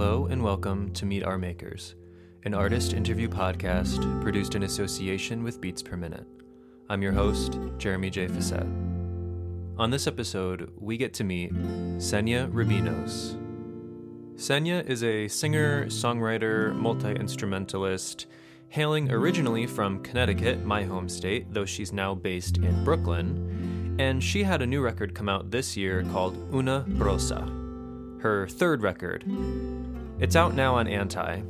Hello 0.00 0.28
and 0.30 0.42
welcome 0.42 0.90
to 0.94 1.04
Meet 1.04 1.24
Our 1.24 1.36
Makers, 1.36 1.94
an 2.44 2.54
artist 2.54 2.94
interview 2.94 3.28
podcast 3.28 4.22
produced 4.22 4.54
in 4.54 4.62
association 4.62 5.42
with 5.42 5.60
Beats 5.60 5.82
Per 5.82 5.94
Minute. 5.94 6.26
I'm 6.88 7.02
your 7.02 7.12
host, 7.12 7.58
Jeremy 7.76 8.08
J. 8.08 8.26
Facette. 8.26 8.66
On 9.76 9.90
this 9.90 10.06
episode, 10.06 10.72
we 10.78 10.96
get 10.96 11.12
to 11.12 11.24
meet 11.24 11.52
Xenia 12.00 12.46
Rubinos. 12.46 13.36
Xenia 14.40 14.82
is 14.86 15.04
a 15.04 15.28
singer, 15.28 15.84
songwriter, 15.88 16.74
multi 16.74 17.12
instrumentalist, 17.12 18.24
hailing 18.70 19.10
originally 19.10 19.66
from 19.66 20.02
Connecticut, 20.02 20.64
my 20.64 20.82
home 20.82 21.10
state, 21.10 21.52
though 21.52 21.66
she's 21.66 21.92
now 21.92 22.14
based 22.14 22.56
in 22.56 22.84
Brooklyn. 22.84 23.96
And 23.98 24.24
she 24.24 24.44
had 24.44 24.62
a 24.62 24.66
new 24.66 24.80
record 24.80 25.14
come 25.14 25.28
out 25.28 25.50
this 25.50 25.76
year 25.76 26.04
called 26.04 26.38
Una 26.54 26.86
Rosa, 26.88 27.42
her 28.22 28.48
third 28.48 28.80
record. 28.80 29.26
It's 30.20 30.36
out 30.36 30.54
now 30.54 30.74
on 30.74 30.86
Anti. 30.86 31.40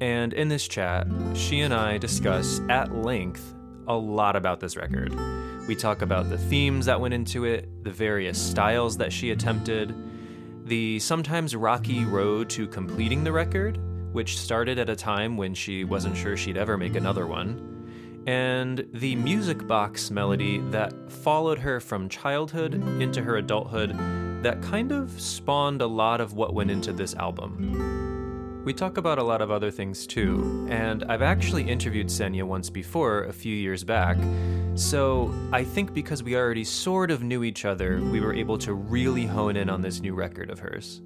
And 0.00 0.32
in 0.32 0.48
this 0.48 0.66
chat, 0.66 1.06
she 1.34 1.60
and 1.60 1.74
I 1.74 1.98
discuss 1.98 2.58
at 2.70 2.94
length 2.94 3.54
a 3.86 3.94
lot 3.94 4.34
about 4.34 4.60
this 4.60 4.78
record. 4.78 5.14
We 5.68 5.74
talk 5.74 6.00
about 6.00 6.30
the 6.30 6.38
themes 6.38 6.86
that 6.86 6.98
went 6.98 7.12
into 7.12 7.44
it, 7.44 7.68
the 7.84 7.90
various 7.90 8.40
styles 8.40 8.96
that 8.96 9.12
she 9.12 9.30
attempted, 9.30 9.94
the 10.64 11.00
sometimes 11.00 11.54
rocky 11.54 12.06
road 12.06 12.48
to 12.50 12.66
completing 12.66 13.24
the 13.24 13.32
record, 13.32 13.78
which 14.14 14.38
started 14.38 14.78
at 14.78 14.88
a 14.88 14.96
time 14.96 15.36
when 15.36 15.52
she 15.52 15.84
wasn't 15.84 16.16
sure 16.16 16.34
she'd 16.34 16.56
ever 16.56 16.78
make 16.78 16.96
another 16.96 17.26
one, 17.26 18.22
and 18.26 18.88
the 18.94 19.16
music 19.16 19.66
box 19.66 20.10
melody 20.10 20.60
that 20.70 20.94
followed 21.12 21.58
her 21.58 21.78
from 21.78 22.08
childhood 22.08 22.74
into 23.02 23.22
her 23.22 23.36
adulthood 23.36 23.94
that 24.42 24.62
kind 24.62 24.92
of 24.92 25.10
spawned 25.20 25.82
a 25.82 25.86
lot 25.86 26.22
of 26.22 26.32
what 26.32 26.54
went 26.54 26.70
into 26.70 26.90
this 26.90 27.14
album. 27.16 28.13
We 28.64 28.72
talk 28.72 28.96
about 28.96 29.18
a 29.18 29.22
lot 29.22 29.42
of 29.42 29.50
other 29.50 29.70
things 29.70 30.06
too, 30.06 30.66
and 30.70 31.04
I've 31.04 31.22
actually 31.22 31.64
interviewed 31.64 32.10
Xenia 32.10 32.46
once 32.46 32.70
before, 32.70 33.24
a 33.24 33.32
few 33.32 33.54
years 33.54 33.84
back, 33.84 34.16
so 34.74 35.32
I 35.52 35.64
think 35.64 35.92
because 35.92 36.22
we 36.22 36.34
already 36.34 36.64
sort 36.64 37.10
of 37.10 37.22
knew 37.22 37.44
each 37.44 37.64
other, 37.64 38.00
we 38.00 38.20
were 38.20 38.32
able 38.32 38.58
to 38.58 38.72
really 38.72 39.26
hone 39.26 39.56
in 39.56 39.68
on 39.68 39.82
this 39.82 40.00
new 40.00 40.14
record 40.14 40.50
of 40.50 40.58
hers. 40.58 41.02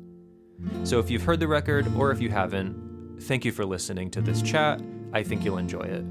So 0.85 0.99
if 0.99 1.11
you've 1.11 1.23
heard 1.23 1.41
the 1.41 1.49
record, 1.49 1.93
or 1.97 2.11
if 2.13 2.21
you 2.21 2.31
haven't, 2.31 2.89
Thank 3.23 3.45
you 3.45 3.53
for 3.53 3.65
listening 3.67 4.11
to 4.13 4.21
this 4.21 4.43
chat. 4.43 4.81
I 5.13 5.23
think 5.23 5.45
you'll 5.45 5.59
enjoy 5.59 5.83
it. 5.83 6.05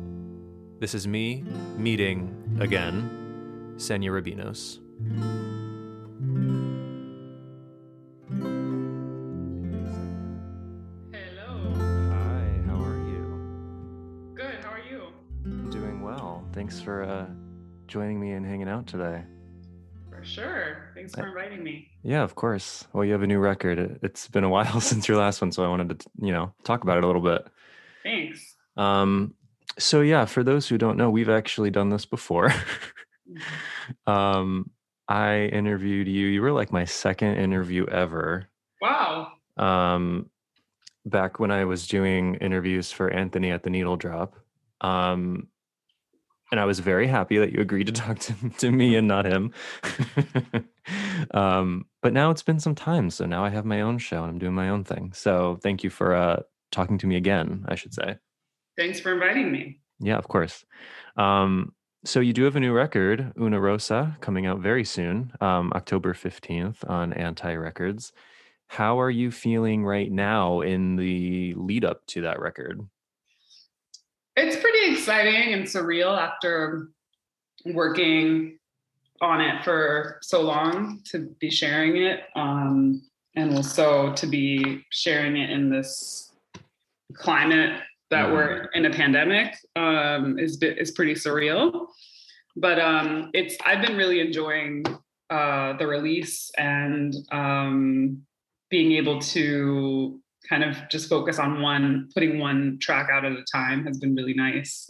This 0.79 0.93
is 0.93 1.07
me 1.07 1.43
meeting 1.77 2.57
again 2.59 3.75
Xenia 3.79 4.11
Rubinos. 4.11 4.79
Thanks 16.57 16.79
for 16.81 17.03
uh, 17.03 17.27
joining 17.87 18.19
me 18.19 18.31
and 18.31 18.43
hanging 18.43 18.67
out 18.67 18.87
today. 18.87 19.21
For 20.09 20.23
sure. 20.23 20.89
Thanks 20.95 21.13
for 21.13 21.27
inviting 21.27 21.63
me. 21.63 21.87
Yeah, 22.01 22.23
of 22.23 22.33
course. 22.33 22.87
Well, 22.93 23.05
you 23.05 23.11
have 23.11 23.21
a 23.21 23.27
new 23.27 23.37
record. 23.37 23.77
It- 23.77 23.99
It's 24.01 24.27
been 24.27 24.43
a 24.43 24.49
while 24.55 24.81
since 24.81 25.07
your 25.07 25.17
last 25.17 25.39
one, 25.39 25.51
so 25.51 25.63
I 25.63 25.67
wanted 25.67 25.99
to, 25.99 26.09
you 26.19 26.33
know, 26.33 26.51
talk 26.63 26.81
about 26.81 26.97
it 26.97 27.03
a 27.03 27.07
little 27.07 27.21
bit. 27.21 27.45
Thanks. 28.01 28.55
Um, 28.75 29.35
so 29.77 30.01
yeah, 30.01 30.25
for 30.25 30.43
those 30.43 30.67
who 30.67 30.79
don't 30.79 30.97
know, 30.97 31.11
we've 31.11 31.29
actually 31.29 31.69
done 31.69 31.89
this 31.89 32.05
before. 32.07 32.51
um, 34.07 34.71
I 35.07 35.41
interviewed 35.53 36.07
you. 36.07 36.25
You 36.25 36.41
were 36.41 36.51
like 36.51 36.71
my 36.71 36.85
second 36.85 37.35
interview 37.37 37.85
ever. 37.85 38.47
Wow. 38.81 39.33
Um, 39.57 40.31
back 41.05 41.39
when 41.39 41.51
I 41.51 41.65
was 41.65 41.87
doing 41.87 42.33
interviews 42.35 42.91
for 42.91 43.11
Anthony 43.11 43.51
at 43.51 43.61
the 43.61 43.69
Needle 43.69 43.95
Drop. 43.95 44.33
Um, 44.81 45.49
and 46.51 46.59
I 46.59 46.65
was 46.65 46.79
very 46.79 47.07
happy 47.07 47.37
that 47.37 47.51
you 47.51 47.59
agreed 47.59 47.87
to 47.87 47.93
talk 47.93 48.19
to, 48.19 48.33
to 48.59 48.71
me 48.71 48.95
and 48.95 49.07
not 49.07 49.25
him. 49.25 49.53
um, 51.31 51.85
but 52.01 52.13
now 52.13 52.31
it's 52.31 52.43
been 52.43 52.59
some 52.59 52.75
time, 52.75 53.09
so 53.09 53.25
now 53.25 53.43
I 53.43 53.49
have 53.49 53.65
my 53.65 53.81
own 53.81 53.97
show 53.97 54.23
and 54.23 54.31
I'm 54.31 54.39
doing 54.39 54.53
my 54.53 54.69
own 54.69 54.83
thing. 54.83 55.11
So 55.13 55.59
thank 55.61 55.83
you 55.83 55.89
for 55.89 56.15
uh, 56.15 56.41
talking 56.71 56.97
to 56.99 57.07
me 57.07 57.15
again, 57.15 57.65
I 57.67 57.75
should 57.75 57.93
say. 57.93 58.17
Thanks 58.77 58.99
for 58.99 59.13
inviting 59.13 59.51
me. 59.51 59.79
Yeah, 59.99 60.17
of 60.17 60.27
course. 60.27 60.63
Um, 61.15 61.73
so 62.05 62.19
you 62.19 62.31
do 62.31 62.43
have 62.43 62.55
a 62.55 62.59
new 62.59 62.73
record, 62.73 63.33
Una 63.39 63.59
Rosa, 63.59 64.15
coming 64.21 64.45
out 64.45 64.59
very 64.59 64.85
soon, 64.85 65.33
um, 65.41 65.73
October 65.75 66.13
15th 66.13 66.87
on 66.87 67.11
Anti 67.11 67.53
Records. 67.53 68.13
How 68.67 68.99
are 68.99 69.09
you 69.09 69.31
feeling 69.31 69.83
right 69.83 70.11
now 70.11 70.61
in 70.61 70.95
the 70.95 71.53
lead 71.55 71.83
up 71.83 72.05
to 72.07 72.21
that 72.21 72.39
record? 72.39 72.81
It's 74.37 74.55
pretty 74.55 74.93
exciting 74.93 75.53
and 75.53 75.63
surreal 75.63 76.15
after 76.15 76.89
working 77.65 78.59
on 79.19 79.41
it 79.41 79.63
for 79.63 80.19
so 80.21 80.41
long 80.41 81.01
to 81.05 81.35
be 81.39 81.49
sharing 81.49 81.97
it. 82.03 82.19
Um, 82.35 83.01
and 83.35 83.55
also 83.55 84.13
to 84.13 84.27
be 84.27 84.85
sharing 84.91 85.37
it 85.37 85.49
in 85.49 85.71
this 85.71 86.35
climate 87.15 87.81
that 88.11 88.27
Mhm. 88.27 88.31
we're 88.31 88.69
in 88.75 88.85
a 88.85 88.91
pandemic 88.91 89.55
um, 89.75 90.37
is 90.37 90.61
is 90.61 90.91
pretty 90.91 91.13
surreal. 91.15 91.87
But 92.55 92.79
um, 92.79 93.31
it's 93.33 93.57
I've 93.65 93.81
been 93.81 93.97
really 93.97 94.19
enjoying 94.19 94.83
uh, 95.31 95.73
the 95.77 95.87
release 95.87 96.51
and 96.59 97.13
um, 97.31 98.21
being 98.69 98.91
able 98.93 99.19
to 99.19 100.21
kind 100.49 100.63
of 100.63 100.75
just 100.89 101.09
focus 101.09 101.39
on 101.39 101.61
one, 101.61 102.09
putting 102.13 102.39
one 102.39 102.77
track 102.81 103.09
out 103.11 103.25
at 103.25 103.31
a 103.31 103.43
time 103.51 103.85
has 103.85 103.97
been 103.99 104.15
really 104.15 104.33
nice. 104.33 104.89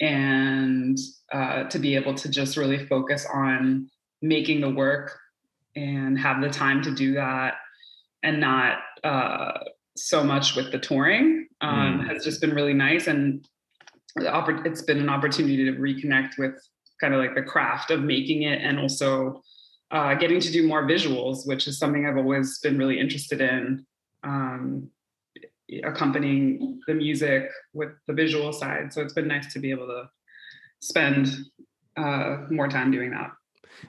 And 0.00 0.98
uh, 1.32 1.64
to 1.64 1.78
be 1.78 1.94
able 1.94 2.14
to 2.14 2.28
just 2.28 2.56
really 2.56 2.86
focus 2.86 3.26
on 3.32 3.88
making 4.22 4.60
the 4.60 4.70
work 4.70 5.16
and 5.76 6.18
have 6.18 6.40
the 6.40 6.50
time 6.50 6.82
to 6.82 6.94
do 6.94 7.14
that 7.14 7.54
and 8.22 8.40
not 8.40 8.78
uh, 9.02 9.52
so 9.96 10.24
much 10.24 10.56
with 10.56 10.72
the 10.72 10.78
touring 10.78 11.46
um, 11.60 12.00
Mm. 12.00 12.08
has 12.08 12.24
just 12.24 12.40
been 12.40 12.54
really 12.54 12.74
nice. 12.74 13.06
And 13.06 13.46
it's 14.16 14.82
been 14.82 15.00
an 15.00 15.08
opportunity 15.08 15.64
to 15.64 15.72
reconnect 15.72 16.38
with 16.38 16.54
kind 17.00 17.14
of 17.14 17.20
like 17.20 17.34
the 17.34 17.42
craft 17.42 17.90
of 17.90 18.02
making 18.02 18.42
it 18.42 18.60
and 18.62 18.78
also 18.78 19.42
uh, 19.90 20.14
getting 20.14 20.40
to 20.40 20.50
do 20.50 20.66
more 20.66 20.84
visuals, 20.84 21.46
which 21.46 21.66
is 21.66 21.78
something 21.78 22.06
I've 22.06 22.16
always 22.16 22.58
been 22.60 22.78
really 22.78 22.98
interested 22.98 23.40
in. 23.40 23.84
Um, 24.24 24.90
accompanying 25.82 26.80
the 26.86 26.94
music 26.94 27.48
with 27.72 27.90
the 28.06 28.12
visual 28.12 28.52
side. 28.52 28.92
So 28.92 29.00
it's 29.00 29.14
been 29.14 29.26
nice 29.26 29.52
to 29.54 29.58
be 29.58 29.70
able 29.70 29.86
to 29.86 30.08
spend 30.80 31.36
uh, 31.96 32.42
more 32.50 32.68
time 32.68 32.90
doing 32.90 33.10
that. 33.10 33.32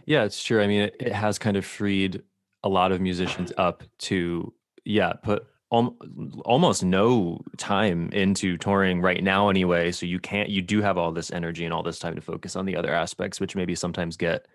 Yeah, 0.05 0.23
it's 0.23 0.41
true. 0.41 0.61
I 0.61 0.67
mean, 0.67 0.81
it, 0.81 0.95
it 0.99 1.11
has 1.11 1.37
kind 1.37 1.57
of 1.57 1.65
freed 1.65 2.23
a 2.63 2.69
lot 2.69 2.91
of 2.91 3.01
musicians 3.01 3.51
up 3.57 3.83
to, 3.99 4.53
yeah, 4.85 5.13
put 5.13 5.45
al- 5.71 5.97
almost 6.45 6.83
no 6.83 7.41
time 7.57 8.09
into 8.13 8.57
touring 8.57 9.01
right 9.01 9.23
now 9.23 9.49
anyway. 9.49 9.91
So 9.91 10.05
you 10.05 10.19
can't, 10.19 10.49
you 10.49 10.61
do 10.61 10.81
have 10.81 10.97
all 10.97 11.11
this 11.11 11.31
energy 11.31 11.65
and 11.65 11.73
all 11.73 11.83
this 11.83 11.99
time 11.99 12.15
to 12.15 12.21
focus 12.21 12.55
on 12.55 12.65
the 12.65 12.77
other 12.77 12.93
aspects, 12.93 13.39
which 13.39 13.55
maybe 13.55 13.75
sometimes 13.75 14.17
get, 14.17 14.47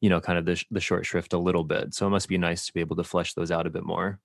you 0.00 0.08
know, 0.08 0.20
kind 0.20 0.38
of 0.38 0.46
the, 0.46 0.56
sh- 0.56 0.66
the 0.70 0.80
short 0.80 1.04
shrift 1.04 1.32
a 1.32 1.38
little 1.38 1.64
bit. 1.64 1.92
So 1.92 2.06
it 2.06 2.10
must 2.10 2.28
be 2.28 2.38
nice 2.38 2.66
to 2.66 2.72
be 2.72 2.80
able 2.80 2.96
to 2.96 3.04
flesh 3.04 3.34
those 3.34 3.50
out 3.50 3.66
a 3.66 3.70
bit 3.70 3.84
more. 3.84 4.20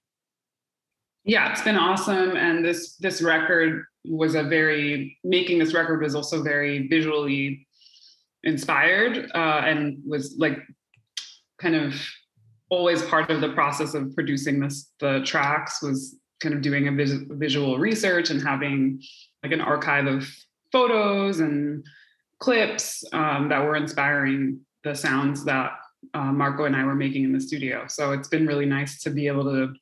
Yeah, 1.27 1.51
it's 1.51 1.61
been 1.61 1.75
awesome. 1.75 2.38
And 2.38 2.63
this 2.63 2.95
this 2.95 3.21
record 3.21 3.83
was 4.05 4.33
a 4.35 4.43
very 4.43 5.17
making 5.25 5.59
this 5.59 5.73
record 5.73 6.01
was 6.01 6.15
also 6.15 6.41
very 6.41 6.88
visually 6.88 7.67
inspired 8.43 9.29
uh, 9.35 9.61
and 9.65 10.01
was 10.07 10.35
like 10.39 10.57
kind 11.59 11.75
of 11.75 11.94
always 12.69 13.01
part 13.03 13.29
of 13.29 13.41
the 13.41 13.50
process 13.50 13.94
of 13.94 14.15
producing 14.15 14.62
this 14.62 14.89
the 15.01 15.21
tracks 15.25 15.81
was 15.81 16.15
kind 16.41 16.56
of 16.56 16.62
doing 16.62 16.88
a 16.88 16.91
vis- 16.94 17.25
visual 17.31 17.77
research 17.77 18.30
and 18.30 18.41
having 18.41 19.01
like 19.44 19.51
an 19.51 19.62
archive 19.62 20.06
of 20.06 20.25
photos 20.71 21.41
and 21.41 21.85
clips 22.39 23.03
um, 23.12 23.50
that 23.50 23.59
were 23.59 23.75
inspiring 23.75 24.62
the 24.85 24.94
sounds 24.95 25.44
that 25.44 25.71
uh, 26.13 26.31
Marco 26.31 26.65
and 26.65 26.75
I 26.75 26.85
were 26.85 26.95
making 26.95 27.25
in 27.25 27.33
the 27.33 27.41
studio. 27.41 27.85
So 27.88 28.13
it's 28.13 28.30
been 28.30 28.47
really 28.47 28.65
nice 28.65 29.01
to 29.03 29.09
be 29.09 29.27
able 29.27 29.44
to 29.45 29.73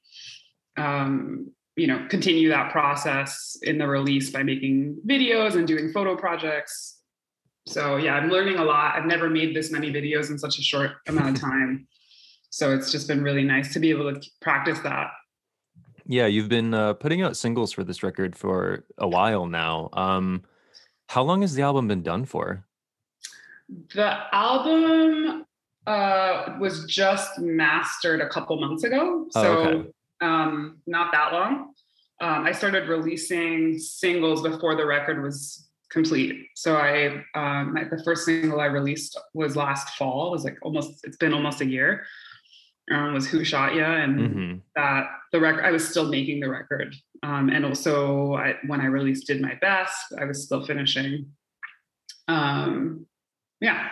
um, 0.77 1.51
you 1.75 1.87
know 1.87 2.05
continue 2.09 2.49
that 2.49 2.71
process 2.71 3.57
in 3.63 3.77
the 3.77 3.87
release 3.87 4.29
by 4.29 4.43
making 4.43 4.97
videos 5.07 5.55
and 5.55 5.67
doing 5.67 5.91
photo 5.91 6.15
projects 6.15 6.99
so 7.67 7.97
yeah 7.97 8.13
i'm 8.15 8.29
learning 8.29 8.57
a 8.57 8.63
lot 8.63 8.95
i've 8.95 9.05
never 9.05 9.29
made 9.29 9.55
this 9.55 9.71
many 9.71 9.91
videos 9.91 10.29
in 10.29 10.37
such 10.37 10.57
a 10.57 10.61
short 10.61 10.91
amount 11.07 11.35
of 11.35 11.41
time 11.49 11.87
so 12.49 12.73
it's 12.73 12.91
just 12.91 13.07
been 13.07 13.21
really 13.21 13.43
nice 13.43 13.73
to 13.73 13.79
be 13.79 13.89
able 13.89 14.13
to 14.13 14.29
practice 14.41 14.79
that 14.79 15.09
Yeah, 16.07 16.27
you've 16.27 16.49
been 16.49 16.73
uh, 16.73 16.93
putting 16.93 17.23
out 17.23 17.35
singles 17.35 17.73
for 17.73 17.83
this 17.83 18.03
record 18.03 18.35
for 18.35 18.85
a 18.99 19.07
while 19.07 19.47
now. 19.47 19.89
Um, 19.93 20.43
how 21.09 21.23
long 21.23 21.41
has 21.41 21.55
the 21.55 21.63
album 21.63 21.87
been 21.87 22.03
done 22.03 22.25
for? 22.25 22.63
the 23.95 24.13
album 24.31 25.45
uh, 25.87 26.55
was 26.59 26.85
just 26.85 27.39
mastered 27.39 28.21
a 28.21 28.29
couple 28.29 28.59
months 28.59 28.83
ago 28.83 29.25
Oh, 29.35 29.41
so 29.41 29.57
okay. 29.57 29.89
Um, 30.21 30.77
not 30.87 31.11
that 31.11 31.33
long 31.33 31.73
um, 32.21 32.45
I 32.45 32.51
started 32.53 32.87
releasing 32.87 33.77
singles 33.77 34.41
before 34.41 34.75
the 34.75 34.85
record 34.85 35.21
was 35.21 35.67
complete. 35.91 36.47
So 36.55 36.77
I, 36.77 37.23
um, 37.35 37.77
the 37.89 38.01
first 38.03 38.25
single 38.25 38.61
I 38.61 38.65
released 38.65 39.19
was 39.33 39.55
last 39.55 39.89
fall. 39.97 40.27
It 40.27 40.31
was 40.31 40.43
like 40.45 40.57
almost, 40.61 41.01
it's 41.03 41.17
been 41.17 41.33
almost 41.33 41.61
a 41.61 41.65
year. 41.65 42.05
Um, 42.91 43.15
was 43.15 43.27
Who 43.27 43.43
Shot 43.43 43.73
Ya, 43.73 43.95
and 43.95 44.19
mm-hmm. 44.19 44.57
that 44.75 45.07
the 45.31 45.39
record. 45.39 45.65
I 45.65 45.71
was 45.71 45.89
still 45.89 46.07
making 46.07 46.39
the 46.39 46.51
record, 46.51 46.95
um, 47.23 47.49
and 47.49 47.65
also 47.65 48.35
I, 48.35 48.57
when 48.67 48.79
I 48.79 48.85
released 48.85 49.25
Did 49.25 49.41
My 49.41 49.55
Best, 49.59 50.13
I 50.21 50.25
was 50.25 50.43
still 50.43 50.63
finishing. 50.63 51.31
Um, 52.27 53.07
yeah. 53.59 53.89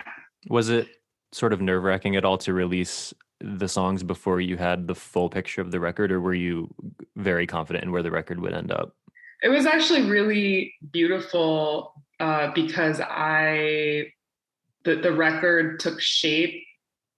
Was 0.48 0.68
it 0.68 0.86
sort 1.32 1.52
of 1.52 1.60
nerve 1.60 1.82
wracking 1.82 2.14
at 2.14 2.24
all 2.24 2.38
to 2.38 2.52
release 2.52 3.12
the 3.44 3.68
songs 3.68 4.02
before 4.02 4.40
you 4.40 4.56
had 4.56 4.86
the 4.86 4.94
full 4.94 5.28
picture 5.28 5.60
of 5.60 5.70
the 5.70 5.80
record, 5.80 6.10
or 6.10 6.20
were 6.20 6.34
you 6.34 6.72
very 7.16 7.46
confident 7.46 7.84
in 7.84 7.92
where 7.92 8.02
the 8.02 8.10
record 8.10 8.40
would 8.40 8.54
end 8.54 8.72
up? 8.72 8.94
It 9.42 9.48
was 9.48 9.66
actually 9.66 10.02
really 10.02 10.74
beautiful 10.90 11.92
uh, 12.18 12.50
because 12.54 13.00
I 13.00 14.06
the 14.84 14.96
the 14.96 15.12
record 15.12 15.80
took 15.80 16.00
shape 16.00 16.62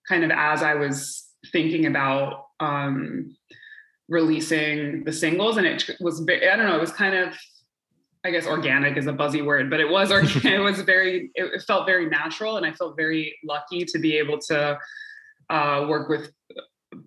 kind 0.09 0.25
of 0.25 0.31
as 0.31 0.63
I 0.63 0.75
was 0.75 1.29
thinking 1.53 1.87
about 1.87 2.47
um, 2.61 3.37
releasing 4.09 5.05
the 5.05 5.13
singles, 5.13 5.57
and 5.57 5.67
it 5.67 5.89
was 6.01 6.21
I 6.29 6.57
don't 6.57 6.67
know, 6.67 6.77
it 6.77 6.81
was 6.81 6.93
kind 6.93 7.15
of 7.15 7.35
I 8.25 8.31
guess 8.33 8.47
organic 8.47 8.97
is 8.97 9.07
a 9.07 9.13
buzzy 9.13 9.43
word, 9.43 9.71
but 9.71 9.79
it 9.79 9.89
was 9.89 10.11
organic. 10.11 10.45
it 10.45 10.59
was 10.59 10.81
very 10.81 11.31
it 11.35 11.63
felt 11.63 11.87
very 11.87 12.09
natural, 12.09 12.57
and 12.57 12.67
I 12.67 12.73
felt 12.73 12.97
very 12.97 13.39
lucky 13.45 13.85
to 13.85 13.99
be 14.01 14.17
able 14.17 14.39
to 14.49 14.79
uh, 15.51 15.87
work 15.89 16.09
with 16.09 16.31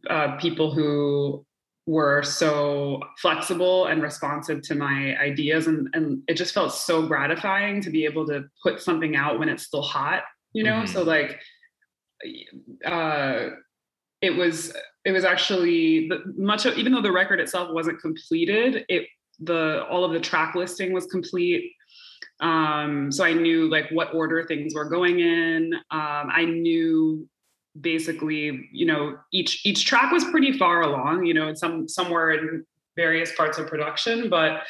uh, 0.10 0.38
people 0.38 0.74
who 0.74 1.46
were 1.86 2.22
so 2.22 3.02
flexible 3.18 3.88
and 3.88 4.04
responsive 4.04 4.62
to 4.62 4.76
my 4.76 5.18
ideas. 5.18 5.68
And, 5.68 5.90
and 5.94 6.22
it 6.28 6.36
just 6.36 6.54
felt 6.54 6.74
so 6.74 7.08
gratifying 7.08 7.82
to 7.82 7.90
be 7.90 8.06
able 8.06 8.28
to 8.28 8.46
put 8.62 8.82
something 8.82 9.16
out 9.16 9.40
when 9.40 9.50
it's 9.50 9.64
still 9.64 9.82
hot 9.82 10.24
you 10.54 10.64
know? 10.64 10.82
Mm-hmm. 10.84 10.94
so 10.94 11.04
like 11.04 11.40
uh 12.86 13.50
it 14.22 14.32
was 14.32 14.74
it 15.06 15.12
was 15.12 15.24
actually 15.24 16.12
much 16.36 16.66
of, 16.66 16.78
even 16.78 16.92
though 16.92 17.02
the 17.02 17.12
record 17.12 17.40
itself 17.40 17.70
wasn't 17.72 18.00
completed 18.02 18.86
it 18.90 19.08
the 19.40 19.86
all 19.90 20.04
of 20.04 20.12
the 20.12 20.20
track 20.20 20.56
listing 20.56 20.92
was 20.92 21.06
complete. 21.06 21.72
Um 22.42 23.12
so 23.12 23.24
i 23.24 23.34
knew 23.34 23.70
like 23.70 23.90
what 23.92 24.14
order 24.14 24.46
things 24.46 24.76
were 24.76 24.90
going 24.90 25.20
in. 25.20 25.74
Um 25.92 26.30
i 26.32 26.44
knew 26.46 27.28
basically 27.80 28.68
you 28.72 28.86
know 28.86 29.18
each 29.32 29.66
each 29.66 29.86
track 29.86 30.12
was 30.12 30.24
pretty 30.26 30.58
far 30.58 30.82
along 30.82 31.26
you 31.26 31.34
know 31.34 31.48
it's 31.48 31.62
some 31.62 31.88
somewhere 31.88 32.32
in 32.32 32.66
various 32.96 33.34
parts 33.36 33.58
of 33.58 33.68
production 33.68 34.30
but 34.30 34.62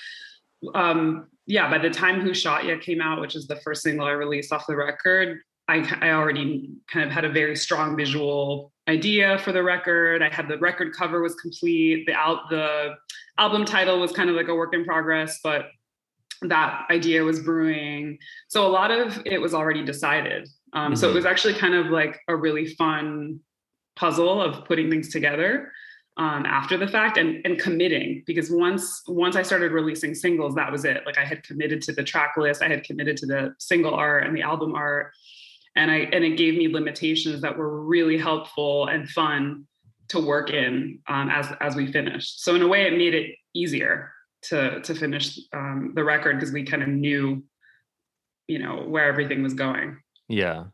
um 0.76 1.28
yeah 1.46 1.70
by 1.70 1.78
the 1.78 1.90
time 1.90 2.20
who 2.20 2.34
shot 2.34 2.66
ya 2.66 2.76
came 2.80 3.02
out 3.02 3.22
which 3.22 3.36
is 3.36 3.48
the 3.48 3.56
first 3.58 3.84
single 3.84 4.06
i 4.06 4.12
released 4.12 4.52
off 4.52 4.68
the 4.68 4.76
record 4.76 5.40
i 5.70 5.78
i 6.02 6.12
already 6.12 6.70
kind 6.92 7.06
of 7.06 7.12
had 7.12 7.24
a 7.24 7.30
very 7.30 7.56
strong 7.56 7.96
visual 7.96 8.72
idea 8.90 9.38
for 9.40 9.52
the 9.52 9.64
record. 9.64 10.22
I 10.22 10.30
had 10.30 10.48
the 10.48 10.58
record 10.58 10.94
cover 10.94 11.22
was 11.22 11.36
complete 11.36 12.08
the 12.08 12.14
out 12.14 12.50
the 12.50 12.96
album 13.38 13.64
title 13.64 14.00
was 14.00 14.12
kind 14.12 14.30
of 14.30 14.36
like 14.36 14.48
a 14.50 14.56
work 14.56 14.74
in 14.74 14.84
progress 14.84 15.40
but 15.44 15.68
that 16.42 16.86
idea 16.90 17.22
was 17.24 17.42
brewing. 17.42 18.18
So 18.48 18.66
a 18.66 18.72
lot 18.72 18.92
of 18.92 19.22
it 19.26 19.40
was 19.40 19.54
already 19.54 19.84
decided 19.84 20.48
um, 20.74 20.86
mm-hmm. 20.86 20.96
So 20.96 21.08
it 21.08 21.10
mm-hmm. 21.10 21.16
was 21.18 21.26
actually 21.26 21.56
kind 21.56 21.74
of 21.74 21.88
like 21.88 22.20
a 22.28 22.36
really 22.36 22.68
fun 22.76 23.40
puzzle 23.96 24.42
of 24.42 24.66
putting 24.66 24.90
things 24.90 25.10
together 25.10 25.72
um, 26.18 26.46
after 26.46 26.78
the 26.78 26.88
fact 26.88 27.18
and, 27.18 27.42
and 27.46 27.58
committing 27.58 28.24
because 28.28 28.52
once 28.52 29.04
once 29.08 29.36
I 29.38 29.42
started 29.42 29.72
releasing 29.72 30.14
singles, 30.14 30.54
that 30.56 30.72
was 30.72 30.84
it. 30.84 31.04
Like 31.06 31.18
I 31.18 31.24
had 31.24 31.44
committed 31.44 31.82
to 31.84 31.94
the 31.94 32.04
track 32.04 32.34
list, 32.38 32.62
I 32.62 32.68
had 32.68 32.84
committed 32.84 33.16
to 33.18 33.26
the 33.26 33.56
single 33.58 33.94
art 33.94 34.26
and 34.26 34.36
the 34.36 34.42
album 34.42 34.76
art, 34.76 35.14
and 35.76 35.90
I 35.90 36.10
and 36.12 36.24
it 36.26 36.38
gave 36.38 36.56
me 36.56 36.68
limitations 36.68 37.42
that 37.42 37.58
were 37.58 37.84
really 37.86 38.18
helpful 38.18 38.88
and 38.88 39.10
fun 39.10 39.66
to 40.10 40.20
work 40.20 40.50
in 40.50 41.00
um, 41.08 41.30
as 41.30 41.48
as 41.62 41.76
we 41.76 41.92
finished. 41.92 42.44
So 42.44 42.54
in 42.54 42.62
a 42.62 42.68
way, 42.68 42.84
it 42.84 42.98
made 42.98 43.14
it 43.14 43.36
easier 43.54 44.12
to 44.44 44.82
to 44.82 44.94
finish 44.94 45.40
um, 45.54 45.94
the 45.96 46.04
record 46.04 46.36
because 46.36 46.52
we 46.52 46.64
kind 46.64 46.84
of 46.84 46.90
knew, 46.90 47.44
you 48.48 48.60
know, 48.60 48.84
where 48.88 49.06
everything 49.06 49.42
was 49.42 49.54
going. 49.54 49.98
Yeah. 50.30 50.66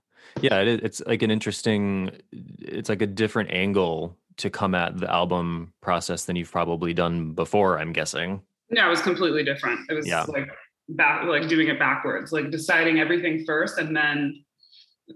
Yeah, 0.41 0.59
it, 0.59 0.83
it's 0.83 1.01
like 1.05 1.21
an 1.21 1.31
interesting 1.31 2.11
it's 2.59 2.89
like 2.89 3.01
a 3.01 3.07
different 3.07 3.51
angle 3.51 4.17
to 4.37 4.49
come 4.49 4.75
at 4.75 4.97
the 4.97 5.11
album 5.11 5.73
process 5.81 6.25
than 6.25 6.35
you've 6.35 6.51
probably 6.51 6.93
done 6.93 7.31
before, 7.31 7.79
I'm 7.79 7.93
guessing. 7.93 8.41
No, 8.69 8.87
it 8.87 8.89
was 8.89 9.01
completely 9.01 9.43
different. 9.43 9.79
It 9.89 9.93
was 9.93 10.07
yeah. 10.07 10.25
like 10.27 10.49
back 10.89 11.25
like 11.25 11.47
doing 11.47 11.69
it 11.69 11.79
backwards, 11.79 12.31
like 12.31 12.51
deciding 12.51 12.99
everything 12.99 13.45
first 13.45 13.79
and 13.79 13.95
then 13.95 14.43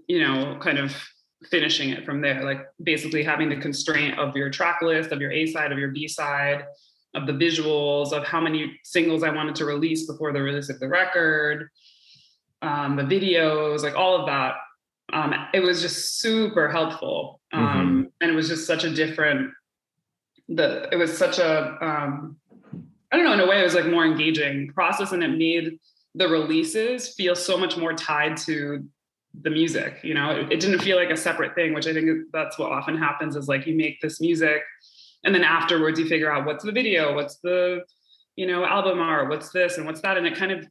you 0.06 0.20
know, 0.20 0.56
kind 0.60 0.78
of 0.78 0.94
finishing 1.50 1.90
it 1.90 2.04
from 2.04 2.20
there. 2.20 2.44
Like 2.44 2.66
basically 2.82 3.22
having 3.22 3.48
the 3.48 3.56
constraint 3.56 4.18
of 4.18 4.36
your 4.36 4.50
track 4.50 4.82
list, 4.82 5.12
of 5.12 5.20
your 5.20 5.32
A 5.32 5.46
side, 5.46 5.72
of 5.72 5.78
your 5.78 5.90
B 5.90 6.06
side, 6.06 6.64
of 7.14 7.26
the 7.26 7.32
visuals, 7.32 8.12
of 8.12 8.24
how 8.24 8.40
many 8.40 8.78
singles 8.84 9.22
I 9.22 9.30
wanted 9.30 9.54
to 9.56 9.64
release 9.64 10.06
before 10.06 10.32
the 10.32 10.42
release 10.42 10.70
of 10.70 10.78
the 10.80 10.88
record 10.88 11.68
um, 12.62 12.96
the 12.96 13.02
videos, 13.02 13.82
like 13.82 13.96
all 13.96 14.20
of 14.20 14.26
that. 14.26 14.54
Um, 15.12 15.34
it 15.52 15.60
was 15.60 15.82
just 15.82 16.20
super 16.20 16.68
helpful, 16.68 17.40
um, 17.52 17.64
mm-hmm. 17.64 18.02
and 18.20 18.30
it 18.30 18.34
was 18.34 18.48
just 18.48 18.66
such 18.66 18.84
a 18.84 18.90
different. 18.94 19.52
The 20.48 20.88
it 20.92 20.96
was 20.96 21.16
such 21.16 21.38
a 21.38 21.76
um, 21.80 22.36
I 23.10 23.16
don't 23.16 23.24
know 23.24 23.32
in 23.32 23.40
a 23.40 23.46
way 23.46 23.60
it 23.60 23.64
was 23.64 23.74
like 23.74 23.86
more 23.86 24.04
engaging 24.04 24.72
process, 24.72 25.12
and 25.12 25.22
it 25.22 25.36
made 25.36 25.78
the 26.14 26.28
releases 26.28 27.08
feel 27.14 27.34
so 27.34 27.56
much 27.56 27.76
more 27.76 27.92
tied 27.92 28.36
to 28.36 28.84
the 29.42 29.50
music. 29.50 29.98
You 30.02 30.14
know, 30.14 30.30
it, 30.30 30.52
it 30.52 30.60
didn't 30.60 30.80
feel 30.80 30.96
like 30.96 31.10
a 31.10 31.16
separate 31.16 31.54
thing, 31.54 31.72
which 31.72 31.86
I 31.86 31.92
think 31.92 32.26
that's 32.32 32.58
what 32.58 32.70
often 32.70 32.96
happens. 32.96 33.34
Is 33.34 33.48
like 33.48 33.66
you 33.66 33.74
make 33.74 34.00
this 34.00 34.20
music, 34.20 34.62
and 35.24 35.34
then 35.34 35.42
afterwards 35.42 35.98
you 35.98 36.06
figure 36.06 36.32
out 36.32 36.46
what's 36.46 36.64
the 36.64 36.72
video, 36.72 37.14
what's 37.14 37.38
the 37.38 37.82
you 38.36 38.46
know 38.46 38.64
album 38.64 39.00
art, 39.00 39.28
what's 39.28 39.50
this 39.50 39.76
and 39.76 39.86
what's 39.86 40.02
that, 40.02 40.16
and 40.16 40.26
it 40.26 40.36
kind 40.36 40.52
of 40.52 40.68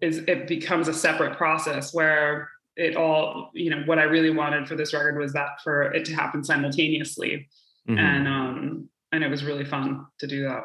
is 0.00 0.18
it 0.18 0.46
becomes 0.46 0.88
a 0.88 0.94
separate 0.94 1.36
process 1.36 1.94
where 1.94 2.50
it 2.76 2.96
all 2.96 3.50
you 3.54 3.70
know 3.70 3.82
what 3.86 3.98
i 3.98 4.02
really 4.02 4.30
wanted 4.30 4.68
for 4.68 4.76
this 4.76 4.92
record 4.92 5.18
was 5.18 5.32
that 5.32 5.60
for 5.64 5.84
it 5.94 6.04
to 6.04 6.14
happen 6.14 6.44
simultaneously. 6.44 7.48
Mm-hmm. 7.88 7.98
and 7.98 8.28
um 8.28 8.88
and 9.12 9.24
it 9.24 9.30
was 9.30 9.44
really 9.44 9.64
fun 9.64 10.04
to 10.18 10.26
do 10.26 10.42
that. 10.42 10.64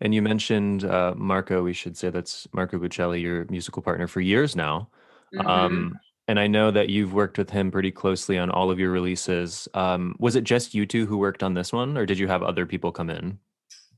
And 0.00 0.14
you 0.14 0.20
mentioned 0.22 0.84
uh, 0.84 1.14
marco 1.16 1.62
we 1.62 1.72
should 1.72 1.96
say 1.96 2.10
that's 2.10 2.46
marco 2.52 2.78
buccelli 2.78 3.20
your 3.20 3.46
musical 3.48 3.82
partner 3.82 4.06
for 4.06 4.20
years 4.20 4.54
now. 4.54 4.88
Mm-hmm. 5.34 5.46
um 5.46 5.98
and 6.28 6.38
i 6.38 6.46
know 6.46 6.70
that 6.70 6.90
you've 6.90 7.14
worked 7.14 7.38
with 7.38 7.50
him 7.50 7.70
pretty 7.70 7.90
closely 7.90 8.38
on 8.38 8.50
all 8.50 8.70
of 8.70 8.78
your 8.78 8.92
releases. 8.92 9.68
Um 9.74 10.14
was 10.18 10.36
it 10.36 10.44
just 10.44 10.74
you 10.74 10.86
two 10.86 11.06
who 11.06 11.16
worked 11.16 11.42
on 11.42 11.54
this 11.54 11.72
one 11.72 11.96
or 11.98 12.06
did 12.06 12.18
you 12.18 12.28
have 12.28 12.42
other 12.42 12.66
people 12.66 12.92
come 12.92 13.10
in 13.10 13.38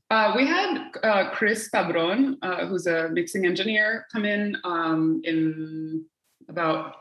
uh, 0.09 0.33
we 0.35 0.45
had 0.45 0.91
uh, 1.03 1.29
Chris 1.31 1.69
Tabron, 1.69 2.37
uh, 2.41 2.65
who's 2.65 2.87
a 2.87 3.09
mixing 3.09 3.45
engineer, 3.45 4.05
come 4.11 4.25
in 4.25 4.55
um, 4.63 5.21
in 5.25 6.05
about, 6.47 6.95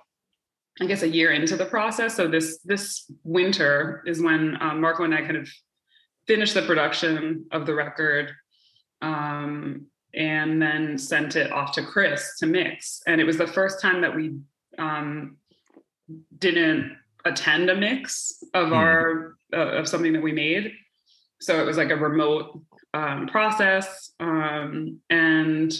I 0.80 0.86
guess, 0.86 1.02
a 1.02 1.08
year 1.08 1.30
into 1.30 1.56
the 1.56 1.66
process. 1.66 2.16
So 2.16 2.26
this 2.26 2.58
this 2.64 3.10
winter 3.22 4.02
is 4.06 4.20
when 4.20 4.56
um, 4.60 4.80
Marco 4.80 5.04
and 5.04 5.14
I 5.14 5.22
kind 5.22 5.36
of 5.36 5.48
finished 6.26 6.54
the 6.54 6.62
production 6.62 7.46
of 7.52 7.64
the 7.64 7.74
record, 7.74 8.32
um, 9.02 9.86
and 10.12 10.60
then 10.60 10.98
sent 10.98 11.36
it 11.36 11.52
off 11.52 11.72
to 11.72 11.82
Chris 11.84 12.36
to 12.40 12.46
mix. 12.46 13.02
And 13.06 13.20
it 13.20 13.24
was 13.24 13.38
the 13.38 13.46
first 13.46 13.80
time 13.80 14.00
that 14.00 14.16
we 14.16 14.36
um, 14.78 15.36
didn't 16.38 16.96
attend 17.24 17.70
a 17.70 17.76
mix 17.76 18.42
of 18.54 18.68
mm. 18.70 18.76
our 18.76 19.36
uh, 19.52 19.78
of 19.78 19.86
something 19.86 20.12
that 20.12 20.22
we 20.22 20.32
made. 20.32 20.72
So 21.40 21.60
it 21.60 21.66
was 21.66 21.76
like 21.76 21.90
a 21.90 21.96
remote 21.96 22.60
um, 22.94 23.26
process. 23.28 24.12
Um, 24.20 25.00
and 25.10 25.72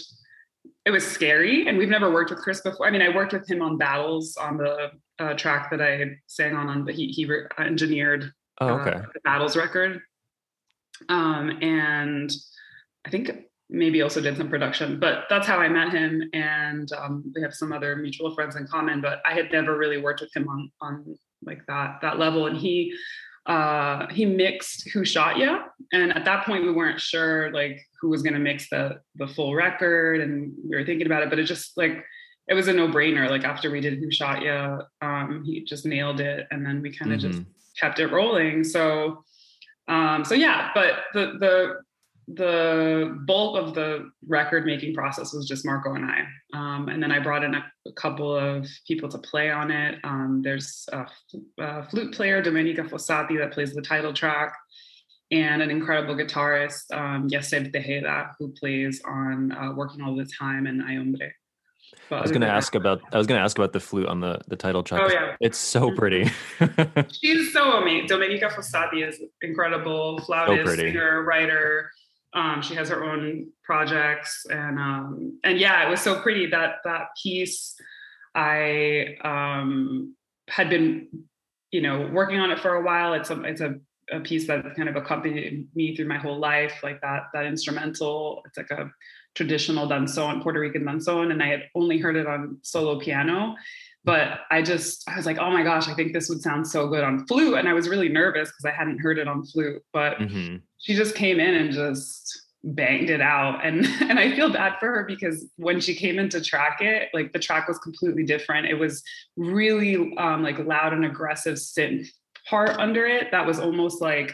it 0.85 0.91
was 0.91 1.05
scary. 1.05 1.67
And 1.67 1.77
we've 1.77 1.89
never 1.89 2.11
worked 2.11 2.29
with 2.29 2.39
Chris 2.39 2.61
before. 2.61 2.87
I 2.87 2.91
mean, 2.91 3.01
I 3.01 3.09
worked 3.13 3.33
with 3.33 3.49
him 3.49 3.61
on 3.61 3.77
Battles 3.77 4.37
on 4.37 4.57
the 4.57 4.91
uh, 5.19 5.33
track 5.33 5.69
that 5.71 5.81
I 5.81 6.17
sang 6.27 6.55
on, 6.55 6.69
on 6.69 6.85
but 6.85 6.93
he, 6.93 7.07
he 7.07 7.25
re- 7.25 7.47
engineered 7.59 8.31
oh, 8.61 8.67
okay. 8.79 8.91
uh, 8.91 9.01
the 9.13 9.19
Battles 9.23 9.57
record. 9.57 9.99
Um, 11.09 11.59
and 11.61 12.31
I 13.05 13.09
think 13.09 13.31
maybe 13.69 14.01
also 14.01 14.21
did 14.21 14.37
some 14.37 14.49
production, 14.49 14.99
but 14.99 15.25
that's 15.29 15.45
how 15.45 15.59
I 15.59 15.67
met 15.67 15.91
him. 15.91 16.23
And 16.33 16.89
um, 16.93 17.31
we 17.35 17.41
have 17.41 17.53
some 17.53 17.73
other 17.73 17.95
mutual 17.97 18.33
friends 18.33 18.55
in 18.55 18.65
common, 18.67 19.01
but 19.01 19.21
I 19.25 19.33
had 19.33 19.51
never 19.51 19.77
really 19.77 19.97
worked 19.97 20.21
with 20.21 20.33
him 20.35 20.47
on, 20.47 20.71
on 20.81 21.17
like 21.43 21.65
that, 21.67 21.99
that 22.01 22.17
level. 22.17 22.47
And 22.47 22.57
he 22.57 22.93
uh, 23.47 24.07
he 24.09 24.25
mixed 24.25 24.89
Who 24.89 25.05
Shot 25.05 25.37
Ya, 25.37 25.63
and 25.93 26.13
at 26.13 26.25
that 26.25 26.45
point 26.45 26.65
we 26.65 26.71
weren't 26.71 26.99
sure 26.99 27.51
like 27.51 27.81
who 28.01 28.09
was 28.09 28.21
going 28.21 28.33
to 28.33 28.39
mix 28.39 28.69
the 28.69 28.99
the 29.15 29.27
full 29.27 29.55
record, 29.55 30.21
and 30.21 30.53
we 30.69 30.75
were 30.75 30.85
thinking 30.85 31.07
about 31.07 31.23
it, 31.23 31.29
but 31.29 31.39
it 31.39 31.43
just 31.43 31.77
like 31.77 32.03
it 32.49 32.53
was 32.53 32.67
a 32.67 32.73
no 32.73 32.89
brainer. 32.89 33.29
Like 33.29 33.45
after 33.45 33.71
we 33.71 33.79
did 33.79 33.99
Who 33.99 34.11
Shot 34.11 34.41
Ya, 34.41 34.79
um, 35.01 35.43
he 35.45 35.63
just 35.63 35.85
nailed 35.85 36.19
it, 36.19 36.45
and 36.51 36.65
then 36.65 36.81
we 36.81 36.91
kind 36.91 37.13
of 37.13 37.19
mm-hmm. 37.19 37.31
just 37.31 37.43
kept 37.79 37.99
it 37.99 38.07
rolling. 38.07 38.65
So, 38.65 39.23
um, 39.87 40.25
so 40.25 40.35
yeah, 40.35 40.71
but 40.75 41.05
the 41.13 41.37
the 41.39 41.75
the 42.27 43.17
bulk 43.25 43.57
of 43.57 43.73
the 43.73 44.09
record 44.27 44.65
making 44.65 44.93
process 44.93 45.33
was 45.33 45.47
just 45.47 45.65
Marco 45.65 45.93
and 45.93 46.05
I. 46.05 46.25
Um, 46.53 46.89
and 46.89 47.01
then 47.01 47.11
I 47.11 47.19
brought 47.19 47.43
in 47.43 47.55
a, 47.55 47.63
a, 47.87 47.91
couple 47.93 48.35
of 48.35 48.67
people 48.85 49.07
to 49.09 49.17
play 49.17 49.49
on 49.49 49.71
it. 49.71 49.99
Um, 50.03 50.41
there's 50.43 50.85
a, 50.91 51.05
a, 51.57 51.87
flute 51.89 52.13
player, 52.13 52.43
Domenica 52.43 52.89
Fossati, 52.89 53.37
that 53.37 53.53
plays 53.53 53.73
the 53.73 53.81
title 53.81 54.11
track, 54.11 54.53
and 55.31 55.61
an 55.61 55.71
incredible 55.71 56.15
guitarist, 56.15 56.93
um, 56.93 57.29
Yaseb 57.29 57.73
Tejeda, 57.73 58.31
who 58.39 58.51
plays 58.59 59.01
on 59.05 59.53
uh, 59.53 59.71
Working 59.73 60.01
All 60.01 60.15
the 60.15 60.29
Time 60.37 60.67
and 60.67 60.83
Ay 60.83 60.95
Hombre. 60.95 61.31
But 62.09 62.17
I 62.17 62.21
was 62.21 62.31
going 62.31 62.41
to 62.41 62.49
ask 62.49 62.75
about 62.75 63.01
I 63.13 63.17
was 63.17 63.27
going 63.27 63.37
to 63.39 63.43
ask 63.43 63.57
about 63.57 63.71
the 63.71 63.79
flute 63.79 64.07
on 64.07 64.19
the 64.19 64.39
the 64.47 64.57
title 64.57 64.83
track. 64.83 65.01
Oh 65.05 65.11
yeah, 65.11 65.35
it's 65.39 65.57
so 65.57 65.89
mm-hmm. 65.89 65.97
pretty. 65.97 66.29
She's 67.21 67.53
so 67.53 67.77
amazing. 67.77 68.09
Domenica 68.09 68.51
Fossati 68.51 69.07
is 69.07 69.21
incredible 69.41 70.19
flautist, 70.19 70.69
so 70.69 70.75
singer, 70.75 71.23
writer. 71.23 71.89
Um, 72.37 72.61
she 72.61 72.75
has 72.75 72.89
her 72.89 73.03
own 73.03 73.47
projects, 73.63 74.45
and 74.49 74.77
um, 74.77 75.39
and 75.43 75.57
yeah, 75.59 75.87
it 75.87 75.89
was 75.89 76.01
so 76.01 76.21
pretty 76.21 76.45
that 76.47 76.75
that 76.85 77.07
piece. 77.21 77.75
I 78.35 79.15
um, 79.23 80.15
had 80.47 80.69
been, 80.69 81.07
you 81.71 81.81
know, 81.81 82.07
working 82.13 82.39
on 82.39 82.51
it 82.51 82.59
for 82.59 82.75
a 82.75 82.83
while. 82.83 83.15
It's 83.15 83.31
a 83.31 83.41
it's 83.41 83.61
a, 83.61 83.75
a 84.11 84.19
piece 84.19 84.45
that 84.45 84.75
kind 84.75 84.87
of 84.87 84.95
accompanied 84.95 85.67
me 85.73 85.95
through 85.95 86.07
my 86.07 86.19
whole 86.19 86.37
life, 86.37 86.75
like 86.83 87.01
that 87.01 87.23
that 87.33 87.45
instrumental. 87.45 88.43
It's 88.45 88.57
like 88.57 88.69
a 88.69 88.91
traditional 89.33 89.87
danzón, 89.87 90.43
Puerto 90.43 90.59
Rican 90.59 90.83
danzón, 90.83 91.31
and 91.31 91.41
I 91.41 91.47
had 91.47 91.63
only 91.73 91.97
heard 91.97 92.15
it 92.15 92.27
on 92.27 92.59
solo 92.61 92.99
piano. 92.99 93.55
But 94.03 94.41
I 94.49 94.61
just, 94.61 95.03
I 95.09 95.17
was 95.17 95.25
like, 95.25 95.37
oh 95.37 95.51
my 95.51 95.63
gosh, 95.63 95.89
I 95.89 95.93
think 95.93 96.13
this 96.13 96.29
would 96.29 96.41
sound 96.41 96.65
so 96.65 96.87
good 96.87 97.03
on 97.03 97.27
flute. 97.27 97.57
And 97.57 97.67
I 97.67 97.73
was 97.73 97.89
really 97.89 98.07
nervous 98.07 98.47
because 98.47 98.63
I 98.63 98.71
hadn't 98.71 98.99
heard 98.99 99.17
it 99.17 99.27
on 99.27 99.43
flute. 99.43 99.81
But 99.91 100.17
mm-hmm. 100.17 100.57
She 100.79 100.95
just 100.95 101.15
came 101.15 101.39
in 101.39 101.55
and 101.55 101.71
just 101.71 102.41
banged 102.63 103.09
it 103.09 103.21
out. 103.21 103.59
And 103.65 103.85
and 104.01 104.19
I 104.19 104.35
feel 104.35 104.51
bad 104.51 104.79
for 104.79 104.87
her 104.87 105.03
because 105.05 105.45
when 105.57 105.79
she 105.79 105.95
came 105.95 106.19
in 106.19 106.29
to 106.29 106.41
track 106.41 106.81
it, 106.81 107.09
like 107.13 107.33
the 107.33 107.39
track 107.39 107.67
was 107.67 107.77
completely 107.79 108.23
different. 108.23 108.67
It 108.67 108.75
was 108.75 109.03
really 109.35 110.15
um, 110.17 110.43
like 110.43 110.59
loud 110.59 110.93
and 110.93 111.05
aggressive 111.05 111.55
synth 111.55 112.07
part 112.49 112.71
under 112.77 113.05
it 113.05 113.31
that 113.31 113.45
was 113.45 113.59
almost 113.59 114.01
like 114.01 114.33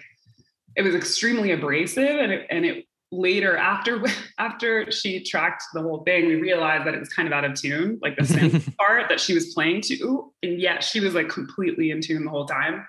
it 0.75 0.81
was 0.81 0.95
extremely 0.95 1.51
abrasive 1.51 2.19
and 2.19 2.31
it, 2.31 2.47
and 2.49 2.65
it 2.65 2.85
later 3.11 3.57
after 3.57 4.03
after 4.39 4.91
she 4.91 5.23
tracked 5.23 5.63
the 5.73 5.81
whole 5.81 6.03
thing 6.03 6.27
we 6.27 6.35
realized 6.35 6.85
that 6.85 6.93
it 6.93 6.99
was 6.99 7.09
kind 7.09 7.27
of 7.27 7.33
out 7.33 7.43
of 7.43 7.53
tune 7.53 7.99
like 8.01 8.15
the 8.15 8.23
synth 8.23 8.75
part 8.77 9.07
that 9.09 9.19
she 9.19 9.33
was 9.33 9.53
playing 9.53 9.81
to 9.81 10.31
and 10.41 10.59
yet 10.59 10.83
she 10.83 10.99
was 10.99 11.13
like 11.13 11.29
completely 11.29 11.91
in 11.91 12.01
tune 12.01 12.25
the 12.25 12.29
whole 12.29 12.45
time 12.45 12.85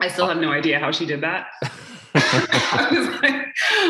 i 0.00 0.08
still 0.08 0.26
have 0.26 0.38
no 0.38 0.52
idea 0.52 0.78
how 0.78 0.90
she 0.90 1.06
did 1.06 1.20
that 1.20 1.48
I, 2.14 2.88
was 2.90 3.22
like, 3.22 3.46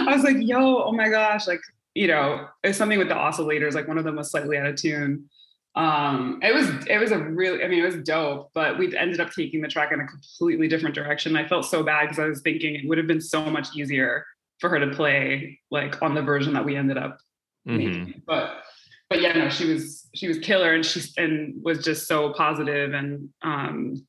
I 0.09 0.15
was 0.15 0.25
like 0.25 0.37
yo 0.41 0.83
oh 0.85 0.93
my 0.93 1.09
gosh 1.09 1.47
like 1.47 1.61
you 1.95 2.07
know 2.07 2.47
it's 2.63 2.77
something 2.77 2.99
with 2.99 3.09
the 3.09 3.15
oscillators 3.15 3.73
like 3.73 3.89
one 3.89 3.99
of 3.99 4.05
them 4.05 4.17
was 4.17 4.31
slightly 4.31 4.59
out 4.59 4.67
of 4.67 4.77
tune 4.77 5.29
um 5.75 6.39
it 6.43 6.53
was 6.53 6.69
it 6.87 6.99
was 6.99 7.13
a 7.13 7.19
really 7.19 7.65
i 7.65 7.69
mean 7.69 7.79
it 7.79 7.87
was 7.87 7.97
dope 8.05 8.51
but 8.55 8.77
we 8.77 8.95
ended 8.97 9.21
up 9.21 9.31
taking 9.31 9.63
the 9.63 9.69
track 9.69 9.93
in 9.93 10.01
a 10.01 10.07
completely 10.07 10.69
different 10.69 10.95
direction 10.95 11.37
i 11.37 11.47
felt 11.47 11.65
so 11.65 11.83
bad 11.83 12.03
because 12.03 12.19
i 12.19 12.27
was 12.27 12.43
thinking 12.43 12.75
it 12.75 12.89
would 12.89 12.99
have 12.99 13.07
been 13.07 13.21
so 13.21 13.43
much 13.45 13.69
easier 13.75 14.27
for 14.61 14.69
her 14.69 14.79
to 14.79 14.95
play 14.95 15.59
like 15.71 16.01
on 16.03 16.15
the 16.15 16.23
version 16.23 16.53
that 16.53 16.65
we 16.65 16.77
ended 16.77 16.99
up 16.99 17.19
mm-hmm. 17.67 17.77
making. 17.77 18.23
But 18.27 18.63
but 19.09 19.21
yeah, 19.21 19.33
no, 19.33 19.49
she 19.49 19.73
was 19.73 20.09
she 20.15 20.29
was 20.29 20.39
killer 20.39 20.75
and 20.75 20.85
she 20.85 21.01
and 21.17 21.63
was 21.65 21.83
just 21.83 22.07
so 22.07 22.33
positive 22.35 22.93
and 22.95 23.31
um 23.43 24.07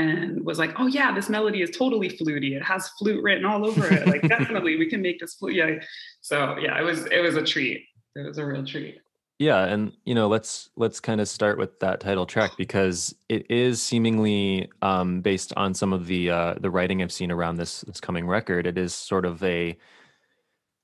and 0.00 0.44
was 0.44 0.58
like, 0.58 0.78
oh 0.78 0.86
yeah, 0.86 1.12
this 1.12 1.28
melody 1.28 1.62
is 1.62 1.70
totally 1.70 2.08
fluty. 2.08 2.54
It 2.54 2.62
has 2.62 2.88
flute 2.90 3.22
written 3.22 3.44
all 3.44 3.66
over 3.66 3.92
it. 3.92 4.06
Like 4.06 4.22
definitely 4.28 4.76
we 4.76 4.88
can 4.88 5.02
make 5.02 5.20
this 5.20 5.34
flute. 5.34 5.54
Yeah. 5.54 5.80
So 6.20 6.56
yeah, 6.58 6.78
it 6.78 6.82
was 6.82 7.06
it 7.06 7.20
was 7.20 7.36
a 7.36 7.42
treat. 7.42 7.84
It 8.16 8.26
was 8.26 8.38
a 8.38 8.46
real 8.46 8.64
treat. 8.64 9.00
Yeah, 9.38 9.64
and 9.64 9.92
you 10.04 10.14
know, 10.14 10.28
let's 10.28 10.68
let's 10.76 11.00
kind 11.00 11.18
of 11.20 11.26
start 11.26 11.56
with 11.56 11.80
that 11.80 12.00
title 12.00 12.26
track 12.26 12.50
because 12.58 13.14
it 13.30 13.50
is 13.50 13.82
seemingly 13.82 14.70
um, 14.82 15.22
based 15.22 15.54
on 15.56 15.72
some 15.72 15.94
of 15.94 16.06
the 16.06 16.30
uh, 16.30 16.54
the 16.60 16.70
writing 16.70 17.02
I've 17.02 17.10
seen 17.10 17.30
around 17.30 17.56
this 17.56 17.80
this 17.82 18.00
coming 18.00 18.26
record. 18.26 18.66
It 18.66 18.76
is 18.76 18.94
sort 18.94 19.24
of 19.24 19.42
a, 19.42 19.78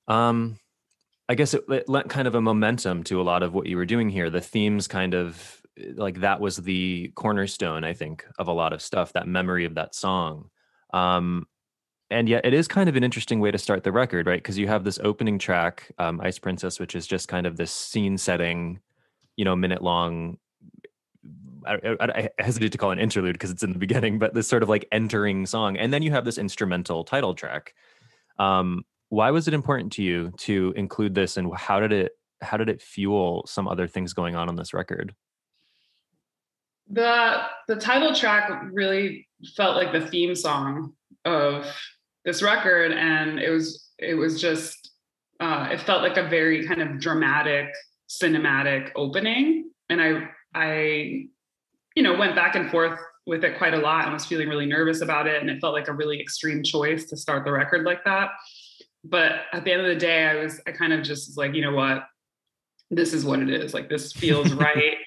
um, 0.07 0.57
I 1.29 1.35
guess 1.35 1.53
it, 1.53 1.65
it 1.69 1.87
lent 1.87 2.09
kind 2.09 2.27
of 2.27 2.33
a 2.33 2.41
momentum 2.41 3.03
to 3.05 3.21
a 3.21 3.23
lot 3.23 3.43
of 3.43 3.53
what 3.53 3.67
you 3.67 3.77
were 3.77 3.85
doing 3.85 4.09
here. 4.09 4.31
The 4.31 4.41
themes 4.41 4.87
kind 4.87 5.13
of 5.13 5.61
like 5.95 6.21
that 6.21 6.39
was 6.39 6.57
the 6.57 7.11
cornerstone, 7.15 7.83
I 7.83 7.93
think, 7.93 8.25
of 8.39 8.47
a 8.47 8.53
lot 8.53 8.73
of 8.73 8.81
stuff. 8.81 9.13
That 9.13 9.27
memory 9.27 9.65
of 9.65 9.75
that 9.75 9.95
song. 9.95 10.49
Um, 10.93 11.47
and 12.09 12.29
yet 12.29 12.45
it 12.45 12.53
is 12.53 12.67
kind 12.67 12.87
of 12.87 12.95
an 12.95 13.03
interesting 13.03 13.39
way 13.39 13.51
to 13.51 13.57
start 13.57 13.83
the 13.83 13.91
record 13.91 14.27
right 14.27 14.41
because 14.41 14.57
you 14.57 14.67
have 14.67 14.83
this 14.83 14.99
opening 15.03 15.37
track 15.37 15.91
um, 15.99 16.21
ice 16.21 16.39
princess 16.39 16.79
which 16.79 16.95
is 16.95 17.05
just 17.05 17.27
kind 17.27 17.45
of 17.45 17.57
this 17.57 17.71
scene 17.71 18.17
setting 18.17 18.79
you 19.35 19.45
know 19.45 19.55
minute 19.55 19.81
long 19.81 20.37
I, 21.65 21.73
I, 21.99 22.05
I 22.05 22.29
hesitate 22.39 22.71
to 22.71 22.77
call 22.77 22.91
it 22.91 22.93
an 22.93 22.99
interlude 22.99 23.33
because 23.33 23.51
it's 23.51 23.63
in 23.63 23.73
the 23.73 23.79
beginning 23.79 24.19
but 24.19 24.33
this 24.33 24.47
sort 24.47 24.63
of 24.63 24.69
like 24.69 24.87
entering 24.91 25.45
song 25.45 25.77
and 25.77 25.93
then 25.93 26.01
you 26.01 26.11
have 26.11 26.25
this 26.25 26.37
instrumental 26.37 27.03
title 27.03 27.35
track 27.35 27.73
um, 28.39 28.85
why 29.09 29.31
was 29.31 29.47
it 29.47 29.53
important 29.53 29.91
to 29.93 30.03
you 30.03 30.31
to 30.37 30.73
include 30.75 31.13
this 31.15 31.37
and 31.37 31.53
how 31.55 31.79
did 31.79 31.91
it 31.91 32.13
how 32.41 32.55
did 32.55 32.69
it 32.69 32.81
fuel 32.81 33.43
some 33.47 33.67
other 33.67 33.87
things 33.87 34.13
going 34.13 34.35
on 34.35 34.47
on 34.47 34.55
this 34.55 34.73
record 34.73 35.13
the 36.89 37.41
the 37.67 37.75
title 37.75 38.13
track 38.13 38.49
really 38.71 39.27
felt 39.55 39.75
like 39.75 39.91
the 39.91 40.07
theme 40.07 40.35
song 40.35 40.93
of 41.25 41.65
this 42.25 42.41
record 42.41 42.91
and 42.91 43.39
it 43.39 43.49
was 43.49 43.89
it 43.99 44.15
was 44.15 44.39
just 44.39 44.91
uh, 45.39 45.69
it 45.71 45.79
felt 45.81 46.01
like 46.01 46.17
a 46.17 46.27
very 46.27 46.65
kind 46.67 46.81
of 46.81 46.99
dramatic 46.99 47.71
cinematic 48.09 48.91
opening. 48.95 49.69
And 49.89 50.01
i 50.01 50.29
i 50.53 51.27
you 51.95 52.03
know 52.03 52.17
went 52.17 52.35
back 52.35 52.55
and 52.55 52.69
forth 52.69 52.99
with 53.25 53.43
it 53.43 53.57
quite 53.57 53.73
a 53.73 53.77
lot 53.77 54.05
and 54.05 54.13
was 54.13 54.25
feeling 54.25 54.47
really 54.47 54.65
nervous 54.65 55.01
about 55.01 55.27
it 55.27 55.41
and 55.41 55.49
it 55.49 55.59
felt 55.59 55.73
like 55.73 55.89
a 55.89 55.93
really 55.93 56.19
extreme 56.19 56.63
choice 56.63 57.05
to 57.05 57.17
start 57.17 57.43
the 57.43 57.51
record 57.51 57.83
like 57.83 58.03
that. 58.05 58.29
But 59.03 59.33
at 59.51 59.65
the 59.65 59.71
end 59.71 59.81
of 59.81 59.87
the 59.87 59.95
day 59.95 60.25
i 60.25 60.35
was 60.35 60.61
i 60.67 60.71
kind 60.71 60.93
of 60.93 61.03
just 61.03 61.29
was 61.29 61.37
like 61.37 61.53
you 61.53 61.61
know 61.61 61.73
what? 61.73 62.03
This 62.89 63.13
is 63.13 63.25
what 63.25 63.39
it 63.39 63.49
is. 63.49 63.73
Like 63.73 63.89
this 63.89 64.13
feels 64.23 64.53
right 64.53 64.97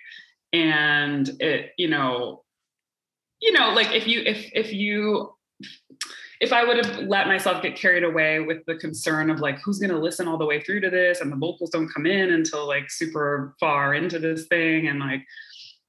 and 0.53 1.31
it 1.41 1.73
you 1.77 1.89
know 1.89 2.43
you 3.41 3.53
know 3.53 3.71
like 3.71 3.93
if 3.93 4.07
you 4.07 4.23
if 4.25 4.51
if 4.53 4.73
you 4.73 5.33
if 6.41 6.55
I 6.55 6.65
would 6.65 6.85
have 6.85 7.01
let 7.01 7.27
myself 7.27 7.63
get 7.63 7.77
carried 7.77 8.03
away 8.03 8.41
with 8.41 8.65
the 8.67 8.77
concern 8.77 9.29
of 9.31 9.41
like 9.41 9.61
who's 9.61 9.79
going 9.79 9.91
to 9.91 9.99
listen 9.99 10.27
all 10.27 10.39
the 10.39 10.47
way 10.47 10.61
through 10.61 10.81
to 10.81 10.91
this 10.91 11.21
and 11.21 11.31
the 11.31 11.37
vocals 11.37 11.71
don't 11.71 11.93
come 11.93 12.07
in 12.07 12.33
until 12.33 12.67
like 12.67 12.91
super 12.91 13.55
far 13.61 13.95
into 13.95 14.19
this 14.19 14.47
thing 14.47 14.89
and 14.89 15.01
like 15.01 15.23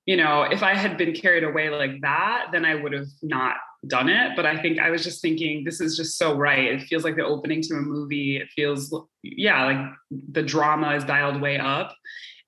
you 0.05 0.17
know 0.17 0.43
if 0.43 0.61
I 0.61 0.75
had 0.75 0.97
been 0.97 1.13
carried 1.13 1.43
away 1.43 1.69
like 1.69 2.01
that 2.01 2.47
then 2.51 2.65
I 2.65 2.75
would 2.75 2.93
have 2.93 3.07
not 3.21 3.55
done 3.87 4.09
it. 4.09 4.35
But 4.35 4.45
I 4.45 4.61
think 4.61 4.79
I 4.79 4.89
was 4.89 5.03
just 5.03 5.21
thinking 5.21 5.63
this 5.63 5.81
is 5.81 5.97
just 5.97 6.17
so 6.17 6.35
right. 6.37 6.65
It 6.65 6.83
feels 6.83 7.03
like 7.03 7.15
the 7.15 7.25
opening 7.25 7.61
to 7.63 7.75
a 7.75 7.81
movie. 7.81 8.37
It 8.37 8.47
feels 8.55 8.93
yeah 9.23 9.65
like 9.65 9.93
the 10.31 10.43
drama 10.43 10.95
is 10.95 11.03
dialed 11.03 11.41
way 11.41 11.57
up 11.57 11.95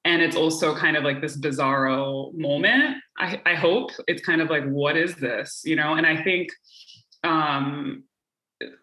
and 0.05 0.21
it's 0.21 0.35
also 0.35 0.75
kind 0.75 0.97
of 0.97 1.03
like 1.03 1.21
this 1.21 1.37
bizarro 1.37 2.33
moment 2.33 2.95
I, 3.17 3.41
I 3.45 3.55
hope 3.55 3.91
it's 4.07 4.25
kind 4.25 4.41
of 4.41 4.49
like 4.49 4.65
what 4.65 4.97
is 4.97 5.15
this 5.15 5.61
you 5.65 5.75
know 5.75 5.93
and 5.93 6.05
I 6.05 6.21
think 6.21 6.49
um, 7.23 8.03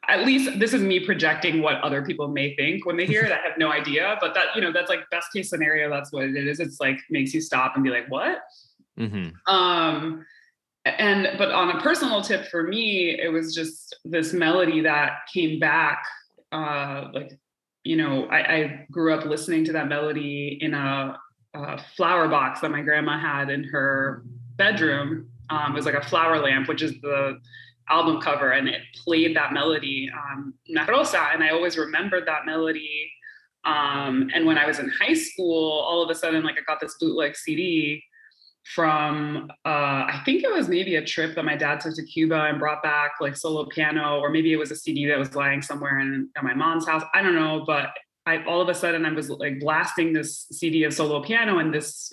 at 0.08 0.24
least 0.24 0.58
this 0.58 0.72
is 0.72 0.82
me 0.82 1.00
projecting 1.00 1.62
what 1.62 1.76
other 1.82 2.02
people 2.02 2.28
may 2.28 2.54
think 2.56 2.86
when 2.86 2.96
they 2.96 3.06
hear 3.06 3.24
it. 3.24 3.32
I 3.32 3.36
have 3.36 3.58
no 3.58 3.70
idea, 3.70 4.16
but 4.20 4.34
that 4.34 4.46
you 4.54 4.60
know 4.60 4.72
that's 4.72 4.88
like 4.88 5.08
best 5.10 5.32
case 5.32 5.50
scenario. 5.50 5.90
That's 5.90 6.12
what 6.12 6.24
it 6.24 6.46
is. 6.46 6.60
It's 6.60 6.80
like 6.80 6.98
makes 7.10 7.32
you 7.34 7.40
stop 7.40 7.72
and 7.74 7.84
be 7.84 7.90
like, 7.90 8.10
what? 8.10 8.40
Mm-hmm. 8.98 9.54
Um, 9.54 10.24
and 10.84 11.38
but 11.38 11.50
on 11.50 11.76
a 11.76 11.80
personal 11.80 12.22
tip 12.22 12.46
for 12.46 12.62
me, 12.62 13.18
it 13.20 13.28
was 13.28 13.54
just 13.54 13.96
this 14.04 14.32
melody 14.32 14.80
that 14.82 15.20
came 15.32 15.58
back. 15.58 16.02
Uh, 16.52 17.08
like 17.12 17.38
you 17.84 17.96
know, 17.96 18.26
I, 18.26 18.38
I 18.38 18.86
grew 18.90 19.14
up 19.14 19.24
listening 19.24 19.64
to 19.66 19.72
that 19.72 19.88
melody 19.88 20.58
in 20.60 20.74
a, 20.74 21.18
a 21.54 21.82
flower 21.96 22.28
box 22.28 22.60
that 22.60 22.70
my 22.70 22.82
grandma 22.82 23.18
had 23.18 23.50
in 23.50 23.64
her 23.64 24.22
bedroom. 24.56 25.28
Um, 25.48 25.72
it 25.72 25.74
was 25.74 25.86
like 25.86 25.94
a 25.94 26.06
flower 26.06 26.38
lamp, 26.38 26.68
which 26.68 26.82
is 26.82 27.00
the 27.00 27.40
album 27.88 28.20
cover 28.20 28.52
and 28.52 28.68
it 28.68 28.82
played 29.04 29.34
that 29.36 29.52
melody, 29.52 30.10
um. 30.14 30.54
And 30.68 30.78
I 31.42 31.48
always 31.50 31.76
remembered 31.76 32.26
that 32.26 32.46
melody. 32.46 33.10
Um, 33.64 34.30
and 34.32 34.46
when 34.46 34.58
I 34.58 34.66
was 34.66 34.78
in 34.78 34.88
high 34.88 35.14
school, 35.14 35.80
all 35.80 36.02
of 36.02 36.10
a 36.10 36.14
sudden, 36.14 36.44
like 36.44 36.56
I 36.56 36.62
got 36.66 36.80
this 36.80 36.96
bootleg 37.00 37.36
CD 37.36 38.02
from, 38.64 39.50
uh, 39.64 39.68
I 39.68 40.22
think 40.24 40.44
it 40.44 40.52
was 40.52 40.68
maybe 40.68 40.96
a 40.96 41.04
trip 41.04 41.34
that 41.34 41.44
my 41.44 41.56
dad 41.56 41.80
took 41.80 41.94
to 41.96 42.04
Cuba 42.04 42.44
and 42.44 42.58
brought 42.58 42.82
back 42.82 43.12
like 43.20 43.36
solo 43.36 43.66
piano, 43.66 44.20
or 44.20 44.30
maybe 44.30 44.52
it 44.52 44.56
was 44.56 44.70
a 44.70 44.76
CD 44.76 45.06
that 45.06 45.18
was 45.18 45.34
lying 45.34 45.62
somewhere 45.62 45.98
in, 45.98 46.28
my 46.42 46.54
mom's 46.54 46.86
house. 46.86 47.02
I 47.14 47.22
don't 47.22 47.34
know, 47.34 47.64
but 47.66 47.90
I, 48.26 48.44
all 48.44 48.60
of 48.60 48.68
a 48.68 48.74
sudden 48.74 49.04
I 49.04 49.12
was 49.12 49.28
like 49.30 49.60
blasting 49.60 50.12
this 50.12 50.46
CD 50.52 50.84
of 50.84 50.94
solo 50.94 51.22
piano 51.22 51.58
and 51.58 51.72
this 51.72 52.10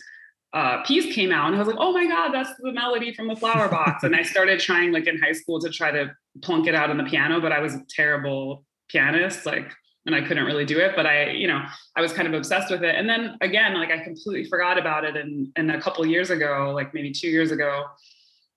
uh, 0.54 0.82
piece 0.84 1.14
came 1.14 1.32
out 1.32 1.48
and 1.48 1.56
I 1.56 1.60
was 1.60 1.68
like, 1.68 1.78
oh 1.80 1.92
my 1.92 2.08
God, 2.08 2.32
that's 2.32 2.52
the 2.60 2.72
melody 2.72 3.14
from 3.14 3.28
the 3.28 3.36
flower 3.36 3.70
box. 3.70 4.04
and 4.04 4.16
I 4.16 4.24
started 4.24 4.60
trying 4.60 4.92
like 4.92 5.06
in 5.08 5.20
high 5.20 5.34
school 5.34 5.60
to 5.60 5.70
try 5.70 5.92
to 5.92 6.12
plunk 6.42 6.68
it 6.68 6.76
out 6.76 6.90
on 6.90 6.98
the 6.98 7.04
piano, 7.04 7.40
but 7.40 7.52
I 7.52 7.60
was 7.60 7.76
a 7.76 7.84
terrible 7.90 8.64
pianist. 8.90 9.46
Like 9.46 9.72
and 10.08 10.16
I 10.16 10.22
couldn't 10.22 10.46
really 10.46 10.66
do 10.66 10.80
it, 10.80 10.94
but 10.96 11.06
I, 11.06 11.32
you 11.32 11.48
know, 11.48 11.62
I 11.96 12.02
was 12.02 12.14
kind 12.14 12.28
of 12.30 12.34
obsessed 12.34 12.72
with 12.72 12.82
it. 12.82 12.96
And 12.96 13.08
then 13.10 13.38
again, 13.42 13.74
like 13.74 13.92
I 13.92 14.00
completely 14.00 14.50
forgot 14.50 14.80
about 14.80 15.04
it. 15.04 15.18
And, 15.18 15.50
and 15.58 15.70
a 15.70 15.82
couple 15.82 16.06
years 16.06 16.30
ago, 16.30 16.72
like 16.74 16.94
maybe 16.94 17.12
two 17.12 17.28
years 17.28 17.52
ago, 17.52 17.84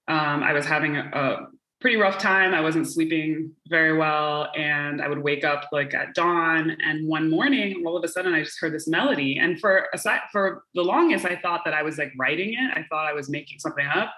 um, 0.07 0.45
I 0.45 0.52
was 0.52 0.64
having 0.64 0.97
a, 0.97 1.11
a, 1.12 1.47
pretty 1.80 1.97
rough 1.97 2.19
time. 2.19 2.52
I 2.52 2.61
wasn't 2.61 2.87
sleeping 2.87 3.52
very 3.69 3.97
well. 3.97 4.52
And 4.54 5.00
I 5.00 5.09
would 5.09 5.23
wake 5.23 5.45
up 5.45 5.64
like 5.73 5.95
at 5.95 6.14
dawn. 6.14 6.76
And 6.85 7.09
one 7.09 7.30
morning, 7.30 7.85
all 7.87 7.97
of 7.97 8.04
a 8.04 8.09
sudden, 8.09 8.35
I 8.35 8.42
just 8.42 8.61
heard 8.61 8.75
this 8.75 8.87
melody. 8.87 9.38
And 9.38 9.59
for 9.59 9.87
aside, 9.95 10.21
for 10.30 10.64
the 10.75 10.83
longest, 10.83 11.25
I 11.25 11.37
thought 11.37 11.62
that 11.64 11.73
I 11.73 11.83
was 11.83 11.97
like 11.97 12.12
writing 12.19 12.52
it. 12.52 12.78
I 12.78 12.85
thought 12.90 13.07
I 13.07 13.14
was 13.14 13.30
making 13.30 13.61
something 13.61 13.87
up. 13.87 14.12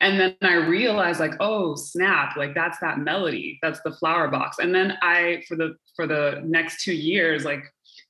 And 0.00 0.20
then 0.20 0.36
I 0.42 0.54
realized 0.54 1.18
like, 1.18 1.34
oh 1.40 1.74
snap, 1.74 2.36
like 2.36 2.54
that's 2.54 2.78
that 2.78 2.98
melody. 2.98 3.58
That's 3.62 3.80
the 3.80 3.92
flower 3.92 4.28
box. 4.28 4.58
And 4.58 4.74
then 4.74 4.96
I, 5.02 5.42
for 5.48 5.56
the 5.56 5.74
for 5.96 6.06
the 6.06 6.40
next 6.44 6.84
two 6.84 6.94
years, 6.94 7.44
like 7.44 7.64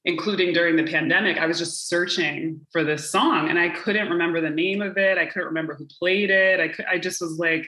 including 0.05 0.53
during 0.53 0.77
the 0.77 0.85
pandemic, 0.85 1.39
I 1.39 1.47
was 1.47 1.59
just 1.59 1.89
searching 1.89 2.61
for 2.73 2.85
this 2.85 3.11
song 3.11 3.49
and 3.49 3.59
I 3.59 3.71
couldn't 3.71 4.11
remember 4.11 4.41
the 4.41 4.51
name 4.51 4.83
of 4.83 4.97
it. 4.99 5.19
I 5.19 5.27
couldn't 5.27 5.49
remember 5.49 5.75
who 5.75 5.87
played 5.99 6.31
it. 6.31 6.61
I 6.61 6.69
could, 6.69 6.85
I 6.87 6.99
just 6.99 7.21
was 7.21 7.39
like, 7.39 7.67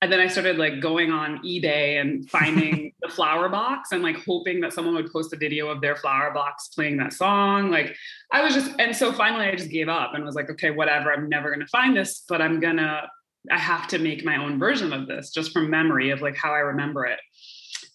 and 0.00 0.12
then 0.12 0.20
I 0.20 0.28
started 0.28 0.58
like 0.58 0.80
going 0.80 1.10
on 1.10 1.38
eBay 1.38 2.00
and 2.00 2.28
finding 2.30 2.92
the 3.02 3.08
flower 3.08 3.48
box 3.48 3.92
and 3.92 4.02
like 4.02 4.16
hoping 4.24 4.60
that 4.60 4.72
someone 4.72 4.94
would 4.94 5.12
post 5.12 5.32
a 5.32 5.36
video 5.36 5.68
of 5.68 5.80
their 5.80 5.96
flower 5.96 6.30
box 6.30 6.68
playing 6.68 6.96
that 6.98 7.12
song. 7.12 7.70
Like 7.70 7.96
I 8.32 8.42
was 8.42 8.54
just, 8.54 8.70
and 8.78 8.94
so 8.94 9.12
finally 9.12 9.46
I 9.46 9.54
just 9.54 9.70
gave 9.70 9.88
up 9.88 10.14
and 10.14 10.24
was 10.24 10.36
like, 10.36 10.50
okay, 10.50 10.70
whatever, 10.70 11.12
I'm 11.12 11.28
never 11.28 11.50
gonna 11.50 11.66
find 11.66 11.96
this, 11.96 12.24
but 12.28 12.40
I'm 12.40 12.60
gonna, 12.60 13.08
I 13.50 13.58
have 13.58 13.88
to 13.88 13.98
make 13.98 14.24
my 14.24 14.36
own 14.36 14.58
version 14.58 14.92
of 14.92 15.06
this 15.06 15.30
just 15.30 15.52
from 15.52 15.70
memory 15.70 16.10
of 16.10 16.20
like 16.22 16.36
how 16.36 16.52
I 16.52 16.58
remember 16.58 17.06
it 17.06 17.20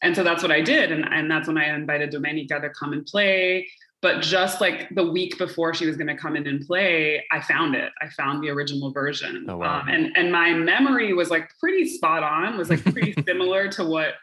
and 0.03 0.15
so 0.15 0.24
that's 0.24 0.43
what 0.43 0.51
I 0.51 0.62
did. 0.62 0.91
And, 0.91 1.05
and 1.05 1.31
that's 1.31 1.48
when 1.48 1.57
I 1.57 1.74
invited 1.74 2.12
Domenica 2.12 2.62
to 2.62 2.69
come 2.69 2.91
and 2.91 3.05
play. 3.05 3.67
But 4.01 4.22
just 4.22 4.60
like 4.60 4.93
the 4.93 5.10
week 5.10 5.38
before 5.38 5.74
she 5.74 5.86
was 5.86 5.95
going 5.95 6.07
to 6.07 6.17
come 6.17 6.36
in 6.36 6.45
and 6.45 6.67
play, 6.67 7.24
I 7.31 7.39
found 7.39 7.74
it. 7.74 7.89
I 8.01 8.10
found 8.10 8.43
the 8.43 8.50
original 8.50 8.91
version. 8.91 9.45
Oh, 9.48 9.57
wow. 9.57 9.79
Um, 9.79 9.88
and, 9.88 10.17
and 10.17 10.29
my 10.29 10.53
memory 10.53 11.13
was 11.13 11.29
like 11.29 11.50
pretty 11.57 11.88
spot 11.88 12.22
on, 12.22 12.57
was 12.57 12.69
like 12.69 12.83
pretty 12.83 13.15
similar 13.25 13.69
to 13.69 13.86
what 13.86 14.15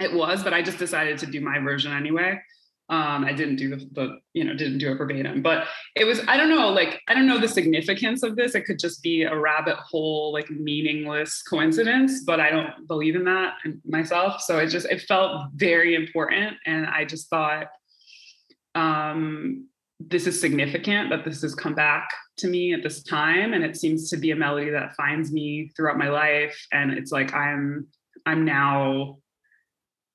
it 0.00 0.12
was, 0.12 0.42
but 0.42 0.52
I 0.52 0.62
just 0.62 0.78
decided 0.78 1.16
to 1.18 1.26
do 1.26 1.40
my 1.40 1.60
version 1.60 1.92
anyway. 1.92 2.40
Um, 2.90 3.24
I 3.24 3.32
didn't 3.32 3.56
do 3.56 3.70
the, 3.70 3.88
the, 3.92 4.18
you 4.34 4.44
know, 4.44 4.52
didn't 4.52 4.76
do 4.76 4.92
it 4.92 4.96
verbatim, 4.96 5.40
but 5.40 5.66
it 5.96 6.04
was, 6.04 6.20
I 6.28 6.36
don't 6.36 6.50
know, 6.50 6.68
like, 6.68 7.00
I 7.08 7.14
don't 7.14 7.26
know 7.26 7.38
the 7.38 7.48
significance 7.48 8.22
of 8.22 8.36
this. 8.36 8.54
It 8.54 8.66
could 8.66 8.78
just 8.78 9.02
be 9.02 9.22
a 9.22 9.34
rabbit 9.34 9.76
hole, 9.76 10.34
like 10.34 10.50
meaningless 10.50 11.40
coincidence, 11.42 12.24
but 12.24 12.40
I 12.40 12.50
don't 12.50 12.86
believe 12.86 13.16
in 13.16 13.24
that 13.24 13.54
myself. 13.86 14.42
So 14.42 14.58
it 14.58 14.66
just, 14.66 14.86
it 14.90 15.00
felt 15.00 15.48
very 15.54 15.94
important. 15.94 16.58
And 16.66 16.86
I 16.86 17.06
just 17.06 17.30
thought, 17.30 17.68
um, 18.74 19.66
this 19.98 20.26
is 20.26 20.38
significant 20.38 21.08
that 21.08 21.24
this 21.24 21.40
has 21.40 21.54
come 21.54 21.74
back 21.74 22.06
to 22.36 22.48
me 22.48 22.74
at 22.74 22.82
this 22.82 23.02
time. 23.02 23.54
And 23.54 23.64
it 23.64 23.76
seems 23.78 24.10
to 24.10 24.18
be 24.18 24.32
a 24.32 24.36
melody 24.36 24.70
that 24.70 24.94
finds 24.94 25.32
me 25.32 25.70
throughout 25.74 25.96
my 25.96 26.10
life. 26.10 26.66
And 26.70 26.92
it's 26.92 27.12
like, 27.12 27.32
I'm, 27.32 27.86
I'm 28.26 28.44
now 28.44 29.20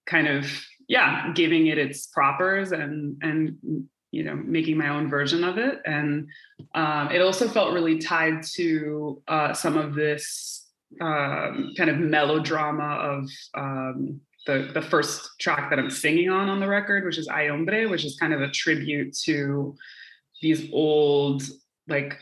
kind 0.05 0.27
of 0.27 0.45
yeah, 0.89 1.31
giving 1.33 1.67
it 1.67 1.77
its 1.77 2.07
propers 2.07 2.73
and 2.73 3.15
and 3.21 3.87
you 4.11 4.23
know 4.23 4.35
making 4.35 4.75
my 4.75 4.89
own 4.89 5.07
version 5.07 5.43
of 5.43 5.57
it. 5.57 5.79
And 5.85 6.27
um, 6.75 7.11
it 7.11 7.21
also 7.21 7.47
felt 7.47 7.73
really 7.73 7.99
tied 7.99 8.43
to 8.55 9.21
uh, 9.27 9.53
some 9.53 9.77
of 9.77 9.93
this 9.93 10.67
um, 10.99 11.73
kind 11.77 11.91
of 11.91 11.99
melodrama 11.99 12.95
of 12.95 13.29
um, 13.53 14.19
the 14.47 14.71
the 14.73 14.81
first 14.81 15.29
track 15.39 15.69
that 15.69 15.77
I'm 15.77 15.91
singing 15.91 16.29
on 16.29 16.49
on 16.49 16.59
the 16.59 16.67
record, 16.67 17.05
which 17.05 17.19
is 17.19 17.27
Ay 17.27 17.47
Hombre, 17.47 17.87
which 17.87 18.03
is 18.03 18.17
kind 18.19 18.33
of 18.33 18.41
a 18.41 18.49
tribute 18.49 19.15
to 19.25 19.75
these 20.41 20.69
old 20.73 21.43
like 21.87 22.17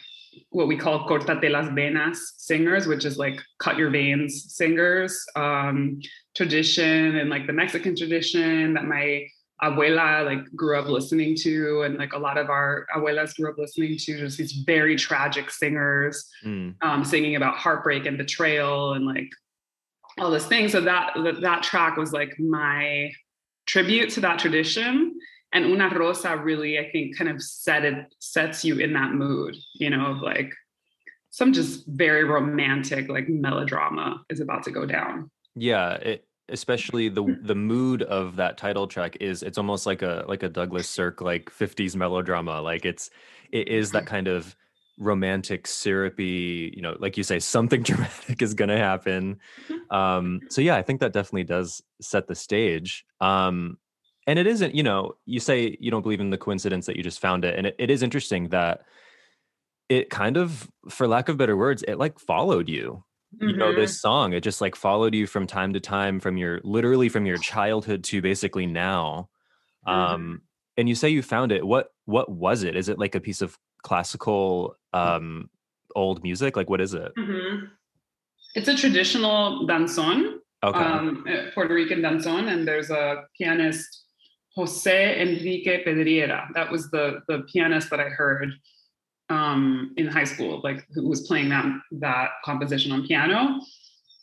what 0.50 0.68
we 0.68 0.78
call 0.78 1.08
cortate 1.08 1.50
las 1.50 1.68
venas 1.70 2.18
singers, 2.38 2.86
which 2.86 3.06
is 3.06 3.18
like 3.18 3.42
cut 3.60 3.78
your 3.78 3.90
veins 3.90 4.54
singers, 4.54 5.26
um, 5.36 6.00
tradition 6.38 7.18
and 7.18 7.30
like 7.30 7.48
the 7.48 7.54
Mexican 7.54 7.96
tradition 7.96 8.76
that 8.76 8.86
my 8.86 9.28
abuela 9.64 10.24
like 10.24 10.46
grew 10.56 10.78
up 10.78 10.86
listening 10.88 11.36
to, 11.36 11.82
and 11.82 11.98
like 11.98 12.14
a 12.14 12.18
lot 12.18 12.38
of 12.38 12.50
our 12.50 12.86
abuelas 12.96 13.36
grew 13.36 13.50
up 13.50 13.58
listening 13.58 13.98
to, 13.98 14.20
just 14.20 14.38
these 14.38 14.54
very 14.66 14.96
tragic 14.96 15.50
singers 15.50 16.30
mm. 16.46 16.74
um, 16.82 17.04
singing 17.04 17.36
about 17.36 17.58
heartbreak 17.58 18.06
and 18.06 18.18
betrayal 18.18 18.94
and 18.94 19.06
like 19.06 19.30
all 20.20 20.32
this 20.32 20.46
thing. 20.46 20.70
So 20.70 20.80
that 20.82 21.14
that 21.42 21.64
track 21.64 21.98
was 21.98 22.14
like 22.14 22.40
my 22.40 23.12
tribute 23.66 24.12
to 24.12 24.22
that 24.22 24.40
tradition 24.40 25.20
and 25.54 25.66
una 25.66 25.90
rosa 25.98 26.36
really 26.38 26.80
i 26.80 26.90
think 26.92 27.18
kind 27.18 27.30
of 27.30 27.42
set 27.42 27.86
it 27.86 28.14
sets 28.20 28.66
you 28.66 28.78
in 28.78 28.94
that 28.94 29.12
mood 29.12 29.56
you 29.76 29.90
know 29.90 30.08
of 30.08 30.22
like 30.22 30.54
some 31.30 31.54
just 31.54 31.86
very 31.88 32.24
romantic 32.24 33.10
like 33.10 33.28
melodrama 33.30 34.24
is 34.30 34.40
about 34.40 34.64
to 34.64 34.72
go 34.72 34.86
down 34.86 35.30
yeah 35.56 35.94
it, 35.96 36.27
especially 36.50 37.10
the 37.10 37.38
the 37.42 37.56
mood 37.56 38.04
of 38.04 38.36
that 38.36 38.58
title 38.58 38.88
track 38.88 39.18
is 39.20 39.44
it's 39.44 39.58
almost 39.58 39.86
like 39.86 40.02
a 40.02 40.24
like 40.28 40.44
a 40.44 40.50
douglas 40.50 40.88
sirk 40.88 41.22
like 41.22 41.50
50s 41.50 41.96
melodrama 41.96 42.62
like 42.62 42.86
it's 42.86 43.10
it 43.52 43.68
is 43.68 43.92
that 43.92 44.06
kind 44.06 44.28
of 44.28 44.56
romantic 45.00 45.68
syrupy 45.68 46.74
you 46.76 46.82
know 46.82 46.96
like 47.00 47.18
you 47.18 47.24
say 47.24 47.40
something 47.40 47.84
dramatic 47.84 48.42
is 48.42 48.54
going 48.54 48.70
to 48.70 48.78
happen 48.78 49.40
mm-hmm. 49.70 49.96
um 49.96 50.40
so 50.50 50.62
yeah 50.62 50.76
i 50.76 50.82
think 50.82 51.00
that 51.00 51.14
definitely 51.14 51.44
does 51.44 51.82
set 52.02 52.28
the 52.28 52.36
stage 52.36 53.06
um 53.22 53.78
and 54.26 54.40
it 54.40 54.48
isn't 54.48 54.74
you 54.74 54.84
know 54.84 55.14
you 55.26 55.40
say 55.40 55.78
you 55.80 55.92
don't 55.92 56.02
believe 56.02 56.22
in 56.22 56.30
the 56.30 56.38
coincidence 56.38 56.86
that 56.86 56.96
you 56.96 57.04
just 57.04 57.20
found 57.20 57.46
it 57.46 57.58
and 57.58 57.68
it, 57.68 57.76
it 57.78 57.92
is 57.92 58.02
interesting 58.02 58.50
that 58.50 58.82
it 59.90 60.10
kind 60.10 60.38
of 60.38 60.70
for 60.90 61.08
lack 61.08 61.30
of 61.30 61.38
better 61.38 61.56
words 61.56 61.84
it 61.88 61.96
like 61.98 62.20
followed 62.20 62.70
you. 62.70 63.04
You 63.40 63.56
know 63.56 63.76
this 63.76 63.92
mm-hmm. 63.92 64.08
song 64.08 64.34
it 64.34 64.42
just 64.42 64.62
like 64.62 64.76
followed 64.76 65.14
you 65.14 65.28
from 65.28 65.48
time 65.48 65.74
to 65.74 65.80
time 65.80 66.20
from 66.20 66.38
your 66.38 66.62
literally 66.64 67.10
from 67.10 67.26
your 67.26 67.38
childhood 67.38 68.04
to 68.06 68.22
basically 68.22 68.66
now 68.66 69.30
mm-hmm. 69.88 70.14
um 70.14 70.42
and 70.78 70.88
you 70.88 70.96
say 70.96 71.10
you 71.10 71.22
found 71.22 71.52
it 71.52 71.66
what 71.66 71.92
what 72.06 72.30
was 72.30 72.64
it 72.64 72.76
is 72.76 72.90
it 72.90 72.98
like 72.98 73.16
a 73.16 73.20
piece 73.20 73.42
of 73.42 73.58
classical 73.84 74.76
um 74.94 75.50
old 75.96 76.24
music 76.24 76.56
like 76.56 76.70
what 76.70 76.82
is 76.82 76.94
it 76.94 77.12
mm-hmm. 77.18 77.66
it's 78.56 78.70
a 78.70 78.76
traditional 78.76 79.68
danzon 79.68 80.38
okay. 80.64 80.80
um, 80.80 81.26
eh, 81.28 81.50
Puerto 81.54 81.74
Rican 81.74 82.02
danzon, 82.02 82.52
and 82.52 82.68
there's 82.68 82.90
a 82.90 83.24
pianist 83.38 84.06
Jose 84.56 85.22
Enrique 85.22 85.84
Pedreira. 85.84 86.48
That 86.54 86.72
was 86.72 86.90
the 86.90 87.20
the 87.28 87.46
pianist 87.52 87.90
that 87.90 88.00
I 88.00 88.10
heard 88.10 88.52
um, 89.30 89.94
in 89.98 90.08
high 90.08 90.24
school, 90.24 90.62
like 90.64 90.86
who 90.94 91.08
was 91.08 91.28
playing 91.28 91.50
that 91.50 91.66
that 91.92 92.30
composition 92.46 92.92
on 92.92 93.06
piano. 93.06 93.60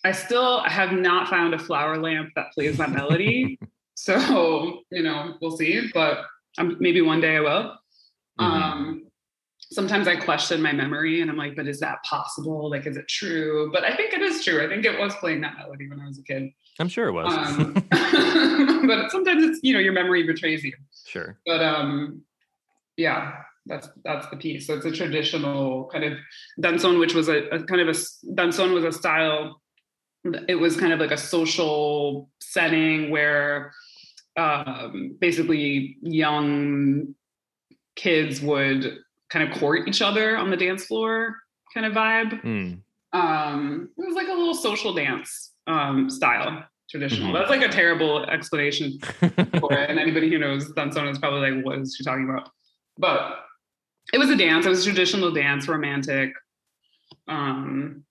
I 0.05 0.13
still 0.13 0.63
have 0.65 0.93
not 0.93 1.29
found 1.29 1.55
a 1.55 1.59
flower 1.59 1.97
lamp 1.99 2.31
that 2.37 2.53
plays 2.53 2.77
that 2.79 2.91
melody. 2.91 3.59
so 3.95 4.81
you 4.91 5.03
know, 5.03 5.37
we'll 5.41 5.57
see. 5.57 5.91
But 5.93 6.25
um, 6.59 6.77
maybe 6.81 7.01
one 7.01 7.21
day 7.21 7.37
I 7.37 7.41
will. 7.41 7.79
Mm-hmm. 8.41 8.45
Um, 8.45 9.05
sometimes 9.75 10.07
I 10.09 10.17
question 10.17 10.63
my 10.63 10.73
memory 10.73 11.21
and 11.21 11.31
I'm 11.31 11.37
like, 11.37 11.57
but 11.57 11.67
is 11.67 11.81
that 11.81 12.03
possible? 12.05 12.71
Like, 12.71 12.87
is 12.87 12.97
it 12.97 13.09
true? 13.09 13.71
But 13.73 13.85
I 13.85 13.95
think 13.97 14.13
it 14.13 14.23
is 14.23 14.45
true. 14.45 14.65
I 14.65 14.69
think 14.69 14.85
it 14.85 14.99
was 14.99 15.15
playing 15.17 15.41
that 15.43 15.57
melody 15.59 15.89
when 15.89 16.01
I 16.01 16.07
was 16.07 16.19
a 16.19 16.23
kid. 16.23 16.51
I'm 16.79 16.89
sure 16.89 17.09
it 17.09 17.13
was. 17.13 17.33
Um, 17.33 17.75
but 18.87 19.11
sometimes 19.11 19.45
it's, 19.45 19.61
you 19.63 19.75
know, 19.75 19.81
your 19.81 19.93
memory 19.93 20.25
betrays 20.25 20.65
you. 20.65 20.73
Sure. 21.07 21.39
But 21.47 21.63
um, 21.63 22.23
yeah, 22.97 23.33
that's 23.67 23.89
that's 24.05 24.29
the 24.29 24.37
piece. 24.37 24.67
So 24.67 24.75
it's 24.75 24.85
a 24.85 24.93
traditional 24.93 25.89
kind 25.93 26.05
of 26.05 26.13
danzon, 26.61 26.99
which 26.99 27.15
was 27.15 27.29
a, 27.29 27.49
a 27.49 27.63
kind 27.65 27.81
of 27.81 27.89
a 27.89 27.93
danzon 27.93 28.75
was 28.75 28.85
a 28.85 28.93
style. 28.93 29.61
It 30.49 30.55
was 30.55 30.77
kind 30.77 30.93
of 30.93 31.01
like 31.01 31.11
a 31.11 31.19
social 31.19 32.31
setting 32.41 33.11
where 33.11 33.73
um, 34.39 35.17
basically 35.21 35.97
young 36.03 37.15
kids 37.97 38.41
would 38.41 38.99
kind 39.31 39.49
of 39.49 39.59
court 39.59 39.87
each 39.89 40.03
other 40.03 40.37
on 40.37 40.51
the 40.51 40.57
dance 40.57 40.87
floor 40.87 41.37
kind 41.73 41.87
of 41.87 41.93
vibe. 41.93 42.43
Mm. 42.43 42.81
Um, 43.13 43.91
it 43.97 44.05
was 44.05 44.15
like 44.15 44.29
a 44.29 44.33
little 44.33 44.55
social 44.55 44.95
dance 44.95 45.53
um, 45.67 46.11
style, 46.11 46.65
traditional. 46.91 47.29
Mm-hmm. 47.29 47.37
That's 47.37 47.51
like 47.51 47.63
a 47.63 47.69
terrible 47.69 48.25
explanation 48.25 48.99
for 49.61 49.73
it. 49.73 49.91
And 49.91 49.99
anybody 50.01 50.31
who 50.31 50.39
knows 50.39 50.73
danzon 50.73 51.11
is 51.11 51.19
probably 51.19 51.51
like, 51.51 51.65
what 51.65 51.79
is 51.79 51.95
she 51.97 52.05
talking 52.05 52.29
about? 52.29 52.49
But 52.99 53.41
it 54.13 54.19
was 54.19 54.31
a 54.31 54.37
dance. 54.37 54.67
It 54.67 54.71
was 54.71 54.87
a 54.87 54.91
traditional 54.91 55.33
dance, 55.33 55.69
romantic, 55.69 56.33
um, 57.29 58.05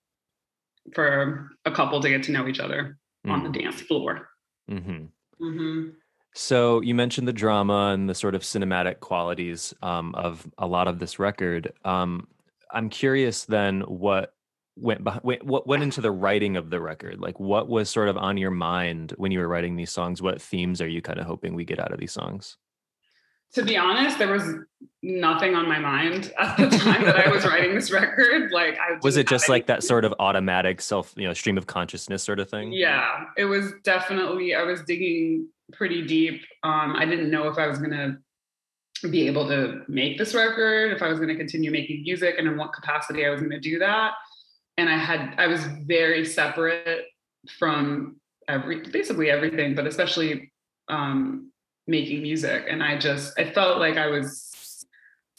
for 0.94 1.50
a 1.64 1.70
couple 1.70 2.00
to 2.00 2.08
get 2.08 2.24
to 2.24 2.32
know 2.32 2.46
each 2.46 2.60
other 2.60 2.98
mm. 3.26 3.30
on 3.30 3.42
the 3.42 3.48
mm. 3.48 3.62
dance 3.62 3.80
floor. 3.80 4.28
Mm-hmm. 4.70 5.04
Mm-hmm. 5.44 5.90
So 6.34 6.80
you 6.80 6.94
mentioned 6.94 7.28
the 7.28 7.32
drama 7.32 7.92
and 7.94 8.08
the 8.08 8.14
sort 8.14 8.34
of 8.34 8.42
cinematic 8.42 9.00
qualities 9.00 9.72
um, 9.82 10.14
of 10.16 10.46
a 10.58 10.66
lot 10.66 10.88
of 10.88 10.98
this 10.98 11.18
record. 11.18 11.72
Um, 11.84 12.26
I'm 12.72 12.88
curious 12.88 13.44
then 13.44 13.82
what 13.82 14.34
went 14.76 15.04
behind, 15.04 15.22
what 15.42 15.66
went 15.68 15.84
into 15.84 16.00
the 16.00 16.10
writing 16.10 16.56
of 16.56 16.70
the 16.70 16.80
record. 16.80 17.20
Like 17.20 17.38
what 17.38 17.68
was 17.68 17.88
sort 17.88 18.08
of 18.08 18.16
on 18.16 18.36
your 18.36 18.50
mind 18.50 19.14
when 19.16 19.30
you 19.30 19.38
were 19.38 19.48
writing 19.48 19.76
these 19.76 19.92
songs? 19.92 20.20
What 20.20 20.42
themes 20.42 20.80
are 20.80 20.88
you 20.88 21.00
kind 21.00 21.20
of 21.20 21.26
hoping 21.26 21.54
we 21.54 21.64
get 21.64 21.78
out 21.78 21.92
of 21.92 22.00
these 22.00 22.12
songs? 22.12 22.56
To 23.54 23.62
be 23.62 23.76
honest, 23.76 24.18
there 24.18 24.32
was 24.32 24.54
nothing 25.02 25.54
on 25.54 25.68
my 25.68 25.78
mind 25.78 26.32
at 26.38 26.56
the 26.56 26.68
time 26.76 27.04
that 27.04 27.16
I 27.16 27.28
was 27.28 27.44
writing 27.46 27.74
this 27.74 27.90
record. 27.90 28.50
Like, 28.50 28.78
I 28.78 28.98
was 29.02 29.16
it 29.16 29.28
just 29.28 29.48
like 29.48 29.66
that 29.66 29.84
sort 29.84 30.04
of 30.04 30.14
automatic 30.18 30.80
self, 30.80 31.12
you 31.16 31.26
know, 31.26 31.34
stream 31.34 31.56
of 31.56 31.66
consciousness 31.66 32.22
sort 32.22 32.40
of 32.40 32.50
thing? 32.50 32.72
Yeah, 32.72 33.26
it 33.36 33.44
was 33.44 33.72
definitely. 33.84 34.54
I 34.54 34.62
was 34.62 34.82
digging 34.82 35.48
pretty 35.72 36.06
deep. 36.06 36.42
Um, 36.62 36.94
I 36.96 37.04
didn't 37.04 37.30
know 37.30 37.48
if 37.48 37.58
I 37.58 37.66
was 37.66 37.78
gonna 37.78 38.18
be 39.10 39.26
able 39.26 39.46
to 39.48 39.82
make 39.88 40.18
this 40.18 40.34
record, 40.34 40.92
if 40.92 41.02
I 41.02 41.08
was 41.08 41.20
gonna 41.20 41.36
continue 41.36 41.70
making 41.70 42.02
music, 42.02 42.36
and 42.38 42.48
in 42.48 42.56
what 42.56 42.72
capacity 42.72 43.24
I 43.24 43.30
was 43.30 43.40
gonna 43.40 43.60
do 43.60 43.78
that. 43.78 44.14
And 44.76 44.88
I 44.88 44.96
had, 44.96 45.34
I 45.38 45.46
was 45.46 45.64
very 45.86 46.24
separate 46.24 47.04
from 47.58 48.16
every, 48.48 48.80
basically 48.80 49.30
everything, 49.30 49.76
but 49.76 49.86
especially 49.86 50.52
um, 50.88 51.52
making 51.86 52.22
music. 52.22 52.64
And 52.68 52.82
I 52.82 52.98
just, 52.98 53.38
I 53.38 53.50
felt 53.50 53.78
like 53.78 53.96
I 53.96 54.06
was 54.06 54.54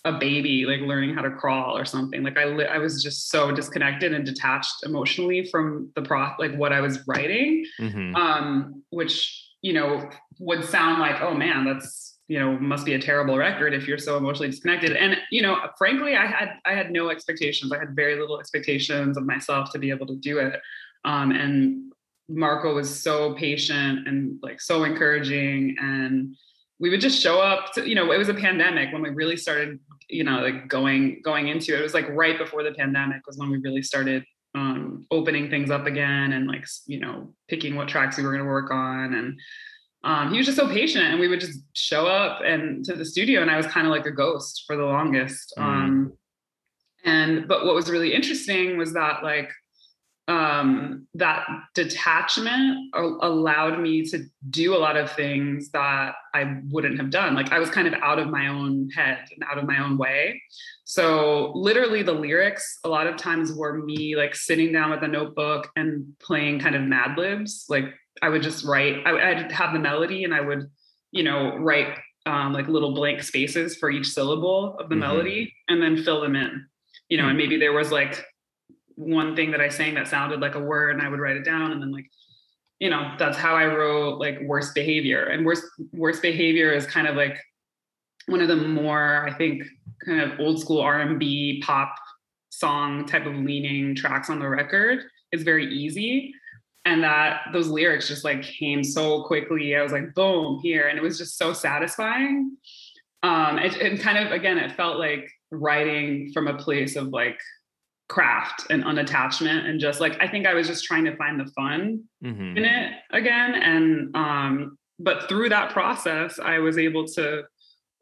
a 0.05 0.13
baby 0.13 0.65
like 0.65 0.81
learning 0.81 1.15
how 1.15 1.21
to 1.23 1.31
crawl 1.31 1.75
or 1.75 1.83
something 1.83 2.21
like 2.21 2.37
i 2.37 2.45
li- 2.45 2.67
i 2.67 2.77
was 2.77 3.01
just 3.01 3.29
so 3.29 3.51
disconnected 3.51 4.13
and 4.13 4.23
detached 4.23 4.83
emotionally 4.83 5.49
from 5.49 5.91
the 5.95 6.01
pro 6.01 6.29
like 6.37 6.55
what 6.55 6.71
i 6.71 6.79
was 6.79 6.99
writing 7.07 7.65
mm-hmm. 7.81 8.15
um 8.15 8.83
which 8.91 9.49
you 9.63 9.73
know 9.73 10.07
would 10.39 10.63
sound 10.63 11.01
like 11.01 11.19
oh 11.21 11.33
man 11.33 11.65
that's 11.65 12.19
you 12.27 12.39
know 12.39 12.57
must 12.59 12.85
be 12.85 12.93
a 12.93 12.99
terrible 12.99 13.35
record 13.35 13.73
if 13.73 13.87
you're 13.87 13.97
so 13.97 14.15
emotionally 14.15 14.49
disconnected 14.49 14.95
and 14.95 15.17
you 15.31 15.41
know 15.41 15.57
frankly 15.75 16.15
i 16.15 16.25
had 16.25 16.49
i 16.65 16.73
had 16.73 16.91
no 16.91 17.09
expectations 17.09 17.71
i 17.71 17.79
had 17.79 17.95
very 17.95 18.19
little 18.19 18.39
expectations 18.39 19.17
of 19.17 19.25
myself 19.25 19.71
to 19.71 19.79
be 19.79 19.89
able 19.89 20.05
to 20.05 20.15
do 20.17 20.37
it 20.37 20.59
um 21.03 21.31
and 21.31 21.91
marco 22.27 22.73
was 22.73 23.03
so 23.03 23.33
patient 23.35 24.07
and 24.07 24.39
like 24.41 24.59
so 24.59 24.83
encouraging 24.83 25.75
and 25.79 26.35
we 26.79 26.89
would 26.89 27.01
just 27.01 27.21
show 27.21 27.39
up 27.39 27.71
to, 27.73 27.87
you 27.87 27.95
know 27.95 28.11
it 28.11 28.17
was 28.17 28.29
a 28.29 28.33
pandemic 28.33 28.91
when 28.91 29.01
we 29.01 29.09
really 29.09 29.37
started 29.37 29.79
you 30.09 30.23
know 30.23 30.39
like 30.39 30.67
going 30.67 31.21
going 31.23 31.47
into 31.47 31.73
it. 31.73 31.79
it 31.79 31.83
was 31.83 31.93
like 31.93 32.07
right 32.09 32.37
before 32.37 32.63
the 32.63 32.71
pandemic 32.71 33.25
was 33.27 33.37
when 33.37 33.49
we 33.49 33.57
really 33.57 33.81
started 33.81 34.23
um, 34.55 35.05
opening 35.11 35.49
things 35.49 35.69
up 35.69 35.85
again 35.85 36.31
and 36.31 36.47
like 36.47 36.65
you 36.87 36.99
know 36.99 37.33
picking 37.47 37.75
what 37.75 37.87
tracks 37.87 38.17
we 38.17 38.23
were 38.23 38.31
going 38.31 38.43
to 38.43 38.49
work 38.49 38.71
on 38.71 39.13
and 39.13 39.39
um, 40.03 40.31
he 40.31 40.37
was 40.37 40.45
just 40.45 40.57
so 40.57 40.67
patient 40.67 41.05
and 41.05 41.19
we 41.19 41.27
would 41.27 41.39
just 41.39 41.59
show 41.73 42.05
up 42.05 42.41
and 42.43 42.85
to 42.85 42.93
the 42.93 43.05
studio 43.05 43.41
and 43.41 43.51
i 43.51 43.57
was 43.57 43.67
kind 43.67 43.85
of 43.85 43.91
like 43.91 44.05
a 44.05 44.11
ghost 44.11 44.63
for 44.65 44.77
the 44.77 44.83
longest 44.83 45.53
mm. 45.57 45.63
um, 45.63 46.13
and 47.03 47.47
but 47.47 47.65
what 47.65 47.75
was 47.75 47.89
really 47.89 48.13
interesting 48.13 48.77
was 48.77 48.93
that 48.93 49.23
like 49.23 49.51
um, 50.27 51.07
that 51.13 51.45
detachment 51.75 52.95
allowed 52.95 53.79
me 53.79 54.03
to 54.09 54.23
do 54.49 54.75
a 54.75 54.77
lot 54.77 54.97
of 54.97 55.11
things 55.11 55.69
that 55.69 56.15
I 56.33 56.61
wouldn't 56.69 56.97
have 56.97 57.11
done. 57.11 57.35
Like 57.35 57.51
I 57.51 57.59
was 57.59 57.69
kind 57.69 57.87
of 57.87 57.93
out 58.01 58.17
of 58.17 58.29
my 58.29 58.47
own 58.47 58.89
head 58.89 59.19
and 59.31 59.43
out 59.49 59.59
of 59.59 59.65
my 59.65 59.83
own 59.83 59.97
way. 59.97 60.41
So 60.83 61.51
literally 61.53 62.01
the 62.01 62.13
lyrics 62.13 62.79
a 62.83 62.89
lot 62.89 63.07
of 63.07 63.17
times 63.17 63.53
were 63.53 63.83
me 63.83 64.15
like 64.15 64.35
sitting 64.35 64.71
down 64.71 64.89
with 64.89 65.03
a 65.03 65.07
notebook 65.07 65.69
and 65.75 66.05
playing 66.19 66.59
kind 66.59 66.75
of 66.75 66.81
mad 66.81 67.17
libs. 67.17 67.65
Like 67.69 67.85
I 68.21 68.29
would 68.29 68.41
just 68.41 68.65
write, 68.65 69.05
I, 69.05 69.31
I'd 69.31 69.51
have 69.51 69.73
the 69.73 69.79
melody 69.79 70.23
and 70.23 70.33
I 70.33 70.41
would, 70.41 70.71
you 71.11 71.23
know, 71.23 71.55
write 71.57 71.99
um, 72.25 72.53
like 72.53 72.67
little 72.67 72.95
blank 72.95 73.21
spaces 73.21 73.75
for 73.75 73.91
each 73.91 74.07
syllable 74.07 74.75
of 74.79 74.89
the 74.89 74.95
mm-hmm. 74.95 75.01
melody 75.01 75.53
and 75.67 75.81
then 75.81 76.03
fill 76.03 76.21
them 76.21 76.35
in, 76.35 76.65
you 77.09 77.17
know, 77.17 77.23
mm-hmm. 77.23 77.29
and 77.29 77.37
maybe 77.37 77.57
there 77.57 77.73
was 77.73 77.91
like 77.91 78.25
one 78.95 79.35
thing 79.35 79.51
that 79.51 79.61
I 79.61 79.69
sang 79.69 79.95
that 79.95 80.07
sounded 80.07 80.39
like 80.39 80.55
a 80.55 80.59
word 80.59 80.91
and 80.91 81.01
I 81.01 81.09
would 81.09 81.19
write 81.19 81.37
it 81.37 81.45
down 81.45 81.71
and 81.71 81.81
then 81.81 81.91
like 81.91 82.09
you 82.79 82.89
know 82.89 83.13
that's 83.17 83.37
how 83.37 83.55
I 83.55 83.65
wrote 83.65 84.19
like 84.19 84.39
worst 84.41 84.75
behavior. 84.75 85.25
And 85.25 85.45
worst 85.45 85.63
worst 85.93 86.21
behavior 86.21 86.71
is 86.71 86.85
kind 86.85 87.07
of 87.07 87.15
like 87.15 87.37
one 88.27 88.41
of 88.41 88.47
the 88.47 88.55
more 88.55 89.27
I 89.27 89.33
think 89.33 89.63
kind 90.03 90.19
of 90.19 90.39
old 90.39 90.59
school 90.59 90.81
R&B 90.81 91.61
pop 91.65 91.95
song 92.49 93.05
type 93.05 93.25
of 93.25 93.35
leaning 93.35 93.95
tracks 93.95 94.29
on 94.29 94.39
the 94.39 94.47
record. 94.47 94.99
It's 95.31 95.43
very 95.43 95.73
easy. 95.73 96.33
And 96.85 97.03
that 97.03 97.47
those 97.53 97.67
lyrics 97.67 98.07
just 98.07 98.23
like 98.23 98.43
came 98.43 98.83
so 98.83 99.23
quickly. 99.23 99.75
I 99.75 99.81
was 99.81 99.91
like 99.91 100.13
boom 100.13 100.59
here. 100.61 100.87
And 100.87 100.97
it 100.97 101.01
was 101.01 101.17
just 101.17 101.37
so 101.37 101.53
satisfying. 101.53 102.57
Um 103.23 103.57
it, 103.57 103.75
it 103.77 104.01
kind 104.01 104.17
of 104.17 104.31
again 104.33 104.57
it 104.57 104.73
felt 104.73 104.99
like 104.99 105.29
writing 105.51 106.31
from 106.33 106.47
a 106.47 106.57
place 106.57 106.95
of 106.95 107.07
like 107.07 107.39
craft 108.07 108.67
and 108.69 108.83
unattachment 108.83 109.67
and 109.67 109.79
just 109.79 109.99
like 109.99 110.15
I 110.21 110.27
think 110.27 110.45
I 110.45 110.53
was 110.53 110.67
just 110.67 110.85
trying 110.85 111.05
to 111.05 111.15
find 111.15 111.39
the 111.39 111.51
fun 111.53 112.03
mm-hmm. 112.23 112.57
in 112.57 112.63
it 112.63 112.93
again 113.11 113.55
and 113.55 114.15
um 114.15 114.77
but 114.99 115.27
through 115.27 115.49
that 115.49 115.71
process 115.71 116.39
I 116.39 116.59
was 116.59 116.77
able 116.77 117.07
to 117.15 117.43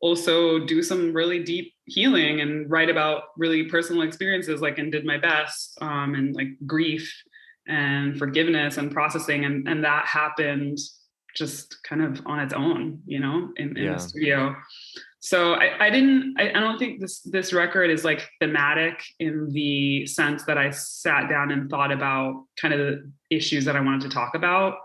also 0.01 0.59
do 0.59 0.83
some 0.83 1.13
really 1.13 1.41
deep 1.41 1.73
healing 1.85 2.41
and 2.41 2.69
write 2.69 2.89
about 2.89 3.23
really 3.37 3.69
personal 3.69 4.01
experiences 4.01 4.61
like 4.61 4.77
and 4.77 4.91
did 4.91 5.05
my 5.05 5.17
best 5.17 5.77
um 5.81 6.15
and 6.15 6.35
like 6.35 6.49
grief 6.67 7.09
and 7.69 8.19
forgiveness 8.19 8.75
and 8.77 8.91
processing 8.91 9.45
and 9.45 9.69
and 9.69 9.85
that 9.85 10.05
happened 10.05 10.77
just 11.33 11.77
kind 11.87 12.01
of 12.01 12.21
on 12.25 12.39
its 12.39 12.53
own 12.53 12.99
you 13.05 13.21
know 13.21 13.49
in, 13.55 13.77
in 13.77 13.83
yeah. 13.85 13.93
the 13.93 13.99
studio 13.99 14.53
so 15.23 15.53
I, 15.53 15.86
I 15.86 15.89
didn't 15.89 16.36
I, 16.38 16.49
I, 16.49 16.59
don't 16.59 16.77
think 16.77 16.99
this 16.99 17.21
this 17.21 17.53
record 17.53 17.89
is 17.89 18.03
like 18.03 18.29
thematic 18.41 19.01
in 19.19 19.53
the 19.53 20.05
sense 20.05 20.43
that 20.43 20.57
I 20.57 20.69
sat 20.71 21.29
down 21.29 21.49
and 21.51 21.69
thought 21.69 21.93
about 21.93 22.43
kind 22.59 22.73
of 22.73 22.79
the 22.81 23.12
issues 23.29 23.63
that 23.63 23.77
I 23.77 23.79
wanted 23.79 24.01
to 24.01 24.09
talk 24.09 24.36
about. 24.36 24.79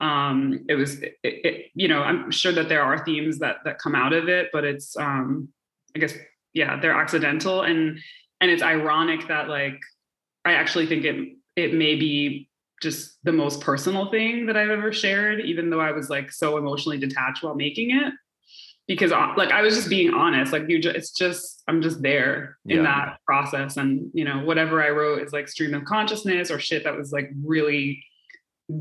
Um, 0.00 0.64
it 0.68 0.76
was 0.76 1.00
it, 1.00 1.16
it, 1.24 1.66
you 1.74 1.88
know 1.88 2.02
I'm 2.02 2.30
sure 2.30 2.52
that 2.52 2.68
there 2.68 2.84
are 2.84 3.04
themes 3.04 3.40
that 3.40 3.56
that 3.64 3.80
come 3.80 3.96
out 3.96 4.12
of 4.12 4.28
it, 4.28 4.50
but 4.52 4.62
it's 4.64 4.96
um, 4.96 5.48
I 5.96 5.98
guess 5.98 6.14
yeah 6.54 6.78
they're 6.78 6.94
accidental 6.94 7.62
and 7.62 7.98
and 8.40 8.48
it's 8.48 8.62
ironic 8.62 9.26
that 9.26 9.48
like 9.48 9.80
I 10.44 10.52
actually 10.52 10.86
think 10.86 11.04
it 11.04 11.36
it 11.56 11.74
may 11.74 11.96
be 11.96 12.48
just 12.80 13.18
the 13.24 13.32
most 13.32 13.60
personal 13.60 14.08
thing 14.08 14.46
that 14.46 14.56
I've 14.56 14.70
ever 14.70 14.92
shared, 14.92 15.40
even 15.40 15.68
though 15.68 15.80
I 15.80 15.90
was 15.90 16.08
like 16.08 16.30
so 16.30 16.58
emotionally 16.58 16.98
detached 16.98 17.42
while 17.42 17.56
making 17.56 17.90
it 17.90 18.14
because 18.90 19.12
uh, 19.12 19.32
like 19.36 19.52
I 19.52 19.62
was 19.62 19.76
just 19.76 19.88
being 19.88 20.12
honest. 20.12 20.52
Like 20.52 20.68
you, 20.68 20.80
just, 20.80 20.96
it's 20.96 21.10
just 21.12 21.62
I'm 21.68 21.80
just 21.80 22.02
there 22.02 22.58
in 22.66 22.78
yeah. 22.78 22.82
that 22.82 23.18
process, 23.24 23.76
and 23.76 24.10
you 24.12 24.24
know 24.24 24.40
whatever 24.40 24.82
I 24.82 24.90
wrote 24.90 25.22
is 25.22 25.32
like 25.32 25.46
stream 25.46 25.74
of 25.74 25.84
consciousness 25.84 26.50
or 26.50 26.58
shit 26.58 26.82
that 26.82 26.96
was 26.96 27.12
like 27.12 27.30
really 27.44 28.02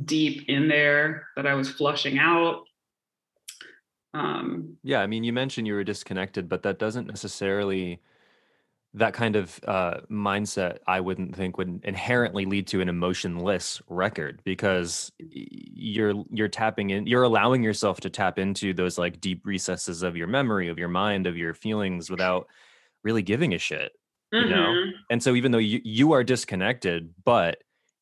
deep 0.05 0.49
in 0.49 0.67
there 0.67 1.27
that 1.35 1.45
I 1.45 1.53
was 1.53 1.69
flushing 1.69 2.17
out. 2.17 2.63
Um, 4.15 4.77
yeah, 4.81 5.01
I 5.01 5.05
mean, 5.05 5.23
you 5.23 5.31
mentioned 5.31 5.67
you 5.67 5.75
were 5.75 5.83
disconnected, 5.83 6.49
but 6.49 6.63
that 6.63 6.79
doesn't 6.79 7.05
necessarily 7.05 8.01
that 8.93 9.13
kind 9.13 9.35
of 9.35 9.59
uh, 9.67 9.97
mindset 10.09 10.77
i 10.87 10.99
wouldn't 10.99 11.35
think 11.35 11.57
would 11.57 11.79
inherently 11.83 12.45
lead 12.45 12.67
to 12.67 12.81
an 12.81 12.89
emotionless 12.89 13.81
record 13.87 14.41
because 14.43 15.11
you're 15.19 16.13
you're 16.31 16.47
tapping 16.47 16.89
in 16.89 17.05
you're 17.05 17.23
allowing 17.23 17.63
yourself 17.63 17.99
to 17.99 18.09
tap 18.09 18.39
into 18.39 18.73
those 18.73 18.97
like 18.97 19.21
deep 19.21 19.45
recesses 19.45 20.01
of 20.03 20.17
your 20.17 20.27
memory 20.27 20.69
of 20.69 20.79
your 20.79 20.87
mind 20.87 21.27
of 21.27 21.37
your 21.37 21.53
feelings 21.53 22.09
without 22.09 22.47
really 23.03 23.21
giving 23.21 23.53
a 23.53 23.59
shit 23.59 23.91
you 24.31 24.41
mm-hmm. 24.41 24.49
know 24.49 24.73
and 25.09 25.21
so 25.21 25.35
even 25.35 25.51
though 25.51 25.57
you, 25.57 25.79
you 25.83 26.11
are 26.13 26.23
disconnected 26.23 27.13
but 27.23 27.57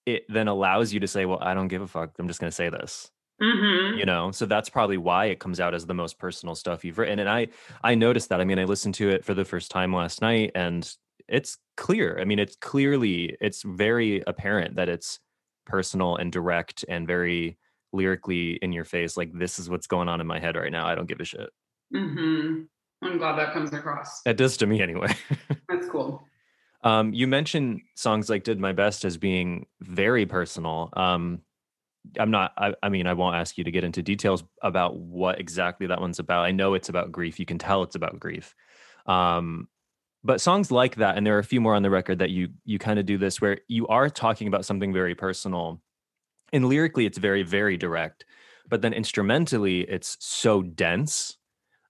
it 0.06 0.24
then 0.30 0.48
allows 0.48 0.94
you 0.94 1.00
to 1.02 1.08
say 1.08 1.26
well 1.26 1.40
i 1.42 1.54
don't 1.54 1.68
give 1.68 1.82
a 1.82 1.88
fuck. 1.88 2.12
I'm 2.18 2.28
just 2.28 2.40
going 2.40 2.50
to 2.50 2.56
say 2.56 2.70
this 2.70 3.12
Mm-hmm. 3.42 4.00
you 4.00 4.06
know 4.06 4.32
so 4.32 4.48
that's 4.48 4.68
probably 4.68 4.98
why 4.98 5.26
it 5.26 5.40
comes 5.40 5.60
out 5.60 5.76
as 5.76 5.86
the 5.86 5.94
most 5.94 6.18
personal 6.18 6.56
stuff 6.56 6.84
you've 6.84 6.98
written 6.98 7.20
and 7.20 7.30
i 7.30 7.50
i 7.84 7.94
noticed 7.94 8.30
that 8.30 8.42
i 8.42 8.44
mean 8.44 8.58
i 8.58 8.64
listened 8.64 8.96
to 8.96 9.10
it 9.10 9.24
for 9.24 9.36
the 9.36 9.46
first 9.46 9.70
time 9.70 9.94
last 9.94 10.24
night 10.24 10.50
and 10.56 10.96
it's 11.28 11.60
clear 11.76 12.18
i 12.20 12.26
mean 12.26 12.40
it's 12.40 12.56
clearly 12.56 13.38
it's 13.40 13.62
very 13.62 14.24
apparent 14.26 14.78
that 14.78 14.90
it's 14.90 15.20
personal 15.68 16.16
and 16.16 16.32
direct 16.32 16.84
and 16.90 17.06
very 17.06 17.60
lyrically 17.94 18.54
in 18.54 18.72
your 18.72 18.86
face 18.86 19.16
like 19.16 19.32
this 19.38 19.60
is 19.60 19.70
what's 19.70 19.86
going 19.86 20.10
on 20.10 20.20
in 20.20 20.26
my 20.26 20.40
head 20.40 20.56
right 20.56 20.72
now 20.72 20.88
i 20.88 20.96
don't 20.96 21.08
give 21.08 21.20
a 21.20 21.24
shit 21.24 21.52
mm-hmm. 21.94 22.64
i'm 23.04 23.18
glad 23.20 23.38
that 23.38 23.54
comes 23.54 23.72
across 23.72 24.20
it 24.26 24.36
does 24.36 24.58
to 24.58 24.66
me 24.66 24.82
anyway 24.82 25.14
that's 25.70 25.88
cool 25.90 26.24
um, 26.84 27.14
you 27.14 27.28
mentioned 27.28 27.82
songs 27.96 28.30
like 28.30 28.44
did 28.44 28.60
my 28.60 28.72
best 28.72 29.04
as 29.04 29.18
being 29.18 29.66
very 29.82 30.26
personal 30.26 30.90
um, 30.94 31.42
I'm 32.20 32.32
not, 32.32 32.54
I, 32.58 32.74
I, 32.82 32.90
mean, 32.90 33.08
I 33.08 33.14
won't 33.14 33.36
ask 33.36 33.58
you 33.58 33.64
to 33.64 33.72
get 33.72 33.84
into 33.84 34.02
details 34.02 34.44
about 34.62 34.98
what 34.98 35.40
exactly 35.40 35.88
that 35.88 36.00
one's 36.00 36.20
about. 36.20 36.46
I 36.46 36.52
know 36.52 36.74
it's 36.74 36.90
about 36.90 37.12
grief. 37.12 37.40
You 37.40 37.46
can 37.46 37.58
tell 37.58 37.84
it's 37.84 37.96
about 37.96 38.20
grief. 38.20 38.56
Um, 39.06 39.68
but 40.24 40.42
songs 40.42 40.72
like 40.72 40.96
that, 40.96 41.18
and 41.18 41.26
there 41.26 41.36
are 41.36 41.40
a 41.40 41.44
few 41.44 41.62
more 41.62 41.76
on 41.76 41.84
the 41.84 41.90
record 41.90 42.20
that 42.20 42.30
you 42.30 42.50
you 42.66 42.80
kind 42.80 43.00
of 43.00 43.06
do 43.06 43.18
this 43.18 43.40
where 43.40 43.60
you 43.68 43.88
are 43.88 44.10
talking 44.10 44.48
about 44.48 44.66
something 44.66 44.92
very 44.92 45.16
personal, 45.16 45.82
and 46.52 46.66
lyrically 46.68 47.06
it's 47.06 47.18
very 47.18 47.44
very 47.44 47.78
direct, 47.78 48.26
but 48.70 48.82
then 48.82 48.94
instrumentally 48.94 49.82
it's 49.82 50.18
so 50.20 50.62
dense. 50.62 51.38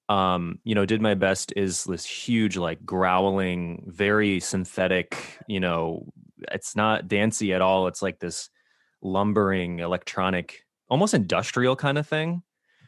Um, 0.09 0.59
you 0.63 0.75
know, 0.75 0.85
did 0.85 1.01
my 1.01 1.15
best 1.15 1.51
is 1.55 1.83
this 1.85 2.05
huge 2.05 2.57
like 2.57 2.85
growling, 2.85 3.83
very 3.87 4.39
synthetic. 4.39 5.39
You 5.47 5.59
know, 5.59 6.11
it's 6.51 6.75
not 6.75 7.07
dancey 7.07 7.53
at 7.53 7.61
all. 7.61 7.87
It's 7.87 8.01
like 8.01 8.19
this 8.19 8.49
lumbering 9.01 9.79
electronic 9.79 10.65
almost 10.89 11.13
industrial 11.13 11.75
kind 11.75 11.97
of 11.97 12.07
thing 12.07 12.41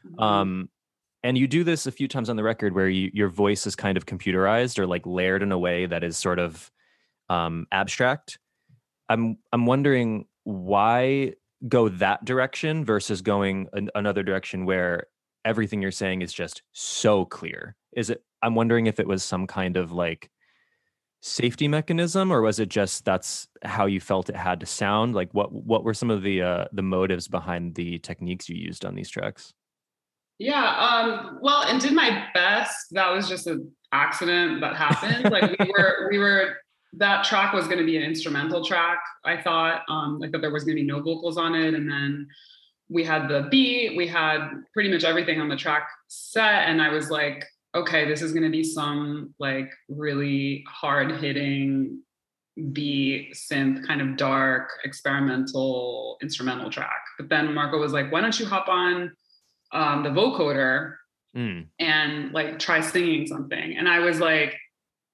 mm-hmm. 0.06 0.20
um 0.22 0.70
and 1.24 1.38
you 1.38 1.48
do 1.48 1.64
this 1.64 1.86
a 1.86 1.92
few 1.92 2.08
times 2.08 2.30
on 2.30 2.38
the 2.38 2.44
record 2.44 2.74
where 2.74 2.88
you, 2.88 3.12
your 3.14 3.30
voice 3.30 3.68
is 3.68 3.76
kind 3.76 3.98
of 3.98 4.06
computerized 4.06 4.80
or 4.80 4.88
like 4.88 5.06
layered 5.06 5.44
in 5.44 5.52
a 5.52 5.60
way 5.60 5.86
that 5.86 6.04
is 6.04 6.18
sort 6.18 6.40
of 6.40 6.72
um, 7.30 7.68
abstract. 7.72 8.40
I'm 9.10 9.38
I'm 9.52 9.66
wondering 9.66 10.26
why 10.44 11.34
go 11.68 11.90
that 11.90 12.24
direction 12.24 12.86
versus 12.86 13.22
going 13.22 13.68
an, 13.74 13.90
another 13.96 14.24
direction 14.24 14.66
where 14.66 15.08
everything 15.44 15.82
you're 15.82 15.92
saying 15.92 16.22
is 16.22 16.32
just 16.32 16.62
so 16.72 17.26
clear. 17.26 17.76
Is 17.96 18.10
it? 18.10 18.24
I'm 18.42 18.56
wondering 18.56 18.88
if 18.88 19.00
it 19.00 19.08
was 19.08 19.24
some 19.24 19.48
kind 19.48 19.76
of 19.76 19.92
like 19.92 20.30
safety 21.22 21.68
mechanism 21.68 22.32
or 22.32 22.42
was 22.42 22.60
it 22.60 22.70
just 22.70 23.04
that's 23.04 23.48
how 23.64 23.86
you 23.86 24.00
felt 24.00 24.30
it 24.30 24.36
had 24.36 24.60
to 24.62 24.66
sound? 24.66 25.16
Like 25.16 25.34
what 25.34 25.52
what 25.52 25.84
were 25.84 25.94
some 25.94 26.10
of 26.10 26.24
the 26.24 26.42
uh 26.42 26.66
the 26.72 26.82
motives 26.82 27.28
behind 27.28 27.76
the 27.76 28.00
techniques 28.00 28.50
you 28.50 28.56
used 28.56 28.86
on 28.86 28.96
these 28.96 29.10
tracks? 29.10 29.54
Yeah 30.38 30.64
um 30.64 31.40
well 31.42 31.64
and 31.64 31.82
did 31.82 31.94
my 31.94 32.28
best. 32.34 32.88
That 32.92 33.12
was 33.12 33.28
just 33.28 33.48
an 33.48 33.72
accident 33.92 34.62
that 34.62 34.76
happened. 34.76 35.32
Like 35.32 35.58
we 35.60 35.72
were 35.78 36.08
we 36.10 36.18
were 36.18 36.56
that 36.94 37.24
track 37.24 37.54
was 37.54 37.66
going 37.66 37.78
to 37.78 37.86
be 37.86 37.98
an 37.98 38.04
instrumental 38.04 38.66
track 38.66 39.00
i 39.26 39.40
thought 39.40 39.84
um 39.90 40.20
i 40.24 40.30
thought 40.30 40.42
there 40.42 40.52
was 40.52 40.64
going 40.64 40.76
to 40.76 40.82
be 40.82 40.88
no 40.88 41.02
vocals 41.02 41.38
on 41.38 41.54
it 41.54 41.74
and 41.74 41.90
then 41.90 42.28
we 42.90 43.04
had 43.04 43.28
the 43.28 43.48
beat 43.52 43.96
we 43.96 44.08
had 44.08 44.50
pretty 44.74 44.92
much 44.92 45.04
everything 45.04 45.40
on 45.40 45.48
the 45.48 45.56
track 45.56 45.88
set 46.08 46.68
and 46.68 46.82
i 46.82 46.90
was 46.90 47.12
like 47.12 47.46
okay, 47.76 48.08
this 48.08 48.22
is 48.22 48.32
going 48.32 48.44
to 48.44 48.50
be 48.50 48.64
some 48.64 49.34
like 49.40 49.72
really 49.88 50.64
hard 50.68 51.12
hitting 51.20 52.02
beat 52.74 53.34
synth 53.34 53.86
kind 53.88 54.02
of 54.02 54.18
dark 54.18 54.70
experimental 54.84 56.18
instrumental 56.22 56.70
track. 56.70 57.02
But 57.18 57.30
then 57.30 57.54
Marco 57.54 57.80
was 57.80 57.94
like, 57.94 58.12
why 58.12 58.22
don't 58.22 58.38
you 58.40 58.46
hop 58.46 58.68
on 58.68 59.12
um, 59.72 60.04
the 60.04 60.10
vocoder 60.10 60.96
mm. 61.36 61.66
and 61.80 62.32
like 62.34 62.60
try 62.60 62.82
singing 62.82 63.28
something? 63.28 63.78
And 63.78 63.88
I 63.88 64.00
was 64.00 64.20
like, 64.20 64.58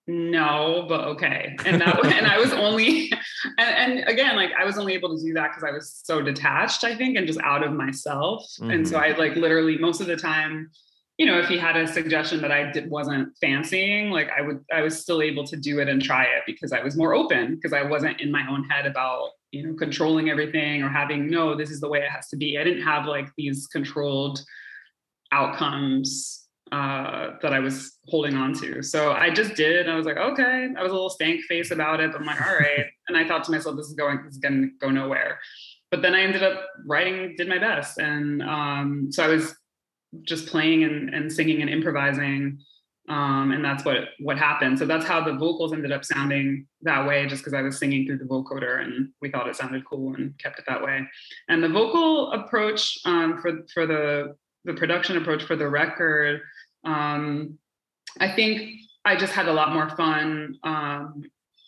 no, 0.08 0.86
but 0.88 1.02
okay. 1.02 1.56
And 1.66 1.82
that 1.82 2.06
and 2.06 2.28
I 2.28 2.38
was 2.38 2.54
only 2.54 3.12
and, 3.58 4.00
and, 4.00 4.08
again, 4.08 4.36
like 4.36 4.52
I 4.58 4.64
was 4.64 4.78
only 4.78 4.94
able 4.94 5.18
to 5.18 5.24
do 5.24 5.34
that 5.34 5.50
because 5.50 5.64
I 5.64 5.72
was 5.72 6.00
so 6.04 6.22
detached, 6.22 6.84
I 6.84 6.96
think, 6.96 7.18
and 7.18 7.26
just 7.26 7.40
out 7.42 7.66
of 7.66 7.74
myself. 7.74 8.44
Mm-hmm. 8.60 8.72
And 8.72 8.88
so 8.88 9.00
mm-hmm. 9.00 9.16
I 9.16 9.18
like 9.18 9.36
literally 9.36 9.78
most 9.78 10.02
of 10.02 10.08
the 10.08 10.16
time 10.16 10.70
you 11.18 11.26
know, 11.26 11.40
if 11.40 11.48
he 11.48 11.58
had 11.58 11.78
a 11.78 11.88
suggestion 11.88 12.42
that 12.42 12.52
I 12.52 12.72
did, 12.72 12.90
wasn't 12.90 13.30
fancying, 13.40 14.10
like 14.10 14.30
I 14.38 14.42
would, 14.42 14.64
I 14.74 14.82
was 14.82 15.00
still 15.00 15.22
able 15.22 15.46
to 15.46 15.56
do 15.56 15.80
it 15.80 15.88
and 15.88 16.02
try 16.02 16.24
it 16.24 16.44
because 16.46 16.74
I 16.74 16.84
was 16.84 16.98
more 16.98 17.14
open 17.14 17.56
because 17.56 17.72
I 17.72 17.84
wasn't 17.84 18.20
in 18.20 18.32
my 18.32 18.46
own 18.50 18.66
head 18.66 18.86
about, 18.86 19.30
you 19.52 19.66
know, 19.66 19.74
controlling 19.76 20.30
everything 20.30 20.84
or 20.84 20.90
having, 20.90 21.30
no, 21.30 21.56
this 21.56 21.72
is 21.72 21.80
the 21.80 21.88
way 21.88 22.00
it 22.00 22.10
has 22.10 22.28
to 22.30 22.36
be. 22.36 22.58
I 22.58 22.66
didn't 22.66 22.84
have 22.84 23.06
like 23.06 23.30
these 23.38 23.66
controlled 23.68 24.44
outcomes 25.32 26.46
uh, 26.74 27.32
that 27.42 27.54
I 27.54 27.60
was 27.60 27.98
holding 28.08 28.36
on 28.36 28.54
to. 28.56 28.82
So 28.84 29.14
I 29.14 29.30
just 29.30 29.56
did. 29.56 29.88
I 29.88 29.96
was 29.96 30.06
like, 30.06 30.18
okay. 30.18 30.68
I 30.78 30.84
was 30.84 30.92
a 30.92 30.96
little 30.96 31.10
stank 31.10 31.42
face 31.44 31.72
about 31.72 32.02
it, 32.02 32.12
but 32.12 32.20
I'm 32.20 32.28
like, 32.28 32.42
all 32.42 32.56
right. 32.56 32.86
And 33.08 33.16
I 33.16 33.28
thought 33.28 33.44
to 33.44 33.52
myself, 33.52 33.78
this 33.78 33.86
is 33.86 33.94
going, 33.94 34.24
this 34.26 34.34
is 34.34 34.40
going 34.40 34.64
to 34.64 34.70
go 34.82 34.90
nowhere. 34.90 35.38
But 35.92 36.02
then 36.02 36.16
I 36.16 36.22
ended 36.22 36.42
up 36.42 36.66
writing, 36.88 37.36
did 37.38 37.48
my 37.48 37.60
best. 37.60 38.00
And 38.00 38.42
um, 38.42 39.10
so 39.12 39.24
I 39.24 39.28
was 39.28 39.56
just 40.24 40.48
playing 40.48 40.84
and, 40.84 41.14
and 41.14 41.32
singing 41.32 41.62
and 41.62 41.70
improvising 41.70 42.60
um, 43.08 43.52
and 43.52 43.64
that's 43.64 43.86
what 43.86 44.10
what 44.20 44.38
happened. 44.38 44.80
So 44.80 44.86
that's 44.86 45.06
how 45.06 45.24
the 45.24 45.34
vocals 45.34 45.74
ended 45.74 45.92
up 45.92 46.04
sounding 46.04 46.66
that 46.82 47.08
way 47.08 47.28
just 47.28 47.44
because 47.44 47.54
i 47.54 47.62
was 47.62 47.78
singing 47.78 48.06
through 48.06 48.18
the 48.18 48.26
vocoder 48.26 48.82
and 48.82 49.10
we 49.22 49.30
thought 49.30 49.48
it 49.48 49.56
sounded 49.56 49.86
cool 49.86 50.16
and 50.16 50.38
kept 50.40 50.58
it 50.58 50.66
that 50.68 50.84
way. 50.84 51.02
And 51.48 51.64
the 51.64 51.70
vocal 51.70 52.32
approach 52.32 52.98
um, 53.06 53.40
for 53.42 53.60
for 53.74 53.86
the 53.86 54.36
the 54.66 54.74
production 54.74 55.18
approach 55.18 55.44
for 55.44 55.56
the 55.56 55.68
record 55.70 56.42
um, 56.84 57.58
i 58.20 58.32
think 58.32 58.80
i 59.06 59.16
just 59.16 59.34
had 59.34 59.48
a 59.48 59.54
lot 59.54 59.74
more 59.74 59.90
fun 59.92 60.56
um, 60.64 61.24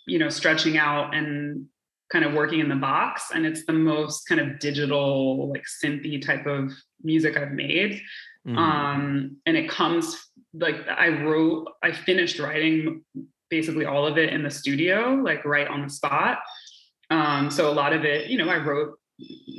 you 0.07 0.19
know 0.19 0.29
stretching 0.29 0.77
out 0.77 1.13
and 1.13 1.65
kind 2.12 2.25
of 2.25 2.33
working 2.33 2.60
in 2.60 2.69
the 2.69 2.75
box 2.75 3.31
and 3.33 3.45
it's 3.45 3.65
the 3.65 3.73
most 3.73 4.27
kind 4.27 4.41
of 4.41 4.60
digital 4.60 5.49
like 5.49 5.65
synthy 5.83 6.19
type 6.25 6.47
of 6.47 6.71
music 7.03 7.38
i've 7.38 7.51
made 7.51 8.01
Mm-hmm. 8.45 8.58
Um, 8.58 9.38
and 9.45 9.58
it 9.58 9.69
comes 9.69 10.17
like 10.54 10.76
I 10.88 11.10
wrote, 11.10 11.67
I 11.84 11.91
finished 11.91 12.39
writing 12.39 13.04
basically 13.50 13.86
all 13.86 14.06
of 14.06 14.17
it 14.17 14.34
in 14.34 14.43
the 14.43 14.52
studio, 14.52 15.21
like 15.23 15.45
right 15.45 15.67
on 15.67 15.84
the 15.84 15.89
spot. 15.89 16.39
Um, 17.10 17.50
so 17.50 17.69
a 17.69 17.73
lot 17.73 17.93
of 17.93 18.04
it, 18.04 18.30
you 18.30 18.38
know, 18.38 18.50
I 18.50 18.58
wrote 18.58 19.00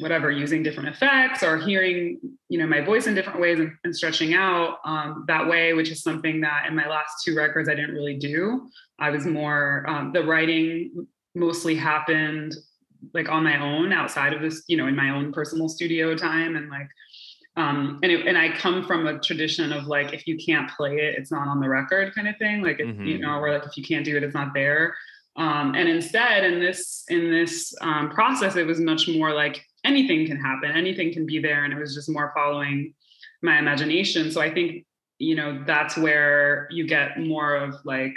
whatever 0.01 0.31
using 0.31 0.63
different 0.63 0.89
effects 0.91 1.43
or 1.43 1.59
hearing, 1.59 2.21
you 2.49 2.59
know, 2.59 2.67
my 2.67 2.81
voice 2.81 3.07
in 3.07 3.15
different 3.15 3.41
ways 3.41 3.59
and, 3.59 3.73
and 3.83 3.95
stretching 3.95 4.35
out 4.35 4.79
um, 4.85 5.25
that 5.27 5.49
way, 5.49 5.73
which 5.73 5.91
is 5.91 6.03
something 6.03 6.41
that 6.43 6.67
in 6.69 6.77
my 6.77 6.87
last 6.87 7.25
two 7.25 7.35
records 7.35 7.69
I 7.69 7.75
didn't 7.75 7.95
really 7.95 8.17
do. 8.17 8.69
I 8.99 9.11
was 9.11 9.27
more 9.27 9.85
um, 9.89 10.13
the 10.13 10.23
writing 10.23 11.07
mostly 11.35 11.75
happened 11.75 12.55
like 13.15 13.29
on 13.29 13.45
my 13.45 13.61
own 13.61 13.93
outside 13.93 14.33
of 14.33 14.43
this, 14.43 14.63
you 14.69 14.77
know, 14.77 14.87
in 14.87 14.97
my 14.97 15.11
own 15.11 15.33
personal 15.33 15.69
studio 15.69 16.17
time 16.17 16.57
and 16.57 16.69
like 16.69 16.89
um, 17.59 17.99
and 18.05 18.13
it, 18.13 18.25
and 18.25 18.39
I 18.39 18.51
come 18.51 18.87
from 18.87 19.09
a 19.09 19.19
tradition 19.19 19.73
of 19.73 19.89
like 19.89 20.15
if 20.15 20.29
you 20.29 20.39
can't 20.39 20.71
play 20.71 20.95
it, 20.99 21.17
it's 21.19 21.33
not 21.33 21.49
on 21.49 21.59
the 21.59 21.69
record 21.69 22.15
kind 22.15 22.29
of 22.29 22.37
thing. 22.37 22.63
Like 22.63 22.79
mm-hmm. 22.79 23.05
you 23.05 23.19
know, 23.19 23.41
where 23.41 23.53
like 23.53 23.67
if 23.67 23.77
you 23.77 23.83
can't 23.83 24.05
do 24.05 24.17
it, 24.17 24.23
it's 24.23 24.35
not 24.35 24.55
there. 24.55 24.95
Um, 25.35 25.75
and 25.75 25.89
instead, 25.89 26.45
in 26.45 26.61
this 26.61 27.05
in 27.09 27.33
this 27.33 27.75
um, 27.81 28.11
process, 28.11 28.55
it 28.55 28.65
was 28.65 28.79
much 28.79 29.09
more 29.09 29.35
like 29.35 29.61
anything 29.85 30.25
can 30.25 30.37
happen, 30.37 30.71
anything 30.71 31.13
can 31.13 31.27
be 31.27 31.41
there, 31.41 31.65
and 31.65 31.73
it 31.73 31.79
was 31.81 31.97
just 31.97 32.09
more 32.09 32.33
following 32.33 32.95
my 33.43 33.59
imagination. 33.59 34.31
So 34.31 34.41
I 34.41 34.55
think 34.55 34.87
you 35.19 35.35
know 35.35 35.65
that's 35.67 35.97
where 35.97 36.69
you 36.71 36.87
get 36.87 37.19
more 37.19 37.57
of 37.57 37.75
like 37.85 38.15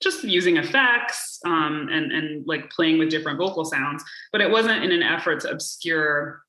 just 0.00 0.22
using 0.22 0.58
effects 0.58 1.40
um, 1.44 1.88
and 1.90 2.12
and 2.12 2.46
like 2.46 2.70
playing 2.70 2.98
with 2.98 3.10
different 3.10 3.38
vocal 3.38 3.64
sounds, 3.64 4.04
but 4.30 4.40
it 4.40 4.48
wasn't 4.48 4.84
in 4.84 4.92
an 4.92 5.02
effort 5.02 5.40
to 5.40 5.50
obscure 5.50 6.45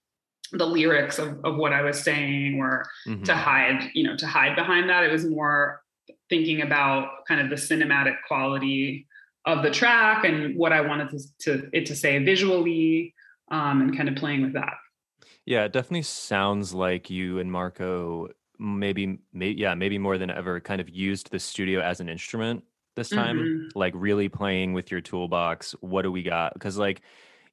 the 0.51 0.65
lyrics 0.65 1.19
of, 1.19 1.39
of 1.43 1.57
what 1.57 1.73
I 1.73 1.81
was 1.81 1.99
saying 1.99 2.60
or 2.60 2.88
mm-hmm. 3.07 3.23
to 3.23 3.36
hide, 3.36 3.89
you 3.93 4.03
know, 4.03 4.15
to 4.17 4.27
hide 4.27 4.55
behind 4.55 4.89
that. 4.89 5.03
It 5.03 5.12
was 5.12 5.25
more 5.25 5.81
thinking 6.29 6.62
about 6.62 7.25
kind 7.27 7.41
of 7.41 7.49
the 7.49 7.55
cinematic 7.55 8.15
quality 8.27 9.07
of 9.45 9.63
the 9.63 9.71
track 9.71 10.25
and 10.25 10.57
what 10.57 10.73
I 10.73 10.81
wanted 10.81 11.10
to, 11.12 11.19
to 11.39 11.69
it 11.71 11.86
to 11.88 11.95
say 11.95 12.23
visually 12.23 13.13
um, 13.49 13.81
and 13.81 13.95
kind 13.95 14.10
of 14.10 14.15
playing 14.15 14.41
with 14.41 14.53
that. 14.53 14.73
Yeah, 15.45 15.63
it 15.63 15.71
definitely 15.71 16.01
sounds 16.01 16.73
like 16.73 17.10
you 17.10 17.39
and 17.39 17.51
Marco 17.51 18.27
maybe, 18.60 19.19
maybe 19.33 19.60
yeah, 19.60 19.75
maybe 19.75 19.97
more 19.97 20.17
than 20.17 20.29
ever 20.29 20.60
kind 20.60 20.81
of 20.81 20.89
used 20.89 21.31
the 21.31 21.39
studio 21.39 21.79
as 21.79 21.99
an 21.99 22.10
instrument 22.10 22.63
this 22.95 23.10
time, 23.10 23.38
mm-hmm. 23.38 23.79
like 23.79 23.93
really 23.95 24.27
playing 24.27 24.73
with 24.73 24.91
your 24.91 24.99
toolbox. 24.99 25.73
What 25.79 26.01
do 26.01 26.12
we 26.12 26.23
got? 26.23 26.53
Because 26.53 26.77
like 26.77 27.01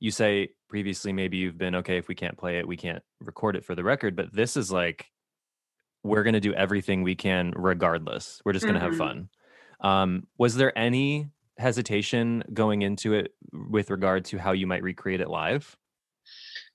you 0.01 0.11
say 0.11 0.49
previously 0.75 1.13
maybe 1.13 1.37
you've 1.37 1.57
been 1.57 1.77
okay 1.77 1.99
if 1.99 2.09
we 2.09 2.17
can't 2.17 2.37
play 2.37 2.59
it 2.59 2.67
we 2.67 2.77
can't 2.77 3.01
record 3.21 3.55
it 3.55 3.65
for 3.65 3.77
the 3.77 3.85
record 3.85 4.17
but 4.17 4.35
this 4.35 4.57
is 4.57 4.73
like 4.73 5.07
we're 6.03 6.25
going 6.25 6.35
to 6.35 6.41
do 6.41 6.53
everything 6.53 7.05
we 7.05 7.15
can 7.15 7.53
regardless 7.55 8.43
we're 8.45 8.53
just 8.53 8.65
going 8.65 8.75
to 8.75 8.81
mm-hmm. 8.81 8.91
have 8.91 8.99
fun 8.99 9.29
um, 9.83 10.27
was 10.37 10.57
there 10.57 10.77
any 10.77 11.29
hesitation 11.59 12.43
going 12.53 12.83
into 12.83 13.15
it 13.15 13.37
with 13.53 13.89
regard 13.89 14.25
to 14.25 14.37
how 14.37 14.51
you 14.51 14.67
might 14.67 14.83
recreate 14.83 15.21
it 15.21 15.31
live 15.31 15.77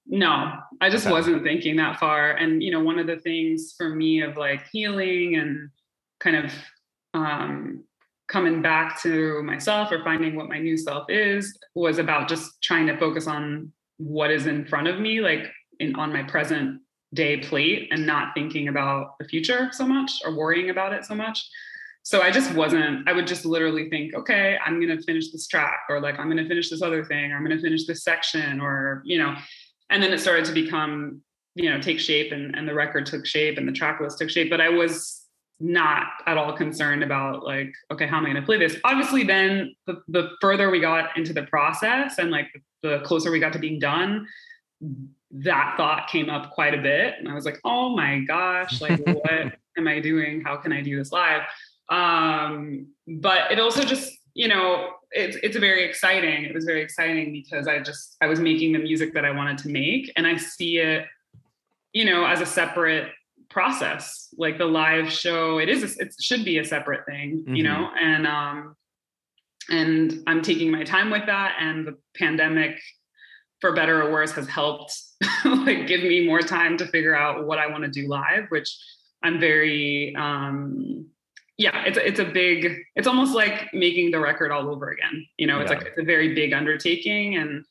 no 0.05 0.53
i 0.79 0.89
just 0.89 1.05
okay. 1.05 1.11
wasn't 1.11 1.43
thinking 1.43 1.75
that 1.75 1.99
far 1.99 2.31
and 2.31 2.63
you 2.63 2.71
know 2.71 2.79
one 2.79 2.99
of 2.99 3.05
the 3.05 3.17
things 3.17 3.73
for 3.77 3.89
me 3.89 4.21
of 4.21 4.37
like 4.37 4.65
healing 4.71 5.35
and 5.35 5.69
kind 6.21 6.37
of 6.37 6.53
um, 7.13 7.83
coming 8.29 8.61
back 8.61 9.01
to 9.01 9.43
myself 9.43 9.91
or 9.91 10.01
finding 10.05 10.37
what 10.37 10.47
my 10.47 10.57
new 10.57 10.77
self 10.77 11.09
is 11.09 11.59
was 11.75 11.97
about 11.97 12.29
just 12.29 12.61
trying 12.61 12.87
to 12.87 12.95
focus 12.97 13.27
on 13.27 13.73
what 13.99 14.31
is 14.31 14.47
in 14.47 14.65
front 14.65 14.87
of 14.87 14.99
me 14.99 15.21
like 15.21 15.51
in 15.79 15.95
on 15.95 16.11
my 16.11 16.23
present 16.23 16.81
day 17.13 17.37
plate 17.37 17.89
and 17.91 18.05
not 18.05 18.33
thinking 18.33 18.67
about 18.67 19.17
the 19.19 19.25
future 19.25 19.69
so 19.71 19.85
much 19.85 20.21
or 20.25 20.35
worrying 20.35 20.69
about 20.69 20.93
it 20.93 21.05
so 21.05 21.13
much. 21.13 21.47
So 22.03 22.21
i 22.21 22.31
just 22.31 22.53
wasn't 22.55 23.07
i 23.07 23.13
would 23.13 23.27
just 23.27 23.45
literally 23.45 23.89
think 23.89 24.15
okay 24.15 24.57
i'm 24.65 24.79
going 24.79 24.97
to 24.97 25.03
finish 25.03 25.31
this 25.31 25.47
track 25.47 25.81
or 25.89 25.99
like 25.99 26.17
i'm 26.17 26.27
going 26.27 26.37
to 26.37 26.47
finish 26.47 26.69
this 26.69 26.81
other 26.81 27.03
thing 27.03 27.31
or 27.31 27.35
i'm 27.35 27.43
going 27.43 27.55
to 27.55 27.61
finish 27.61 27.85
this 27.85 28.03
section 28.03 28.59
or 28.61 29.01
you 29.05 29.19
know. 29.19 29.35
And 29.91 30.01
then 30.01 30.13
it 30.13 30.19
started 30.19 30.45
to 30.45 30.53
become 30.53 31.21
you 31.55 31.69
know 31.69 31.81
take 31.81 31.99
shape 31.99 32.31
and, 32.31 32.55
and 32.55 32.67
the 32.67 32.73
record 32.73 33.05
took 33.05 33.25
shape 33.25 33.57
and 33.57 33.67
the 33.67 33.71
track 33.71 33.99
list 33.99 34.17
took 34.17 34.29
shape 34.29 34.49
but 34.49 34.61
i 34.61 34.69
was 34.69 35.25
not 35.59 36.07
at 36.25 36.37
all 36.37 36.53
concerned 36.53 37.03
about 37.03 37.43
like 37.43 37.73
okay 37.91 38.07
how 38.07 38.17
am 38.17 38.25
i 38.25 38.29
going 38.29 38.41
to 38.41 38.45
play 38.45 38.57
this? 38.57 38.77
Obviously 38.83 39.23
then 39.23 39.75
the, 39.87 40.01
the 40.07 40.29
further 40.39 40.69
we 40.69 40.79
got 40.79 41.15
into 41.17 41.33
the 41.33 41.43
process 41.43 42.17
and 42.17 42.31
like 42.31 42.47
the 42.81 42.99
closer 42.99 43.31
we 43.31 43.39
got 43.39 43.53
to 43.53 43.59
being 43.59 43.79
done 43.79 44.25
that 45.31 45.75
thought 45.77 46.07
came 46.07 46.29
up 46.29 46.51
quite 46.51 46.73
a 46.73 46.81
bit. 46.81 47.15
And 47.19 47.27
i 47.27 47.33
was 47.33 47.45
like 47.45 47.59
oh 47.65 47.95
my 47.95 48.19
gosh 48.19 48.81
like 48.81 48.99
what 49.05 49.53
am 49.77 49.87
i 49.87 49.99
doing? 49.99 50.41
How 50.41 50.55
can 50.57 50.71
i 50.71 50.81
do 50.81 50.97
this 50.97 51.11
live? 51.11 51.41
Um 51.89 52.87
but 53.07 53.51
it 53.51 53.59
also 53.59 53.83
just 53.83 54.11
you 54.33 54.47
know 54.47 54.91
it's 55.11 55.37
it's 55.43 55.57
very 55.57 55.83
exciting. 55.83 56.45
It 56.45 56.53
was 56.53 56.63
very 56.63 56.81
exciting 56.81 57.33
because 57.33 57.67
i 57.67 57.79
just 57.79 58.15
i 58.21 58.27
was 58.27 58.39
making 58.39 58.71
the 58.71 58.79
music 58.79 59.13
that 59.13 59.25
i 59.25 59.31
wanted 59.31 59.57
to 59.57 59.69
make 59.69 60.11
and 60.15 60.25
i 60.25 60.37
see 60.37 60.77
it 60.77 61.05
you 61.93 62.05
know 62.05 62.25
as 62.25 62.39
a 62.39 62.45
separate 62.45 63.11
process 63.49 64.27
like 64.37 64.57
the 64.57 64.65
live 64.65 65.11
show 65.11 65.57
it 65.57 65.69
is 65.69 65.83
a, 65.97 66.01
it 66.03 66.13
should 66.21 66.45
be 66.45 66.59
a 66.59 66.65
separate 66.65 67.05
thing 67.05 67.43
you 67.47 67.63
Mhm. 67.63 67.67
know 67.67 67.89
and 67.99 68.27
um 68.27 68.75
and 69.69 70.23
i'm 70.27 70.41
taking 70.41 70.69
my 70.71 70.83
time 70.83 71.09
with 71.09 71.25
that 71.25 71.55
and 71.59 71.85
the 71.87 71.97
pandemic 72.15 72.79
for 73.61 73.73
better 73.73 74.01
or 74.01 74.11
worse 74.11 74.31
has 74.31 74.47
helped 74.47 74.93
like 75.45 75.87
give 75.87 76.01
me 76.03 76.25
more 76.25 76.41
time 76.41 76.77
to 76.77 76.85
figure 76.87 77.15
out 77.15 77.45
what 77.47 77.59
i 77.59 77.67
want 77.67 77.83
to 77.83 77.89
do 77.89 78.07
live 78.07 78.45
which 78.49 78.69
i'm 79.23 79.39
very 79.39 80.15
um 80.15 81.05
yeah 81.57 81.83
it's 81.85 81.97
it's 81.97 82.19
a 82.19 82.25
big 82.25 82.77
it's 82.95 83.07
almost 83.07 83.33
like 83.35 83.67
making 83.73 84.11
the 84.11 84.19
record 84.19 84.51
all 84.51 84.69
over 84.69 84.91
again 84.91 85.25
you 85.37 85.45
know 85.47 85.59
it's 85.59 85.71
Yeah. 85.71 85.77
like 85.79 85.87
it's 85.87 85.97
a 85.99 86.03
very 86.03 86.33
big 86.35 86.53
undertaking 86.53 87.35
and 87.35 87.65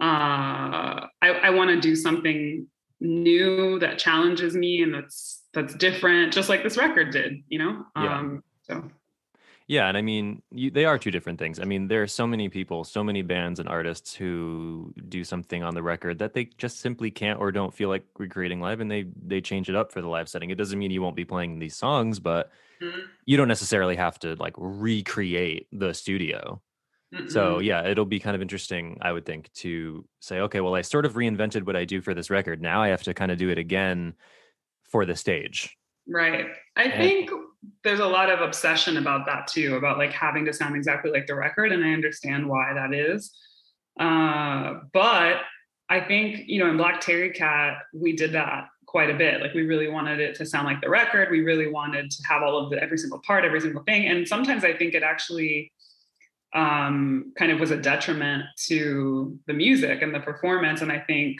uh 0.00 1.06
i 1.22 1.28
i 1.46 1.50
want 1.50 1.70
to 1.70 1.80
do 1.80 1.94
something 1.96 2.66
new 3.00 3.78
that 3.78 3.98
challenges 3.98 4.54
me 4.56 4.82
and 4.82 4.94
that's 4.94 5.44
that's 5.52 5.74
different 5.74 6.32
just 6.32 6.48
like 6.48 6.62
this 6.62 6.76
record 6.76 7.10
did 7.12 7.34
you 7.48 7.58
know 7.58 7.84
Yeah. 7.94 8.18
um 8.18 8.42
so 8.62 8.90
Yeah, 9.68 9.88
and 9.88 9.96
I 9.96 10.02
mean, 10.02 10.42
you, 10.52 10.70
they 10.70 10.84
are 10.84 10.98
two 10.98 11.10
different 11.10 11.38
things. 11.40 11.58
I 11.58 11.64
mean, 11.64 11.88
there 11.88 12.02
are 12.02 12.06
so 12.06 12.26
many 12.26 12.48
people, 12.48 12.84
so 12.84 13.02
many 13.02 13.22
bands 13.22 13.58
and 13.58 13.68
artists 13.68 14.14
who 14.14 14.94
do 15.08 15.24
something 15.24 15.62
on 15.64 15.74
the 15.74 15.82
record 15.82 16.18
that 16.20 16.34
they 16.34 16.44
just 16.56 16.78
simply 16.80 17.10
can't 17.10 17.40
or 17.40 17.50
don't 17.50 17.74
feel 17.74 17.88
like 17.88 18.04
recreating 18.18 18.60
live, 18.60 18.80
and 18.80 18.90
they 18.90 19.06
they 19.20 19.40
change 19.40 19.68
it 19.68 19.74
up 19.74 19.90
for 19.92 20.00
the 20.00 20.08
live 20.08 20.28
setting. 20.28 20.50
It 20.50 20.54
doesn't 20.58 20.78
mean 20.78 20.90
you 20.92 21.02
won't 21.02 21.16
be 21.16 21.24
playing 21.24 21.58
these 21.58 21.76
songs, 21.76 22.20
but 22.20 22.52
Mhm. 22.80 23.08
you 23.26 23.36
don't 23.36 23.48
necessarily 23.48 23.96
have 23.96 24.18
to 24.20 24.36
like 24.36 24.54
recreate 24.58 25.68
the 25.72 25.92
studio. 25.94 26.62
So 27.28 27.56
Mm-mm. 27.56 27.64
yeah, 27.64 27.86
it'll 27.86 28.04
be 28.04 28.18
kind 28.18 28.34
of 28.34 28.42
interesting, 28.42 28.98
I 29.00 29.12
would 29.12 29.24
think, 29.24 29.52
to 29.54 30.04
say, 30.20 30.40
okay, 30.40 30.60
well, 30.60 30.74
I 30.74 30.82
sort 30.82 31.06
of 31.06 31.14
reinvented 31.14 31.64
what 31.64 31.76
I 31.76 31.84
do 31.84 32.00
for 32.00 32.14
this 32.14 32.30
record. 32.30 32.60
Now 32.60 32.82
I 32.82 32.88
have 32.88 33.04
to 33.04 33.14
kind 33.14 33.30
of 33.30 33.38
do 33.38 33.48
it 33.48 33.58
again 33.58 34.14
for 34.90 35.06
the 35.06 35.14
stage. 35.14 35.76
Right. 36.08 36.46
I 36.76 36.82
And- 36.84 36.92
think 36.94 37.30
there's 37.84 38.00
a 38.00 38.06
lot 38.06 38.28
of 38.30 38.40
obsession 38.40 38.96
about 38.96 39.26
that 39.26 39.46
too, 39.46 39.76
about 39.76 39.98
like 39.98 40.12
having 40.12 40.44
to 40.46 40.52
sound 40.52 40.76
exactly 40.76 41.10
like 41.10 41.26
the 41.26 41.34
record. 41.34 41.72
And 41.72 41.84
I 41.84 41.92
understand 41.92 42.48
why 42.48 42.72
that 42.74 42.92
is. 42.92 43.32
Uh, 43.98 44.80
but 44.92 45.42
I 45.88 46.00
think, 46.00 46.48
you 46.48 46.58
know, 46.62 46.68
in 46.70 46.76
Black 46.76 47.00
Terry 47.00 47.30
Cat, 47.30 47.78
we 47.94 48.14
did 48.14 48.32
that 48.32 48.66
quite 48.86 49.10
a 49.10 49.14
bit. 49.14 49.40
Like 49.40 49.54
we 49.54 49.62
really 49.62 49.88
wanted 49.88 50.20
it 50.20 50.34
to 50.36 50.46
sound 50.46 50.66
like 50.66 50.80
the 50.80 50.90
record. 50.90 51.30
We 51.30 51.40
really 51.40 51.68
wanted 51.68 52.10
to 52.10 52.22
have 52.28 52.42
all 52.42 52.58
of 52.58 52.70
the 52.70 52.82
every 52.82 52.98
single 52.98 53.20
part, 53.20 53.44
every 53.44 53.60
single 53.60 53.82
thing. 53.84 54.06
And 54.06 54.26
sometimes 54.26 54.64
I 54.64 54.72
think 54.74 54.94
it 54.94 55.02
actually 55.02 55.72
um 56.56 57.32
kind 57.38 57.52
of 57.52 57.60
was 57.60 57.70
a 57.70 57.76
detriment 57.76 58.44
to 58.56 59.38
the 59.46 59.52
music 59.52 60.00
and 60.00 60.14
the 60.14 60.20
performance. 60.20 60.80
And 60.80 60.90
I 60.90 60.98
think 60.98 61.38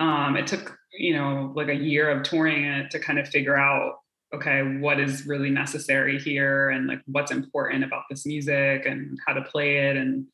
um 0.00 0.36
it 0.36 0.46
took 0.46 0.76
you 0.92 1.14
know 1.14 1.52
like 1.54 1.68
a 1.68 1.74
year 1.74 2.10
of 2.10 2.22
touring 2.22 2.64
it 2.64 2.90
to 2.90 2.98
kind 2.98 3.18
of 3.18 3.28
figure 3.28 3.56
out 3.56 3.96
okay 4.34 4.62
what 4.80 4.98
is 4.98 5.26
really 5.26 5.50
necessary 5.50 6.18
here 6.18 6.70
and 6.70 6.86
like 6.86 7.00
what's 7.06 7.30
important 7.30 7.84
about 7.84 8.04
this 8.08 8.24
music 8.26 8.86
and 8.86 9.18
how 9.26 9.34
to 9.34 9.42
play 9.42 9.88
it. 9.88 9.96
And 9.96 10.26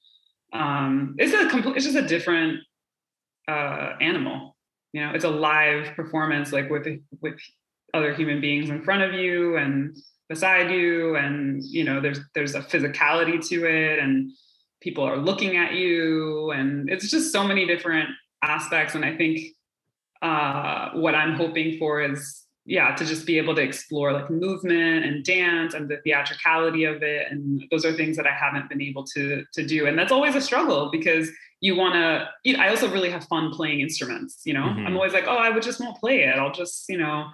um 0.52 1.16
it's 1.18 1.34
a 1.34 1.50
complete 1.50 1.76
it's 1.76 1.84
just 1.84 1.96
a 1.96 2.06
different 2.06 2.60
uh 3.48 3.94
animal. 4.00 4.56
You 4.92 5.04
know 5.04 5.12
it's 5.12 5.24
a 5.24 5.30
live 5.30 5.96
performance 5.96 6.52
like 6.52 6.70
with 6.70 6.86
with 7.20 7.34
other 7.92 8.14
human 8.14 8.40
beings 8.40 8.70
in 8.70 8.82
front 8.82 9.02
of 9.02 9.12
you. 9.12 9.56
And 9.56 9.96
beside 10.28 10.70
you 10.70 11.16
and 11.16 11.62
you 11.64 11.84
know 11.84 12.00
there's 12.00 12.20
there's 12.34 12.54
a 12.54 12.60
physicality 12.60 13.46
to 13.46 13.66
it 13.66 13.98
and 13.98 14.30
people 14.80 15.04
are 15.04 15.16
looking 15.18 15.56
at 15.56 15.74
you 15.74 16.50
and 16.50 16.88
it's 16.90 17.10
just 17.10 17.32
so 17.32 17.44
many 17.44 17.66
different 17.66 18.08
aspects. 18.42 18.94
And 18.94 19.04
i 19.04 19.16
think 19.16 19.40
uh 20.22 20.90
what 20.94 21.14
i'm 21.14 21.34
hoping 21.34 21.78
for 21.78 22.02
is 22.02 22.44
yeah 22.66 22.94
to 22.94 23.04
just 23.04 23.26
be 23.26 23.36
able 23.36 23.54
to 23.54 23.60
explore 23.62 24.12
like 24.12 24.30
movement 24.30 25.04
and 25.04 25.22
dance 25.24 25.74
and 25.74 25.88
the 25.88 25.98
theatricality 26.02 26.84
of 26.84 27.02
it. 27.02 27.30
And 27.30 27.62
those 27.70 27.84
are 27.84 27.92
things 27.92 28.16
that 28.16 28.26
i 28.26 28.32
haven't 28.32 28.68
been 28.70 28.80
able 28.80 29.04
to 29.14 29.44
to 29.52 29.66
do. 29.66 29.86
And 29.86 29.98
that's 29.98 30.12
always 30.12 30.34
a 30.34 30.40
struggle 30.40 30.90
because 30.90 31.28
you 31.60 31.76
want 31.76 31.94
to 31.94 32.28
you 32.44 32.56
know, 32.56 32.62
i 32.62 32.68
also 32.68 32.90
really 32.90 33.10
have 33.10 33.24
fun 33.24 33.50
playing 33.52 33.80
instruments 33.80 34.40
you 34.44 34.54
know? 34.54 34.62
Mhm. 34.64 34.86
i'm 34.86 34.96
always 34.96 35.12
like 35.12 35.26
oh 35.26 35.36
i 35.36 35.50
would 35.50 35.62
just 35.62 35.80
won't 35.80 35.98
play 35.98 36.22
it. 36.22 36.36
I'll 36.38 36.52
just 36.52 36.86
you 36.88 36.96
know 36.98 37.26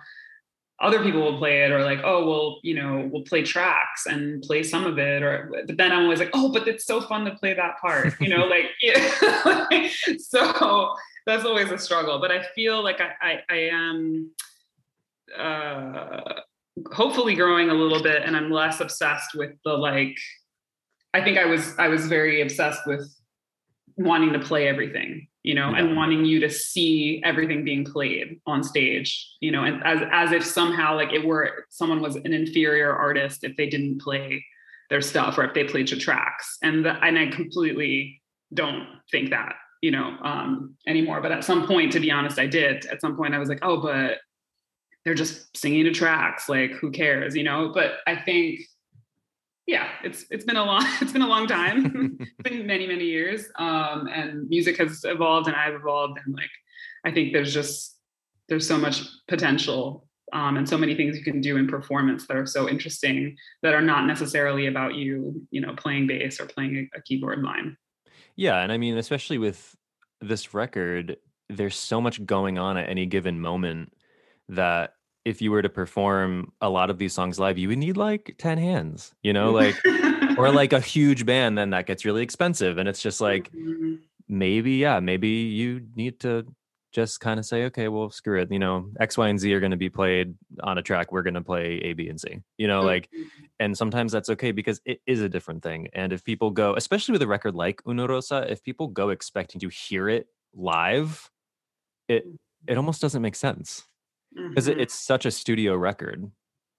other 0.81 1.03
people 1.03 1.21
will 1.21 1.37
play 1.38 1.62
it 1.62 1.71
or 1.71 1.85
like 1.85 2.01
oh 2.05 2.27
well 2.27 2.59
you 2.62 2.75
know 2.75 3.09
we'll 3.12 3.23
play 3.23 3.43
tracks 3.43 4.07
and 4.07 4.43
play 4.43 4.62
some 4.62 4.87
of 4.87 4.99
it 4.99 5.23
or 5.23 5.51
but 5.66 5.77
then 5.77 5.93
i'm 5.93 6.05
always 6.05 6.19
like 6.19 6.31
oh 6.33 6.51
but 6.51 6.66
it's 6.66 6.87
so 6.87 7.01
fun 7.01 7.25
to 7.25 7.33
play 7.33 7.53
that 7.55 7.79
part 7.81 8.19
you 8.21 8.29
know 8.29 8.47
like 8.47 8.64
yeah. 8.83 9.88
So 10.19 10.95
that's 11.27 11.45
always 11.45 11.71
a 11.71 11.79
struggle 11.79 12.19
but 12.19 12.31
i 12.31 12.43
feel 12.55 12.83
like 12.83 13.01
i 13.01 13.12
i, 13.21 13.40
I 13.51 13.57
am 13.73 14.31
uh 15.38 16.40
hopefully 16.93 17.35
growing 17.35 17.69
a 17.69 17.75
little 17.75 18.03
bit 18.03 18.23
and 18.25 18.37
i'm 18.37 18.51
less 18.51 18.81
obsessed 18.81 19.35
with 19.35 19.53
the 19.64 19.75
like 19.75 20.16
i 21.12 21.23
think 21.23 21.37
i 21.37 21.45
was 21.45 21.79
i 21.79 21.88
was 21.88 22.07
very 22.07 22.40
obsessed 22.40 22.87
with 22.87 23.07
wanting 24.01 24.33
to 24.33 24.39
play 24.41 24.67
everything 24.67 25.27
you 25.43 25.55
know 25.55 25.71
Yeah. 25.71 25.79
and 25.81 25.97
wanting 25.97 26.25
you 26.25 26.41
to 26.41 26.51
see 26.51 27.23
everything 27.25 27.65
being 27.65 27.85
played 27.85 28.41
on 28.47 28.63
stage 28.63 29.09
you 29.41 29.51
know 29.51 29.65
and 29.65 29.83
as 29.85 30.01
as 30.11 30.33
if 30.33 30.45
somehow 30.45 30.97
like 30.97 31.13
it 31.13 31.25
were 31.25 31.67
someone 31.71 32.01
was 32.01 32.17
an 32.17 32.33
inferior 32.33 32.93
artist 32.93 33.45
if 33.45 33.57
they 33.57 33.69
didn't 33.69 34.01
play 34.01 34.45
their 34.91 35.01
stuff 35.01 35.39
or 35.39 35.45
if 35.45 35.55
they 35.55 35.63
played 35.63 35.87
to 35.87 35.97
tracks. 35.97 36.59
And 36.63 36.85
the, 36.85 36.93
and 37.05 37.17
i 37.19 37.29
completely 37.29 38.21
don't 38.53 38.87
think 39.13 39.31
that 39.31 39.55
you 39.83 39.93
know 39.93 40.17
um 40.25 40.75
anymore. 40.87 41.21
But 41.21 41.33
at 41.33 41.45
some 41.45 41.67
point 41.67 41.93
to 41.93 42.01
be 42.01 42.11
honest 42.11 42.39
i 42.39 42.47
did. 42.47 42.87
At 42.87 43.01
some 43.01 43.17
point 43.17 43.35
i 43.35 43.39
was 43.39 43.49
like 43.49 43.61
oh 43.63 43.81
but 43.81 44.19
they're 45.05 45.15
just 45.15 45.57
singing 45.57 45.85
to 45.85 45.93
tracks 45.93 46.49
like 46.49 46.73
who 46.73 46.91
cares? 46.91 47.37
You 47.37 47.45
know 47.45 47.71
but 47.73 47.93
i 48.07 48.17
think 48.17 48.61
yeah 49.70 49.88
it's 50.02 50.26
it's 50.30 50.44
been 50.44 50.56
a 50.56 50.64
long 50.64 50.85
it's 51.00 51.12
been 51.12 51.22
a 51.22 51.28
long 51.28 51.46
time. 51.46 52.18
It's 52.20 52.50
been 52.50 52.66
many 52.66 52.87
many 52.87 53.04
years 53.04 53.48
um 53.56 54.09
and 54.09 54.48
music 54.48 54.76
has 54.78 55.04
evolved 55.04 55.46
and 55.46 55.56
i've 55.56 55.74
evolved 55.74 56.18
and 56.24 56.35
like 56.35 56.50
i 57.04 57.11
think 57.11 57.33
there's 57.33 57.54
just 57.54 57.96
there's 58.48 58.66
so 58.66 58.76
much 58.76 59.02
potential 59.28 60.06
um, 60.33 60.56
and 60.56 60.68
so 60.68 60.78
many 60.78 60.94
things 60.94 61.16
you 61.16 61.24
can 61.24 61.40
do 61.40 61.56
in 61.56 61.66
performance 61.66 62.26
that 62.26 62.37
are 62.37 62.46
so 62.46 62.68
interesting 62.68 63.37
that 63.62 63.74
are 63.74 63.83
not 63.83 64.06
necessarily 64.06 64.66
about 64.66 64.94
you 64.94 65.44
you 65.50 65.61
know 65.61 65.74
playing 65.74 66.06
bass 66.06 66.40
or 66.40 66.46
playing 66.46 66.88
a, 66.94 66.98
a 66.98 67.02
keyboard 67.02 67.42
line. 67.42 67.76
Yeah, 68.37 68.61
and 68.61 68.70
I 68.70 68.78
mean, 68.78 68.96
especially 68.96 69.38
with 69.38 69.74
this 70.20 70.54
record, 70.54 71.16
there's 71.48 71.76
so 71.76 72.00
much 72.00 72.24
going 72.24 72.59
on 72.59 72.76
at 72.76 72.88
any 72.88 73.06
given 73.06 73.40
moment 73.40 73.92
that 74.48 74.94
if 75.24 75.42
you 75.42 75.50
were 75.50 75.62
to 75.62 75.68
perform 75.68 76.52
a 76.61 76.68
lot 76.68 76.90
of 76.90 76.98
these 76.98 77.12
songs 77.12 77.38
live, 77.38 77.59
you 77.59 77.68
would 77.68 77.78
need 77.78 77.96
like 77.96 78.35
10 78.38 78.59
hands, 78.59 79.12
you 79.22 79.33
know, 79.33 79.52
like 79.62 79.76
or 80.38 80.50
like 80.50 80.72
a 80.72 80.80
huge 80.80 81.26
band, 81.26 81.59
then 81.59 81.70
that 81.70 81.87
gets 81.87 82.04
really 82.04 82.22
expensive. 82.22 82.78
And 82.78 82.88
it's 82.88 83.02
just 83.02 83.20
like 83.20 83.50
Mhm. 83.52 84.00
maybe, 84.28 84.72
yeah, 84.72 85.00
maybe 85.00 85.28
you 85.28 85.87
need 85.94 86.20
to 86.20 86.46
just 86.92 87.20
kind 87.20 87.38
of 87.38 87.46
say, 87.46 87.64
okay, 87.66 87.87
well, 87.87 88.11
screw 88.11 88.40
it. 88.40 88.50
You 88.50 88.59
know, 88.59 88.90
X, 88.98 89.16
Y, 89.16 89.28
and 89.28 89.38
Z 89.38 89.52
are 89.54 89.61
going 89.61 89.70
to 89.70 89.76
be 89.76 89.90
played 89.90 90.35
on 90.64 90.76
a 90.78 90.83
track. 90.83 91.12
We're 91.12 91.22
going 91.22 91.35
to 91.35 91.40
play 91.40 91.78
A, 91.85 91.92
B, 91.92 92.09
and 92.09 92.20
C. 92.20 92.38
You 92.59 92.66
know, 92.66 92.83
like 92.83 93.09
and 93.61 93.76
sometimes 93.76 94.11
that's 94.11 94.30
okay 94.30 94.50
because 94.52 94.80
it 94.87 95.00
is 95.06 95.20
a 95.20 95.28
different 95.28 95.62
thing 95.62 95.88
and 95.92 96.12
if 96.14 96.24
people 96.24 96.50
go 96.50 96.74
especially 96.76 97.12
with 97.12 97.20
a 97.20 97.26
record 97.26 97.54
like 97.54 97.83
Una 97.87 98.06
Rosa 98.09 98.50
if 98.50 98.62
people 98.62 98.88
go 98.88 99.11
expecting 99.11 99.61
to 99.61 99.68
hear 99.68 100.09
it 100.09 100.26
live 100.54 101.30
it 102.09 102.24
it 102.66 102.76
almost 102.78 103.02
doesn't 103.02 103.20
make 103.20 103.35
sense 103.37 103.85
because 104.55 104.69
Mhm. 104.69 104.77
it's 104.79 104.95
such 104.95 105.27
a 105.27 105.31
studio 105.31 105.77
record. 105.77 106.31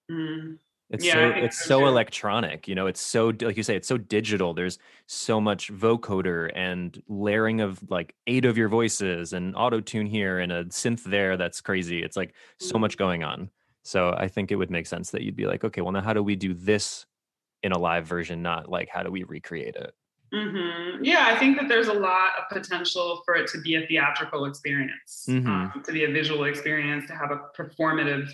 Mhm. 0.08 0.58
it's 0.90 1.04
Yeah, 1.04 1.06
so 1.06 1.32
it's 1.38 1.56
so 1.56 1.86
so 1.86 1.86
electronic 1.86 2.68
you 2.68 2.74
know 2.74 2.86
it's 2.86 3.00
so 3.00 3.28
like 3.40 3.56
you 3.56 3.62
say 3.62 3.76
it's 3.76 3.88
so 3.88 3.96
digital 3.96 4.52
there's 4.52 4.78
so 5.06 5.40
much 5.40 5.72
vocoder 5.72 6.50
and 6.54 7.02
layering 7.08 7.60
of 7.60 7.82
like 7.90 8.14
eight 8.26 8.44
of 8.44 8.58
your 8.58 8.68
voices 8.68 9.32
and 9.32 9.56
auto 9.56 9.80
tune 9.80 10.06
here 10.06 10.38
and 10.38 10.52
a 10.52 10.64
synth 10.66 11.04
there 11.04 11.36
that's 11.36 11.60
crazy 11.60 12.02
it's 12.02 12.16
like 12.16 12.34
so 12.58 12.78
much 12.78 12.96
going 12.96 13.24
on. 13.24 13.50
So 13.84 14.14
i 14.18 14.28
think 14.28 14.52
it 14.52 14.56
would 14.56 14.70
make 14.70 14.86
sense 14.86 15.10
that 15.12 15.22
you'd 15.22 15.36
be 15.36 15.46
like 15.46 15.64
okay 15.64 15.80
well 15.80 15.92
now 15.92 16.02
how 16.02 16.12
do 16.12 16.22
we 16.22 16.36
do 16.36 16.52
this 16.54 17.06
in 17.62 17.72
a 17.72 17.78
live 17.78 18.06
version 18.06 18.42
not 18.42 18.68
like 18.70 18.88
how 18.90 19.02
do 19.04 19.10
we 19.12 19.24
recreate 19.24 19.76
it 19.76 19.94
hmm 20.32 21.02
Yeah, 21.02 21.26
I 21.26 21.38
think 21.38 21.58
that 21.58 21.68
there's 21.68 21.88
a 21.88 21.92
lot 21.92 22.30
of 22.38 22.48
potential 22.50 23.22
for 23.24 23.34
it 23.34 23.48
to 23.48 23.60
be 23.60 23.74
a 23.76 23.86
theatrical 23.86 24.46
experience, 24.46 25.26
Mhm. 25.28 25.46
um, 25.46 25.82
to 25.84 25.92
be 25.92 26.04
a 26.04 26.10
visual 26.10 26.44
experience, 26.44 27.06
to 27.08 27.14
have 27.14 27.30
a 27.30 27.40
performative 27.56 28.30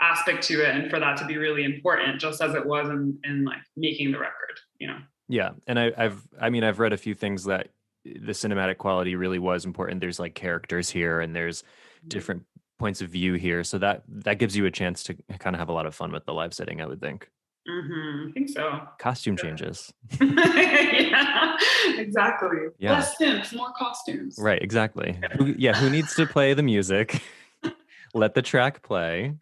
aspect 0.00 0.44
to 0.44 0.62
it, 0.62 0.74
and 0.74 0.90
for 0.90 1.00
that 1.00 1.16
to 1.18 1.24
be 1.26 1.36
really 1.36 1.64
important, 1.64 2.20
just 2.20 2.40
as 2.40 2.54
it 2.54 2.64
was 2.64 2.88
in, 2.88 3.18
in 3.24 3.44
like 3.44 3.62
making 3.76 4.12
the 4.12 4.18
record. 4.18 4.60
You 4.78 4.88
know. 4.88 4.98
Yeah, 5.28 5.50
and 5.66 5.78
I, 5.78 5.92
I've 5.96 6.22
I 6.40 6.50
mean 6.50 6.62
I've 6.64 6.78
read 6.78 6.92
a 6.92 6.96
few 6.96 7.14
things 7.14 7.44
that 7.44 7.68
the 8.04 8.32
cinematic 8.32 8.78
quality 8.78 9.16
really 9.16 9.40
was 9.40 9.64
important. 9.64 10.00
There's 10.00 10.20
like 10.20 10.34
characters 10.34 10.90
here, 10.90 11.20
and 11.20 11.34
there's 11.34 11.64
different 12.06 12.44
points 12.78 13.00
of 13.00 13.08
view 13.08 13.34
here, 13.34 13.64
so 13.64 13.78
that 13.78 14.04
that 14.06 14.38
gives 14.38 14.56
you 14.56 14.66
a 14.66 14.70
chance 14.70 15.02
to 15.04 15.14
kind 15.38 15.56
of 15.56 15.60
have 15.60 15.70
a 15.70 15.72
lot 15.72 15.86
of 15.86 15.94
fun 15.94 16.12
with 16.12 16.24
the 16.26 16.34
live 16.34 16.54
setting. 16.54 16.80
I 16.80 16.86
would 16.86 17.00
think 17.00 17.28
hmm 17.66 18.26
I 18.28 18.32
think 18.32 18.48
so. 18.48 18.80
costume 18.98 19.36
Yeah. 19.36 19.42
changes, 19.42 19.92
yeah, 20.20 21.56
exactly. 21.98 22.58
Yeah. 22.78 22.92
Less 22.94 23.14
stints, 23.14 23.52
more 23.52 23.72
costumes. 23.76 24.36
right? 24.38 24.62
Exactly. 24.62 25.18
Who, 25.38 25.46
yeah, 25.58 25.74
who 25.74 25.90
needs 25.90 26.14
to 26.14 26.26
play 26.26 26.54
the 26.54 26.62
music? 26.62 27.22
let 28.14 28.34
the 28.34 28.42
track 28.42 28.82
play. 28.82 29.34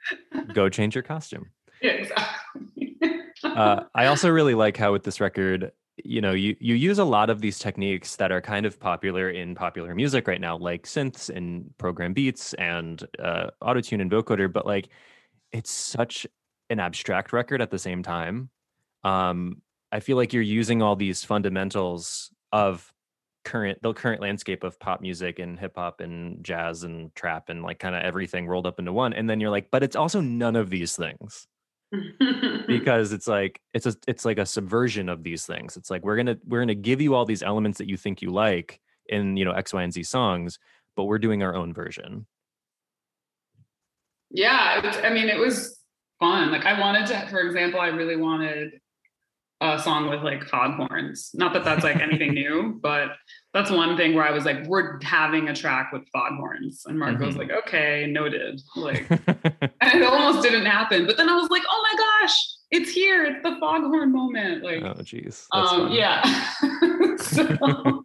Go 0.53 0.69
change 0.69 0.95
your 0.95 1.03
costume. 1.03 1.51
Yeah, 1.83 1.93
exactly. 1.93 2.97
uh, 3.45 3.85
I 3.95 4.07
also 4.07 4.29
really 4.31 4.55
like 4.55 4.77
how 4.77 4.93
with 4.93 5.05
this 5.05 5.21
record, 5.21 5.73
you 6.03 6.21
know, 6.21 6.33
you 6.33 6.57
you 6.61 6.75
use 6.75 6.99
a 6.99 7.05
lot 7.05 7.31
of 7.31 7.41
these 7.41 7.59
techniques 7.59 8.17
that 8.17 8.33
are 8.33 8.41
kind 8.41 8.67
of 8.67 8.81
popular 8.81 9.31
in 9.31 9.55
popular 9.55 9.95
music 9.95 10.27
right 10.27 10.41
now, 10.41 10.57
like 10.59 10.85
synths 10.85 11.31
and 11.35 11.73
program 11.79 12.13
beats 12.13 12.53
and 12.55 13.07
uh, 13.19 13.51
auto 13.61 13.81
tune 13.81 14.01
and 14.01 14.11
vocoder. 14.11 14.53
But 14.53 14.67
like, 14.67 14.89
it's 15.53 15.71
such 15.71 16.27
an 16.75 16.81
abstract 16.81 17.33
record 17.33 17.63
at 17.63 17.71
the 17.71 17.79
same 17.79 18.03
time. 18.03 18.51
Um, 19.05 19.63
I 19.91 20.01
feel 20.01 20.17
like 20.17 20.33
you're 20.33 20.43
using 20.43 20.83
all 20.83 20.97
these 20.97 21.25
fundamentals 21.25 22.31
of 22.53 22.93
current 23.45 23.81
the 23.83 23.93
current 23.93 24.21
landscape 24.21 24.65
of 24.65 24.81
pop 24.81 25.01
music 25.01 25.39
and 25.39 25.59
hip 25.59 25.75
hop 25.77 26.01
and 26.01 26.43
jazz 26.43 26.83
and 26.83 27.15
trap 27.15 27.51
and 27.51 27.63
like 27.63 27.79
kind 27.79 27.95
of 27.95 28.03
everything 28.03 28.47
rolled 28.47 28.67
up 28.67 28.79
into 28.79 28.91
one 28.91 29.13
and 29.13 29.29
then 29.29 29.39
you're 29.39 29.51
like 29.51 29.71
but 29.71 29.83
it's 29.83 29.95
also 29.95 30.21
none 30.21 30.57
of 30.57 30.69
these 30.71 30.97
things. 30.97 31.47
Because 32.67 33.13
it's 33.13 33.29
like 33.29 33.61
it's 33.75 33.85
a 33.87 33.95
it's 34.09 34.25
like 34.25 34.39
a 34.39 34.47
subversion 34.47 35.09
of 35.11 35.23
these 35.23 35.45
things. 35.45 35.77
It's 35.77 35.91
like 35.91 36.03
we're 36.03 36.17
gonna 36.17 36.39
we're 36.47 36.61
gonna 36.61 36.75
give 36.75 37.01
you 37.01 37.15
all 37.15 37.27
these 37.27 37.43
elements 37.43 37.79
that 37.79 37.89
you 37.89 37.97
think 37.99 38.23
you 38.23 38.31
like 38.31 38.81
in 39.09 39.37
you 39.37 39.45
know 39.45 39.53
x 39.53 39.73
y 39.75 39.83
and 39.83 39.93
z 39.93 40.03
songs 40.03 40.59
but 40.97 41.05
we're 41.05 41.19
doing 41.19 41.43
our 41.43 41.55
own 41.55 41.73
version. 41.75 42.27
Yeah 44.31 44.81
i 45.05 45.11
mean 45.11 45.29
it 45.29 45.39
was 45.39 45.84
fun 46.25 46.51
like 46.51 46.65
i 46.65 46.79
wanted 46.79 47.07
to 47.07 47.27
for 47.29 47.41
example 47.41 47.81
i 47.81 47.89
really 47.89 48.17
wanted 48.17 48.81
a 49.73 49.79
song 49.79 50.09
with 50.09 50.23
like 50.23 50.45
foghorns. 50.45 51.31
Not 51.35 51.53
that 51.55 51.65
that's 51.65 51.85
like 51.85 51.97
anything 51.97 52.35
new, 52.35 52.79
but 52.83 53.13
that's 53.53 53.71
one 53.71 53.97
thing 53.97 54.15
where 54.15 54.25
I 54.25 54.31
was 54.31 54.45
like, 54.45 54.67
we're 54.67 55.01
having 55.03 55.49
a 55.49 55.55
track 55.55 55.93
with 55.93 56.03
foghorns. 56.13 56.85
And 56.87 56.99
Marco 56.99 57.19
mm-hmm. 57.19 57.27
was 57.27 57.37
like, 57.37 57.51
okay, 57.51 58.07
noted. 58.07 58.61
Like, 58.77 59.09
and 59.11 60.01
it 60.01 60.03
almost 60.03 60.43
didn't 60.43 60.67
happen. 60.67 61.07
But 61.07 61.17
then 61.17 61.29
I 61.29 61.37
was 61.37 61.51
like, 61.51 61.63
oh 61.69 61.83
my 61.93 61.99
gosh, 61.99 62.37
it's 62.71 62.91
here. 62.91 63.25
It's 63.25 63.43
the 63.43 63.57
foghorn 63.61 64.13
moment. 64.13 64.65
Like, 64.65 64.83
oh, 64.83 65.01
geez. 65.03 65.47
Um, 65.53 65.91
yeah. 65.93 66.23
so, 67.19 68.03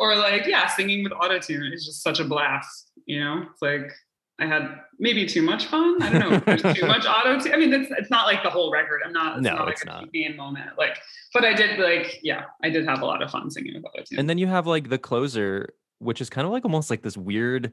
or 0.00 0.16
like, 0.16 0.46
yeah, 0.46 0.66
singing 0.68 1.04
with 1.04 1.12
autotune 1.12 1.72
is 1.72 1.86
just 1.86 2.02
such 2.02 2.20
a 2.20 2.24
blast. 2.24 2.90
You 3.06 3.20
know, 3.24 3.46
it's 3.50 3.62
like, 3.62 3.92
I 4.40 4.46
had 4.46 4.80
maybe 4.98 5.26
too 5.26 5.42
much 5.42 5.66
fun. 5.66 6.00
I 6.00 6.10
don't 6.10 6.30
know. 6.30 6.38
There's 6.38 6.62
too 6.62 6.86
much 6.86 7.06
auto. 7.08 7.40
T- 7.40 7.52
I 7.52 7.56
mean, 7.56 7.72
it's 7.72 7.90
it's 7.90 8.10
not 8.10 8.26
like 8.26 8.42
the 8.42 8.50
whole 8.50 8.70
record. 8.70 9.02
I'm 9.04 9.12
not. 9.12 9.38
It's 9.38 9.44
no, 9.44 9.56
not 9.56 9.68
it's 9.68 9.84
like 9.84 9.94
not. 9.94 10.08
a 10.14 10.32
moment. 10.34 10.78
Like, 10.78 10.98
but 11.34 11.44
I 11.44 11.54
did 11.54 11.78
like, 11.80 12.20
yeah, 12.22 12.44
I 12.62 12.70
did 12.70 12.84
have 12.86 13.02
a 13.02 13.04
lot 13.04 13.22
of 13.22 13.30
fun 13.30 13.50
singing 13.50 13.74
with 13.74 13.84
auto 13.84 14.04
tune. 14.04 14.18
And 14.18 14.30
then 14.30 14.38
you 14.38 14.46
have 14.46 14.66
like 14.66 14.88
the 14.88 14.98
closer, 14.98 15.74
which 15.98 16.20
is 16.20 16.30
kind 16.30 16.46
of 16.46 16.52
like 16.52 16.64
almost 16.64 16.88
like 16.88 17.02
this 17.02 17.16
weird, 17.16 17.72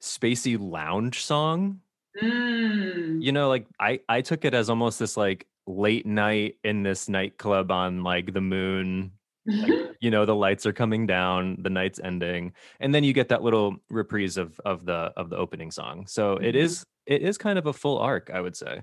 spacey 0.00 0.56
lounge 0.58 1.24
song. 1.24 1.80
Mm. 2.22 3.20
You 3.20 3.32
know, 3.32 3.48
like 3.48 3.66
I 3.80 4.00
I 4.08 4.20
took 4.20 4.44
it 4.44 4.54
as 4.54 4.70
almost 4.70 5.00
this 5.00 5.16
like 5.16 5.46
late 5.66 6.06
night 6.06 6.56
in 6.62 6.84
this 6.84 7.08
nightclub 7.08 7.72
on 7.72 8.04
like 8.04 8.32
the 8.32 8.40
moon 8.40 9.10
like, 9.46 9.72
you 10.00 10.10
know 10.10 10.24
the 10.24 10.34
lights 10.34 10.66
are 10.66 10.72
coming 10.72 11.06
down 11.06 11.56
the 11.60 11.70
night's 11.70 12.00
ending 12.02 12.52
and 12.80 12.94
then 12.94 13.04
you 13.04 13.12
get 13.12 13.28
that 13.28 13.42
little 13.42 13.76
reprise 13.90 14.36
of 14.36 14.60
of 14.64 14.84
the 14.86 15.12
of 15.16 15.30
the 15.30 15.36
opening 15.36 15.70
song 15.70 16.06
so 16.06 16.32
it 16.34 16.54
mm-hmm. 16.54 16.58
is 16.58 16.84
it 17.06 17.22
is 17.22 17.38
kind 17.38 17.58
of 17.58 17.66
a 17.66 17.72
full 17.72 17.98
arc 17.98 18.30
i 18.32 18.40
would 18.40 18.56
say 18.56 18.82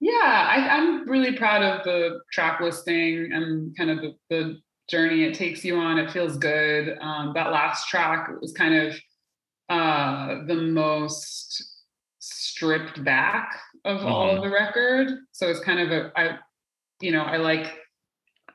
yeah 0.00 0.46
I, 0.48 0.76
i'm 0.76 1.08
really 1.08 1.36
proud 1.36 1.62
of 1.62 1.84
the 1.84 2.20
track 2.32 2.60
listing 2.60 3.32
and 3.32 3.76
kind 3.76 3.90
of 3.90 3.98
the, 4.00 4.14
the 4.30 4.60
journey 4.88 5.24
it 5.24 5.34
takes 5.34 5.64
you 5.64 5.76
on 5.76 5.98
it 5.98 6.10
feels 6.10 6.36
good 6.36 6.98
um, 7.00 7.32
that 7.34 7.52
last 7.52 7.88
track 7.88 8.28
was 8.40 8.52
kind 8.52 8.74
of 8.74 8.94
uh, 9.68 10.44
the 10.46 10.54
most 10.54 11.80
stripped 12.18 13.02
back 13.02 13.58
of 13.84 13.98
mm-hmm. 13.98 14.06
all 14.06 14.30
of 14.30 14.34
mm-hmm. 14.38 14.44
the 14.44 14.54
record 14.54 15.08
so 15.32 15.48
it's 15.48 15.60
kind 15.60 15.80
of 15.80 15.90
a 15.90 16.12
i 16.16 16.38
you 17.00 17.10
know 17.10 17.22
i 17.22 17.36
like 17.36 17.81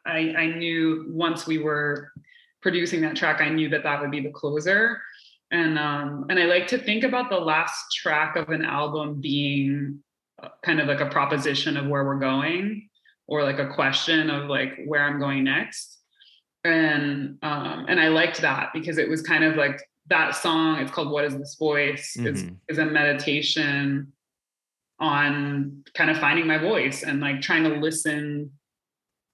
I, 0.08 0.34
I 0.38 0.47
knew 0.55 1.05
once 1.10 1.45
we 1.45 1.58
were 1.58 2.12
producing 2.62 3.01
that 3.01 3.16
track, 3.16 3.41
I 3.41 3.49
knew 3.49 3.70
that 3.70 3.84
that 3.84 4.01
would 4.01 4.12
be 4.12 4.22
the 4.22 4.32
closer. 4.32 5.01
And 5.51 5.80
um, 5.80 6.26
and 6.30 6.39
I 6.39 6.45
like 6.45 6.68
to 6.68 6.78
think 6.78 7.03
about 7.03 7.30
the 7.30 7.38
last 7.39 7.93
track 7.95 8.36
of 8.36 8.49
an 8.49 8.66
album 8.66 9.22
being 9.22 9.99
uh, 10.41 10.49
kind 10.64 10.82
of 10.82 10.88
like 10.88 10.99
a 10.99 11.05
proposition 11.05 11.78
of 11.78 11.88
where 11.88 12.03
we're 12.03 12.20
going, 12.20 12.89
or 13.28 13.43
like 13.43 13.60
a 13.60 13.74
question 13.74 14.30
of 14.30 14.49
like 14.49 14.74
where 14.86 15.05
I'm 15.05 15.20
going 15.20 15.45
next. 15.45 15.99
And 16.66 17.38
um, 17.43 17.86
and 17.88 17.99
I 17.99 18.10
liked 18.10 18.41
that 18.41 18.72
because 18.74 18.97
it 18.97 19.08
was 19.08 19.22
kind 19.22 19.45
of 19.45 19.55
like 19.55 19.80
that 20.10 20.36
song. 20.36 20.80
It's 20.80 20.91
called 20.91 21.12
"What 21.12 21.24
Is 21.24 21.38
This 21.38 21.55
Voice?" 21.55 22.18
Mm-hmm. 22.18 22.28
is 22.28 22.45
is 22.68 22.78
a 22.78 22.86
meditation 22.86 24.12
on 24.99 25.84
kind 25.93 26.10
of 26.10 26.18
finding 26.18 26.47
my 26.47 26.58
voice 26.58 27.03
and 27.03 27.22
like 27.22 27.39
trying 27.39 27.64
to 27.64 27.70
listen 27.70 28.51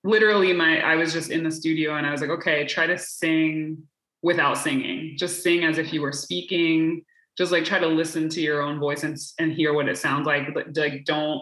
literally 0.04 0.54
my 0.54 0.80
I 0.80 0.95
was 0.95 1.14
just 1.14 1.32
in 1.32 1.43
the 1.43 1.51
studio 1.51 1.95
and 1.95 2.06
I 2.06 2.12
was 2.12 2.22
like, 2.22 2.30
okay, 2.30 2.66
try 2.66 2.88
to 2.88 2.97
sing 2.97 3.84
without 4.22 4.58
singing. 4.58 5.16
Just 5.18 5.43
sing 5.43 5.64
as 5.64 5.78
if 5.78 5.93
you 5.93 6.01
were 6.01 6.12
speaking. 6.12 7.04
Just 7.38 7.51
like 7.51 7.66
try 7.66 7.80
to 7.80 7.88
listen 7.88 8.30
to 8.30 8.41
your 8.41 8.62
own 8.62 8.80
voice 8.80 9.04
and 9.04 9.18
and 9.39 9.51
hear 9.51 9.74
what 9.74 9.89
it 9.89 9.97
sounds 9.97 10.26
like. 10.26 10.47
Like 10.76 11.04
don't 11.06 11.41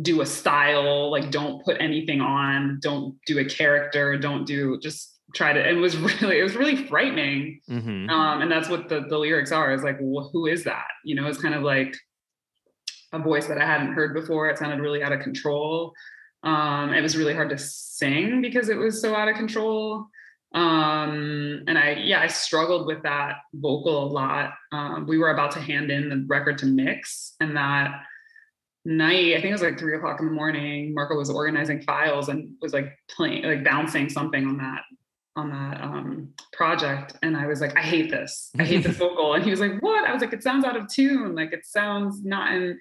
do 0.00 0.22
a 0.22 0.26
style, 0.26 1.10
like 1.10 1.30
don't 1.30 1.64
put 1.64 1.76
anything 1.80 2.20
on, 2.20 2.78
don't 2.80 3.16
do 3.26 3.38
a 3.38 3.44
character, 3.44 4.16
don't 4.18 4.46
do 4.46 4.78
just 4.80 5.12
try 5.34 5.52
to 5.52 5.60
and 5.60 5.78
it 5.78 5.80
was 5.80 5.96
really 6.22 6.38
it 6.38 6.42
was 6.42 6.54
really 6.54 6.86
frightening 6.86 7.60
mm-hmm. 7.68 8.10
um 8.10 8.42
and 8.42 8.50
that's 8.50 8.68
what 8.68 8.88
the 8.88 9.00
the 9.08 9.18
lyrics 9.18 9.52
are 9.52 9.72
is 9.72 9.82
like 9.82 9.96
well, 10.00 10.30
who 10.32 10.46
is 10.46 10.64
that 10.64 10.88
you 11.04 11.14
know 11.14 11.26
it's 11.26 11.40
kind 11.40 11.54
of 11.54 11.62
like 11.62 11.96
a 13.12 13.18
voice 13.18 13.46
that 13.46 13.58
i 13.58 13.64
hadn't 13.64 13.92
heard 13.92 14.14
before 14.14 14.48
it 14.48 14.58
sounded 14.58 14.80
really 14.80 15.02
out 15.02 15.12
of 15.12 15.20
control 15.20 15.92
um, 16.42 16.92
it 16.92 17.00
was 17.00 17.16
really 17.16 17.34
hard 17.34 17.50
to 17.50 17.58
sing 17.58 18.42
because 18.42 18.68
it 18.68 18.76
was 18.76 19.00
so 19.00 19.14
out 19.14 19.28
of 19.28 19.36
control. 19.36 20.06
Um, 20.54 21.64
and 21.66 21.78
I, 21.78 21.92
yeah, 21.92 22.20
I 22.20 22.26
struggled 22.26 22.86
with 22.86 23.02
that 23.04 23.36
vocal 23.54 24.04
a 24.04 24.08
lot. 24.08 24.52
Um, 24.70 25.06
we 25.06 25.18
were 25.18 25.30
about 25.30 25.52
to 25.52 25.60
hand 25.60 25.90
in 25.90 26.08
the 26.08 26.24
record 26.26 26.58
to 26.58 26.66
mix, 26.66 27.34
and 27.40 27.56
that 27.56 28.02
night, 28.84 29.34
I 29.34 29.40
think 29.40 29.46
it 29.46 29.52
was 29.52 29.62
like 29.62 29.78
three 29.78 29.96
o'clock 29.96 30.20
in 30.20 30.26
the 30.26 30.32
morning. 30.32 30.92
Marco 30.92 31.16
was 31.16 31.30
organizing 31.30 31.80
files 31.82 32.28
and 32.28 32.52
was 32.60 32.72
like 32.74 32.98
playing, 33.08 33.44
like 33.44 33.64
bouncing 33.64 34.08
something 34.08 34.46
on 34.46 34.58
that 34.58 34.82
on 35.34 35.50
that 35.50 35.80
um, 35.80 36.28
project 36.52 37.14
and 37.22 37.36
i 37.36 37.46
was 37.46 37.60
like 37.60 37.74
i 37.76 37.80
hate 37.80 38.10
this 38.10 38.50
i 38.58 38.64
hate 38.64 38.84
this 38.84 38.96
vocal 38.98 39.32
and 39.32 39.42
he 39.42 39.50
was 39.50 39.60
like 39.60 39.80
what 39.80 40.06
i 40.06 40.12
was 40.12 40.20
like 40.20 40.32
it 40.32 40.42
sounds 40.42 40.64
out 40.64 40.76
of 40.76 40.86
tune 40.88 41.34
like 41.34 41.52
it 41.54 41.64
sounds 41.64 42.22
not 42.22 42.52
in 42.54 42.78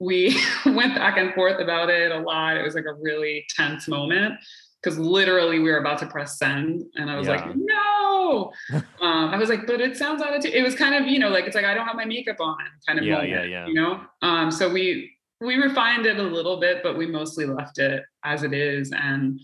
we 0.00 0.36
went 0.66 0.94
back 0.94 1.16
and 1.18 1.32
forth 1.34 1.60
about 1.60 1.90
it 1.90 2.12
a 2.12 2.18
lot. 2.18 2.56
It 2.56 2.62
was 2.62 2.74
like 2.74 2.86
a 2.86 2.94
really 2.94 3.44
tense 3.48 3.88
moment 3.88 4.34
because 4.82 4.98
literally 4.98 5.58
we 5.58 5.70
were 5.70 5.78
about 5.78 5.98
to 5.98 6.06
press 6.06 6.38
send 6.38 6.84
and 6.96 7.10
I 7.10 7.16
was 7.16 7.26
yeah. 7.26 7.36
like, 7.36 7.56
no. 7.56 8.52
um, 9.00 9.30
I 9.30 9.36
was 9.38 9.48
like, 9.48 9.66
but 9.66 9.80
it 9.80 9.96
sounds 9.96 10.22
out 10.22 10.34
of 10.34 10.42
t-. 10.42 10.54
It 10.54 10.62
was 10.62 10.74
kind 10.74 10.94
of, 10.94 11.10
you 11.10 11.18
know, 11.18 11.30
like 11.30 11.46
it's 11.46 11.54
like 11.54 11.64
I 11.64 11.74
don't 11.74 11.86
have 11.86 11.96
my 11.96 12.04
makeup 12.04 12.36
on 12.40 12.56
kind 12.86 12.98
of 12.98 13.04
yeah, 13.04 13.14
moment, 13.14 13.30
yeah, 13.30 13.44
yeah. 13.44 13.66
you 13.66 13.74
know? 13.74 14.00
Um, 14.22 14.50
so 14.50 14.70
we 14.70 15.10
we 15.40 15.56
refined 15.56 16.06
it 16.06 16.18
a 16.18 16.22
little 16.22 16.58
bit, 16.58 16.82
but 16.82 16.96
we 16.96 17.06
mostly 17.06 17.46
left 17.46 17.78
it 17.78 18.02
as 18.24 18.42
it 18.42 18.52
is. 18.52 18.92
And 18.92 19.40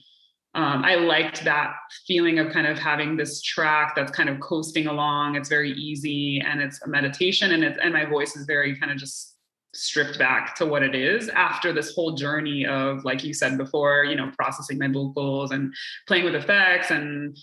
um, 0.55 0.85
I 0.85 0.97
liked 0.97 1.45
that 1.45 1.75
feeling 2.07 2.39
of 2.39 2.53
kind 2.53 2.67
of 2.67 2.79
having 2.79 3.17
this 3.17 3.41
track 3.43 3.95
that's 3.95 4.11
kind 4.11 4.29
of 4.29 4.41
coasting 4.41 4.89
along. 4.89 5.37
It's 5.37 5.49
very 5.49 5.73
easy 5.73 6.41
and 6.41 6.61
it's 6.61 6.83
a 6.83 6.89
meditation 6.89 7.53
and 7.53 7.63
it's 7.63 7.79
and 7.83 7.93
my 7.93 8.05
voice 8.05 8.37
is 8.37 8.47
very 8.47 8.79
kind 8.79 8.91
of 8.91 8.99
just 8.99 9.37
stripped 9.73 10.19
back 10.19 10.57
to 10.57 10.67
what 10.67 10.83
it 10.83 10.95
is 10.95 11.29
after 11.29 11.73
this 11.73 11.95
whole 11.95 12.13
journey 12.13 12.67
of 12.67 13.05
like 13.05 13.23
you 13.23 13.33
said 13.33 13.57
before 13.57 14.05
you 14.05 14.17
know 14.17 14.31
processing 14.37 14.79
my 14.79 14.89
vocals 14.89 15.53
and 15.53 15.73
playing 16.09 16.25
with 16.25 16.35
effects 16.35 16.91
and 16.91 17.37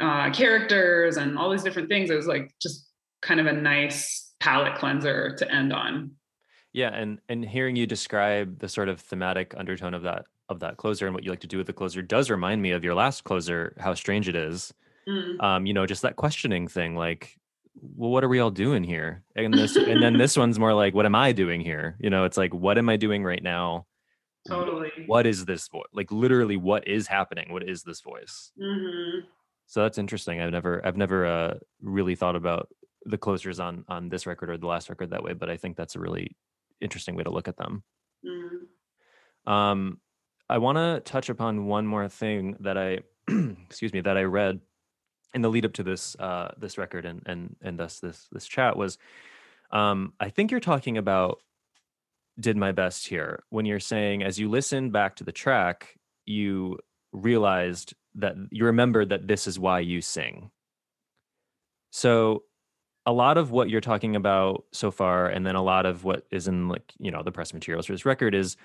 uh, 0.00 0.30
characters 0.30 1.16
and 1.16 1.38
all 1.38 1.50
these 1.50 1.62
different 1.62 1.88
things. 1.88 2.10
It 2.10 2.16
was 2.16 2.26
like 2.26 2.54
just 2.60 2.88
kind 3.20 3.40
of 3.40 3.46
a 3.46 3.52
nice 3.52 4.32
palate 4.40 4.78
cleanser 4.78 5.34
to 5.36 5.52
end 5.52 5.72
on. 5.72 6.12
Yeah 6.72 6.90
and 6.90 7.18
and 7.28 7.44
hearing 7.44 7.76
you 7.76 7.86
describe 7.86 8.58
the 8.58 8.68
sort 8.68 8.88
of 8.88 9.00
thematic 9.00 9.54
undertone 9.56 9.94
of 9.94 10.02
that 10.02 10.26
of 10.48 10.60
that 10.60 10.76
closer 10.76 11.06
and 11.06 11.14
what 11.14 11.24
you 11.24 11.30
like 11.30 11.40
to 11.40 11.46
do 11.46 11.58
with 11.58 11.66
the 11.66 11.72
closer 11.72 12.00
does 12.02 12.30
remind 12.30 12.62
me 12.62 12.70
of 12.70 12.84
your 12.84 12.94
last 12.94 13.24
closer 13.24 13.74
how 13.78 13.94
strange 13.94 14.28
it 14.28 14.36
is. 14.36 14.72
Mm. 15.08 15.42
um 15.42 15.66
you 15.66 15.72
know 15.72 15.86
just 15.86 16.02
that 16.02 16.16
questioning 16.16 16.68
thing 16.68 16.94
like 16.94 17.38
well 17.82 18.10
what 18.10 18.24
are 18.24 18.28
we 18.28 18.40
all 18.40 18.50
doing 18.50 18.84
here? 18.84 19.22
And 19.36 19.54
this 19.54 19.76
and 19.76 20.02
then 20.02 20.16
this 20.18 20.36
one's 20.36 20.58
more 20.58 20.74
like 20.74 20.94
what 20.94 21.06
am 21.06 21.14
i 21.14 21.32
doing 21.32 21.60
here? 21.60 21.96
You 22.00 22.10
know 22.10 22.24
it's 22.24 22.36
like 22.36 22.54
what 22.54 22.78
am 22.78 22.88
i 22.88 22.96
doing 22.96 23.24
right 23.24 23.42
now? 23.42 23.86
Totally. 24.46 24.90
What 25.06 25.26
is 25.26 25.44
this 25.44 25.68
voice 25.68 25.84
like 25.92 26.10
literally 26.10 26.56
what 26.56 26.88
is 26.88 27.06
happening? 27.06 27.52
What 27.52 27.68
is 27.68 27.82
this 27.82 28.00
voice? 28.00 28.52
Mm-hmm. 28.60 29.26
so 29.66 29.82
that's 29.82 29.98
interesting. 29.98 30.40
I've 30.40 30.52
never 30.52 30.84
i've 30.86 30.96
never 30.96 31.26
uh, 31.26 31.54
really 31.82 32.14
thought 32.14 32.36
about 32.36 32.68
the 33.04 33.18
closers 33.18 33.60
on 33.60 33.84
on 33.88 34.08
this 34.08 34.26
record 34.26 34.50
or 34.50 34.58
the 34.58 34.66
last 34.66 34.88
record 34.88 35.10
that 35.10 35.22
way 35.22 35.32
but 35.32 35.48
i 35.48 35.56
think 35.56 35.76
that's 35.76 35.94
a 35.94 36.00
really 36.00 36.36
interesting 36.80 37.14
way 37.14 37.22
to 37.22 37.30
look 37.30 37.48
at 37.48 37.56
them. 37.56 37.82
Mm-hmm. 38.26 39.52
um 39.52 40.00
i 40.48 40.58
want 40.58 40.76
to 40.76 41.00
touch 41.04 41.28
upon 41.28 41.66
one 41.66 41.86
more 41.86 42.08
thing 42.08 42.56
that 42.60 42.76
i 42.76 42.98
excuse 43.68 43.92
me 43.92 44.00
that 44.00 44.18
i 44.18 44.22
read 44.22 44.60
in 45.34 45.42
the 45.42 45.48
lead 45.50 45.64
up 45.64 45.72
to 45.74 45.82
this 45.82 46.16
uh, 46.16 46.52
this 46.58 46.78
record 46.78 47.04
and 47.04 47.22
and 47.26 47.56
and 47.62 47.78
thus 47.78 48.00
this 48.00 48.28
this 48.32 48.46
chat 48.46 48.76
was 48.76 48.98
Um, 49.70 50.14
I 50.18 50.30
think 50.30 50.50
you're 50.50 50.60
talking 50.60 50.96
about 50.96 51.42
did 52.40 52.56
my 52.56 52.72
best 52.72 53.08
here 53.08 53.42
when 53.50 53.66
you're 53.66 53.80
saying 53.80 54.22
as 54.22 54.38
you 54.38 54.48
listen 54.48 54.90
back 54.90 55.16
to 55.16 55.24
the 55.24 55.32
track, 55.32 55.98
you 56.24 56.78
realized 57.12 57.94
that 58.14 58.34
you 58.50 58.64
remembered 58.64 59.08
that 59.08 59.26
this 59.26 59.46
is 59.46 59.58
why 59.58 59.80
you 59.80 60.00
sing. 60.00 60.50
So 61.90 62.44
a 63.04 63.12
lot 63.12 63.38
of 63.38 63.50
what 63.50 63.68
you're 63.70 63.80
talking 63.80 64.16
about 64.16 64.64
so 64.72 64.90
far, 64.90 65.28
and 65.28 65.46
then 65.46 65.56
a 65.56 65.62
lot 65.62 65.86
of 65.86 66.04
what 66.04 66.26
is 66.30 66.46
in 66.48 66.68
like, 66.68 66.92
you 66.98 67.10
know, 67.10 67.22
the 67.22 67.32
press 67.32 67.52
materials 67.52 67.86
for 67.86 67.92
this 67.92 68.06
record 68.06 68.34
is 68.34 68.56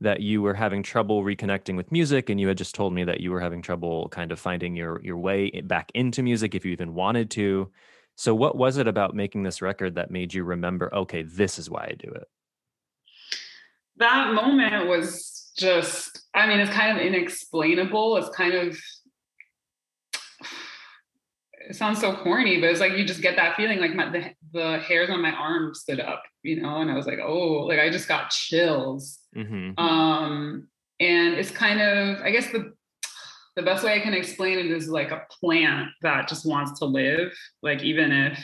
that 0.00 0.20
you 0.20 0.40
were 0.40 0.54
having 0.54 0.82
trouble 0.82 1.22
reconnecting 1.22 1.76
with 1.76 1.92
music 1.92 2.30
and 2.30 2.40
you 2.40 2.48
had 2.48 2.58
just 2.58 2.74
told 2.74 2.92
me 2.92 3.04
that 3.04 3.20
you 3.20 3.30
were 3.30 3.40
having 3.40 3.60
trouble 3.60 4.08
kind 4.08 4.32
of 4.32 4.38
finding 4.38 4.74
your 4.74 5.00
your 5.02 5.18
way 5.18 5.50
back 5.62 5.90
into 5.94 6.22
music 6.22 6.54
if 6.54 6.64
you 6.64 6.72
even 6.72 6.94
wanted 6.94 7.30
to. 7.30 7.70
So 8.16 8.34
what 8.34 8.56
was 8.56 8.76
it 8.76 8.86
about 8.86 9.14
making 9.14 9.42
this 9.42 9.62
record 9.62 9.94
that 9.94 10.10
made 10.10 10.34
you 10.34 10.44
remember 10.44 10.94
okay 10.94 11.22
this 11.22 11.58
is 11.58 11.70
why 11.70 11.84
i 11.84 11.94
do 11.98 12.10
it 12.10 12.28
that 13.96 14.34
moment 14.34 14.88
was 14.88 15.52
just 15.56 16.26
i 16.34 16.46
mean 16.46 16.60
it's 16.60 16.72
kind 16.72 16.98
of 16.98 17.04
inexplainable. 17.04 18.16
It's 18.16 18.34
kind 18.36 18.54
of 18.54 18.78
it 21.68 21.76
sounds 21.76 22.00
so 22.00 22.16
corny, 22.16 22.60
but 22.60 22.70
it's 22.70 22.80
like 22.80 22.92
you 22.92 23.04
just 23.04 23.20
get 23.20 23.36
that 23.36 23.56
feeling 23.56 23.80
like 23.80 23.94
my 23.94 24.10
the, 24.10 24.30
the 24.52 24.78
hairs 24.78 25.10
on 25.10 25.20
my 25.20 25.32
arm 25.32 25.74
stood 25.74 26.00
up, 26.00 26.22
you 26.42 26.60
know, 26.60 26.80
and 26.80 26.90
I 26.90 26.96
was 26.96 27.06
like, 27.06 27.18
oh, 27.22 27.66
like 27.66 27.78
I 27.78 27.90
just 27.90 28.08
got 28.08 28.30
chills. 28.30 29.18
Mm-hmm. 29.36 29.78
Um, 29.78 30.68
and 30.98 31.34
it's 31.34 31.50
kind 31.50 31.80
of, 31.80 32.20
I 32.22 32.30
guess 32.30 32.50
the 32.50 32.72
the 33.56 33.62
best 33.62 33.84
way 33.84 33.94
I 33.94 34.00
can 34.00 34.14
explain 34.14 34.58
it 34.58 34.66
is 34.66 34.88
like 34.88 35.10
a 35.10 35.26
plant 35.40 35.88
that 36.02 36.28
just 36.28 36.46
wants 36.46 36.78
to 36.78 36.86
live, 36.86 37.32
like 37.62 37.82
even 37.82 38.12
if 38.12 38.38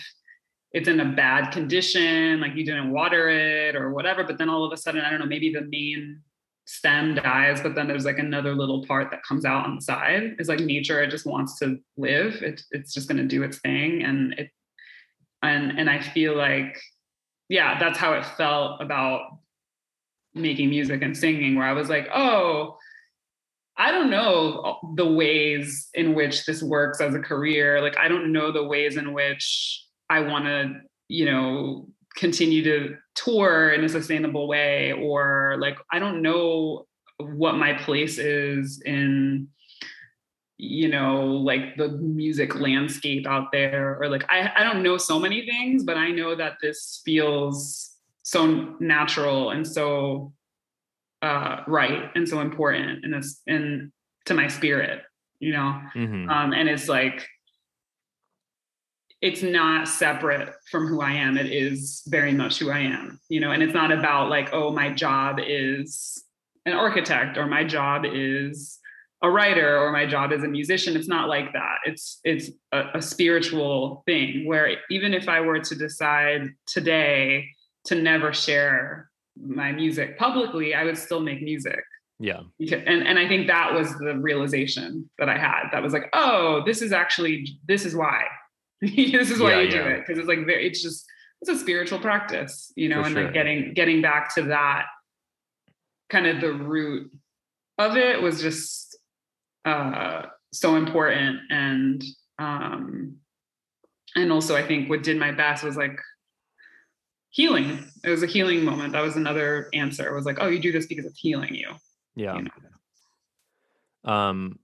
it's 0.72 0.88
in 0.88 1.00
a 1.00 1.12
bad 1.12 1.52
condition, 1.52 2.40
like 2.40 2.54
you 2.54 2.64
didn't 2.64 2.90
water 2.90 3.28
it 3.28 3.76
or 3.76 3.92
whatever, 3.92 4.24
but 4.24 4.36
then 4.36 4.50
all 4.50 4.64
of 4.64 4.72
a 4.72 4.76
sudden, 4.76 5.00
I 5.00 5.10
don't 5.10 5.20
know, 5.20 5.26
maybe 5.26 5.52
the 5.52 5.62
main 5.62 6.20
stem 6.66 7.14
dies, 7.14 7.60
but 7.60 7.74
then 7.74 7.88
there's 7.88 8.04
like 8.04 8.18
another 8.18 8.54
little 8.54 8.84
part 8.86 9.10
that 9.10 9.22
comes 9.22 9.44
out 9.44 9.64
on 9.64 9.76
the 9.76 9.82
side. 9.82 10.36
It's 10.38 10.48
like 10.48 10.60
nature, 10.60 11.02
it 11.02 11.10
just 11.10 11.24
wants 11.24 11.58
to 11.60 11.78
live. 11.96 12.42
It, 12.42 12.60
it's 12.72 12.92
just 12.92 13.08
going 13.08 13.18
to 13.18 13.24
do 13.24 13.42
its 13.42 13.58
thing. 13.58 14.02
And 14.02 14.34
it, 14.34 14.50
and, 15.42 15.78
and 15.78 15.88
I 15.88 16.00
feel 16.00 16.36
like, 16.36 16.76
yeah, 17.48 17.78
that's 17.78 17.98
how 17.98 18.14
it 18.14 18.26
felt 18.26 18.82
about 18.82 19.38
making 20.34 20.70
music 20.70 21.02
and 21.02 21.16
singing, 21.16 21.54
where 21.54 21.66
I 21.66 21.72
was 21.72 21.88
like, 21.88 22.08
oh, 22.12 22.76
I 23.78 23.92
don't 23.92 24.10
know 24.10 24.78
the 24.96 25.06
ways 25.06 25.88
in 25.94 26.14
which 26.14 26.46
this 26.46 26.62
works 26.62 27.00
as 27.00 27.14
a 27.14 27.20
career. 27.20 27.80
Like, 27.80 27.96
I 27.96 28.08
don't 28.08 28.32
know 28.32 28.50
the 28.50 28.64
ways 28.64 28.96
in 28.96 29.12
which 29.12 29.84
I 30.10 30.20
want 30.20 30.46
to, 30.46 30.80
you 31.08 31.26
know, 31.26 31.86
continue 32.16 32.64
to 32.64 32.96
tour 33.14 33.70
in 33.70 33.84
a 33.84 33.88
sustainable 33.88 34.48
way 34.48 34.92
or 34.92 35.56
like 35.60 35.76
i 35.92 35.98
don't 35.98 36.22
know 36.22 36.86
what 37.18 37.54
my 37.56 37.74
place 37.74 38.18
is 38.18 38.82
in 38.84 39.46
you 40.58 40.88
know 40.88 41.26
like 41.26 41.76
the 41.76 41.88
music 41.88 42.58
landscape 42.58 43.26
out 43.26 43.52
there 43.52 43.98
or 44.00 44.08
like 44.08 44.24
I, 44.30 44.50
I 44.56 44.64
don't 44.64 44.82
know 44.82 44.96
so 44.96 45.18
many 45.18 45.44
things 45.46 45.84
but 45.84 45.96
i 45.96 46.10
know 46.10 46.34
that 46.34 46.54
this 46.62 47.02
feels 47.04 47.92
so 48.22 48.74
natural 48.80 49.50
and 49.50 49.66
so 49.66 50.32
uh 51.20 51.60
right 51.66 52.10
and 52.14 52.26
so 52.26 52.40
important 52.40 53.04
and 53.04 53.14
it's 53.14 53.42
and 53.46 53.92
to 54.24 54.34
my 54.34 54.48
spirit 54.48 55.02
you 55.38 55.52
know 55.52 55.80
mm-hmm. 55.94 56.28
um 56.30 56.52
and 56.54 56.68
it's 56.68 56.88
like 56.88 57.28
it's 59.22 59.42
not 59.42 59.88
separate 59.88 60.52
from 60.70 60.86
who 60.86 61.00
I 61.00 61.12
am. 61.12 61.38
It 61.38 61.46
is 61.46 62.02
very 62.06 62.32
much 62.32 62.58
who 62.58 62.70
I 62.70 62.80
am, 62.80 63.18
you 63.28 63.40
know, 63.40 63.50
and 63.50 63.62
it's 63.62 63.74
not 63.74 63.90
about 63.90 64.28
like, 64.28 64.52
oh, 64.52 64.70
my 64.70 64.92
job 64.92 65.38
is 65.44 66.22
an 66.66 66.74
architect 66.74 67.38
or 67.38 67.46
my 67.46 67.64
job 67.64 68.04
is 68.04 68.78
a 69.22 69.30
writer 69.30 69.78
or 69.78 69.90
my 69.92 70.04
job 70.04 70.32
is 70.32 70.44
a 70.44 70.48
musician. 70.48 70.96
It's 70.96 71.08
not 71.08 71.28
like 71.28 71.52
that. 71.54 71.78
It's 71.86 72.20
it's 72.24 72.50
a, 72.72 72.84
a 72.94 73.02
spiritual 73.02 74.02
thing 74.06 74.46
where 74.46 74.76
even 74.90 75.14
if 75.14 75.28
I 75.28 75.40
were 75.40 75.60
to 75.60 75.74
decide 75.74 76.50
today 76.66 77.48
to 77.86 77.94
never 77.94 78.34
share 78.34 79.08
my 79.36 79.72
music 79.72 80.18
publicly, 80.18 80.74
I 80.74 80.84
would 80.84 80.98
still 80.98 81.20
make 81.20 81.42
music. 81.42 81.80
Yeah. 82.18 82.40
And 82.60 83.06
and 83.06 83.18
I 83.18 83.26
think 83.26 83.46
that 83.46 83.72
was 83.72 83.90
the 83.98 84.18
realization 84.18 85.08
that 85.18 85.30
I 85.30 85.38
had. 85.38 85.70
That 85.72 85.82
was 85.82 85.94
like, 85.94 86.10
oh, 86.12 86.62
this 86.66 86.82
is 86.82 86.92
actually 86.92 87.46
this 87.66 87.86
is 87.86 87.96
why 87.96 88.24
this 88.80 89.30
is 89.30 89.40
why 89.40 89.54
yeah, 89.54 89.60
you 89.60 89.70
do 89.70 89.80
it 89.80 90.00
because 90.00 90.18
it's 90.18 90.28
like 90.28 90.44
very, 90.44 90.66
it's 90.66 90.82
just 90.82 91.06
it's 91.40 91.50
a 91.50 91.58
spiritual 91.58 91.98
practice, 91.98 92.72
you 92.76 92.88
know, 92.88 93.00
For 93.02 93.06
and 93.06 93.14
sure. 93.14 93.24
like 93.24 93.34
getting 93.34 93.74
getting 93.74 94.02
back 94.02 94.34
to 94.34 94.42
that 94.44 94.86
kind 96.10 96.26
of 96.26 96.40
the 96.40 96.52
root 96.52 97.10
of 97.78 97.96
it 97.96 98.20
was 98.20 98.40
just 98.40 98.98
uh 99.64 100.22
so 100.52 100.76
important 100.76 101.40
and 101.50 102.02
um 102.38 103.16
and 104.14 104.32
also 104.32 104.56
I 104.56 104.66
think 104.66 104.88
what 104.88 105.02
did 105.02 105.18
my 105.18 105.32
best 105.32 105.64
was 105.64 105.76
like 105.76 105.98
healing. 107.30 107.84
It 108.02 108.10
was 108.10 108.22
a 108.22 108.26
healing 108.26 108.64
moment. 108.64 108.94
That 108.94 109.02
was 109.02 109.16
another 109.16 109.68
answer. 109.74 110.08
It 110.08 110.14
was 110.14 110.24
like, 110.24 110.38
oh, 110.40 110.48
you 110.48 110.58
do 110.58 110.72
this 110.72 110.86
because 110.86 111.04
it's 111.04 111.18
healing 111.18 111.54
you. 111.54 111.70
Yeah. 112.14 112.36
You 112.36 112.42
know? 114.04 114.12
Um 114.12 114.58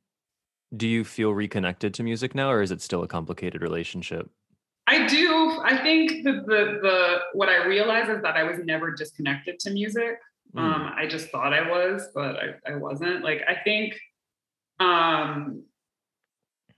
do 0.77 0.89
you 0.89 1.05
feel 1.05 1.33
reconnected 1.33 1.95
to 1.95 2.03
music 2.03 2.35
now 2.35 2.51
or 2.51 2.63
is 2.63 2.71
it 2.71 2.81
still 2.81 3.03
a 3.03 3.09
complicated 3.09 3.63
relationship? 3.63 4.31
I 4.87 5.07
do. 5.07 5.61
I 5.65 5.77
think 5.79 6.25
the 6.25 6.33
the, 6.33 6.79
the 6.83 7.19
what 7.35 7.49
i 7.49 7.65
realize 7.65 8.09
is 8.09 8.23
that 8.23 8.37
i 8.37 8.43
was 8.43 8.59
never 8.65 8.91
disconnected 8.91 9.59
to 9.61 9.71
music. 9.71 10.19
Mm. 10.55 10.61
um 10.61 10.93
i 10.97 11.07
just 11.07 11.29
thought 11.31 11.55
i 11.55 11.67
was 11.67 12.09
but 12.15 12.37
I, 12.37 12.73
I 12.73 12.77
wasn't. 12.77 13.25
Like 13.25 13.43
i 13.49 13.57
think 13.65 13.99
um 14.81 15.65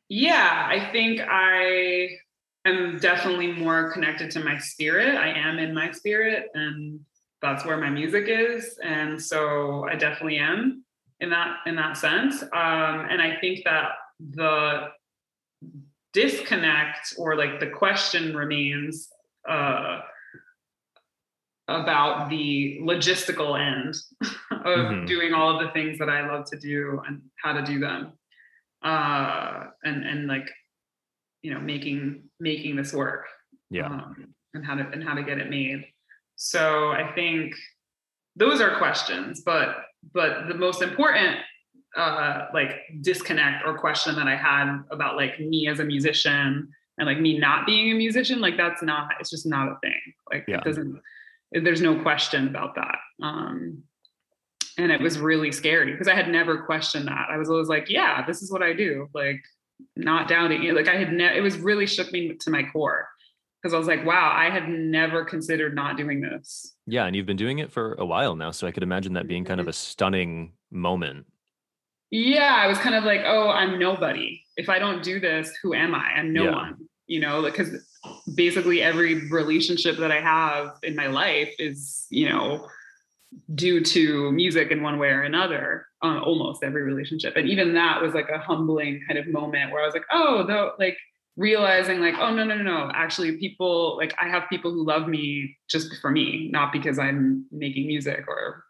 yeah 0.08 0.66
i 0.68 0.92
think 0.92 1.20
i 1.20 2.10
am 2.66 2.98
definitely 2.98 3.52
more 3.52 3.90
connected 3.92 4.30
to 4.32 4.40
my 4.40 4.58
spirit. 4.58 5.16
I 5.16 5.28
am 5.28 5.58
in 5.58 5.74
my 5.74 5.90
spirit 5.92 6.48
and 6.54 7.00
that's 7.42 7.64
where 7.64 7.76
my 7.76 7.90
music 7.90 8.26
is 8.28 8.78
and 8.82 9.20
so 9.20 9.86
i 9.90 9.94
definitely 9.94 10.38
am 10.38 10.84
in 11.24 11.30
that 11.30 11.56
in 11.66 11.74
that 11.76 11.96
sense. 11.96 12.42
Um, 12.42 13.06
and 13.10 13.20
I 13.20 13.36
think 13.40 13.64
that 13.64 13.88
the 14.20 14.88
disconnect 16.12 17.14
or 17.18 17.36
like 17.36 17.58
the 17.58 17.66
question 17.66 18.36
remains 18.36 19.08
uh, 19.48 20.00
about 21.66 22.30
the 22.30 22.78
logistical 22.82 23.58
end 23.58 23.96
of 24.50 24.78
mm-hmm. 24.78 25.06
doing 25.06 25.32
all 25.32 25.58
of 25.58 25.66
the 25.66 25.72
things 25.72 25.98
that 25.98 26.08
I 26.08 26.30
love 26.30 26.44
to 26.50 26.58
do 26.58 27.00
and 27.08 27.22
how 27.42 27.54
to 27.54 27.62
do 27.62 27.80
them. 27.80 28.12
Uh, 28.82 29.64
and 29.82 30.04
and 30.04 30.28
like 30.28 30.48
you 31.42 31.52
know 31.52 31.60
making 31.60 32.22
making 32.38 32.76
this 32.76 32.92
work 32.92 33.26
yeah 33.70 33.86
um, 33.86 34.34
and 34.54 34.64
how 34.64 34.74
to 34.74 34.86
and 34.92 35.02
how 35.02 35.14
to 35.14 35.22
get 35.22 35.38
it 35.38 35.48
made 35.48 35.84
so 36.36 36.90
i 36.90 37.10
think 37.14 37.54
those 38.36 38.60
are 38.60 38.76
questions 38.76 39.42
but 39.44 39.76
but 40.12 40.48
the 40.48 40.54
most 40.54 40.82
important 40.82 41.36
uh 41.96 42.46
like 42.52 42.72
disconnect 43.00 43.64
or 43.64 43.78
question 43.78 44.16
that 44.16 44.26
i 44.26 44.36
had 44.36 44.82
about 44.90 45.16
like 45.16 45.38
me 45.38 45.68
as 45.68 45.78
a 45.78 45.84
musician 45.84 46.68
and 46.98 47.06
like 47.06 47.20
me 47.20 47.38
not 47.38 47.66
being 47.66 47.92
a 47.92 47.94
musician 47.94 48.40
like 48.40 48.56
that's 48.56 48.82
not 48.82 49.10
it's 49.20 49.30
just 49.30 49.46
not 49.46 49.68
a 49.68 49.78
thing. 49.82 50.00
Like 50.30 50.44
yeah. 50.46 50.58
it 50.58 50.64
doesn't 50.64 51.00
there's 51.52 51.80
no 51.80 52.00
question 52.02 52.48
about 52.48 52.74
that. 52.76 52.98
Um 53.22 53.82
and 54.76 54.90
it 54.90 55.00
was 55.00 55.20
really 55.20 55.52
scary 55.52 55.92
because 55.92 56.08
i 56.08 56.14
had 56.14 56.28
never 56.28 56.62
questioned 56.62 57.06
that. 57.08 57.28
I 57.30 57.36
was 57.36 57.50
always 57.50 57.68
like 57.68 57.88
yeah 57.88 58.24
this 58.26 58.42
is 58.42 58.50
what 58.50 58.62
i 58.62 58.72
do 58.72 59.08
like 59.14 59.40
not 59.96 60.28
doubting 60.28 60.64
it. 60.64 60.74
Like 60.74 60.88
i 60.88 60.96
had 60.96 61.12
ne- 61.12 61.36
it 61.36 61.42
was 61.42 61.58
really 61.58 61.86
shook 61.86 62.12
me 62.12 62.34
to 62.40 62.50
my 62.50 62.64
core 62.72 63.08
because 63.64 63.72
I 63.72 63.78
was 63.78 63.86
like, 63.86 64.04
wow, 64.04 64.30
I 64.36 64.50
had 64.50 64.68
never 64.68 65.24
considered 65.24 65.74
not 65.74 65.96
doing 65.96 66.20
this. 66.20 66.74
Yeah, 66.86 67.06
and 67.06 67.16
you've 67.16 67.24
been 67.24 67.38
doing 67.38 67.60
it 67.60 67.72
for 67.72 67.94
a 67.94 68.04
while 68.04 68.36
now, 68.36 68.50
so 68.50 68.66
I 68.66 68.72
could 68.72 68.82
imagine 68.82 69.14
that 69.14 69.26
being 69.26 69.42
kind 69.46 69.58
of 69.58 69.64
mm-hmm. 69.64 69.70
a 69.70 69.72
stunning 69.72 70.52
moment. 70.70 71.24
Yeah, 72.10 72.54
I 72.58 72.66
was 72.66 72.76
kind 72.76 72.94
of 72.94 73.04
like, 73.04 73.22
oh, 73.24 73.48
I'm 73.48 73.78
nobody. 73.78 74.42
If 74.58 74.68
I 74.68 74.78
don't 74.78 75.02
do 75.02 75.18
this, 75.18 75.50
who 75.62 75.72
am 75.72 75.94
I? 75.94 76.12
I'm 76.14 76.34
no 76.34 76.44
yeah. 76.44 76.50
one. 76.50 76.76
You 77.06 77.20
know, 77.20 77.40
because 77.40 77.70
basically 78.34 78.82
every 78.82 79.30
relationship 79.30 79.96
that 79.96 80.12
I 80.12 80.20
have 80.20 80.76
in 80.82 80.94
my 80.94 81.06
life 81.06 81.54
is, 81.58 82.06
you 82.10 82.28
know, 82.28 82.68
due 83.54 83.82
to 83.82 84.30
music 84.30 84.72
in 84.72 84.82
one 84.82 84.98
way 84.98 85.08
or 85.08 85.22
another. 85.22 85.86
Um, 86.02 86.22
almost 86.22 86.62
every 86.62 86.82
relationship, 86.82 87.34
and 87.36 87.48
even 87.48 87.72
that 87.74 88.02
was 88.02 88.12
like 88.12 88.28
a 88.28 88.36
humbling 88.36 89.00
kind 89.08 89.18
of 89.18 89.26
moment 89.26 89.72
where 89.72 89.82
I 89.82 89.86
was 89.86 89.94
like, 89.94 90.04
oh, 90.12 90.44
though, 90.46 90.72
like 90.78 90.98
realizing 91.36 92.00
like 92.00 92.14
oh 92.18 92.32
no 92.32 92.44
no 92.44 92.54
no 92.56 92.62
no 92.62 92.90
actually 92.94 93.36
people 93.38 93.96
like 93.96 94.14
i 94.20 94.28
have 94.28 94.44
people 94.48 94.70
who 94.70 94.84
love 94.86 95.08
me 95.08 95.56
just 95.68 95.92
for 96.00 96.10
me 96.10 96.48
not 96.52 96.72
because 96.72 96.98
i'm 96.98 97.44
making 97.50 97.86
music 97.86 98.24
or 98.28 98.64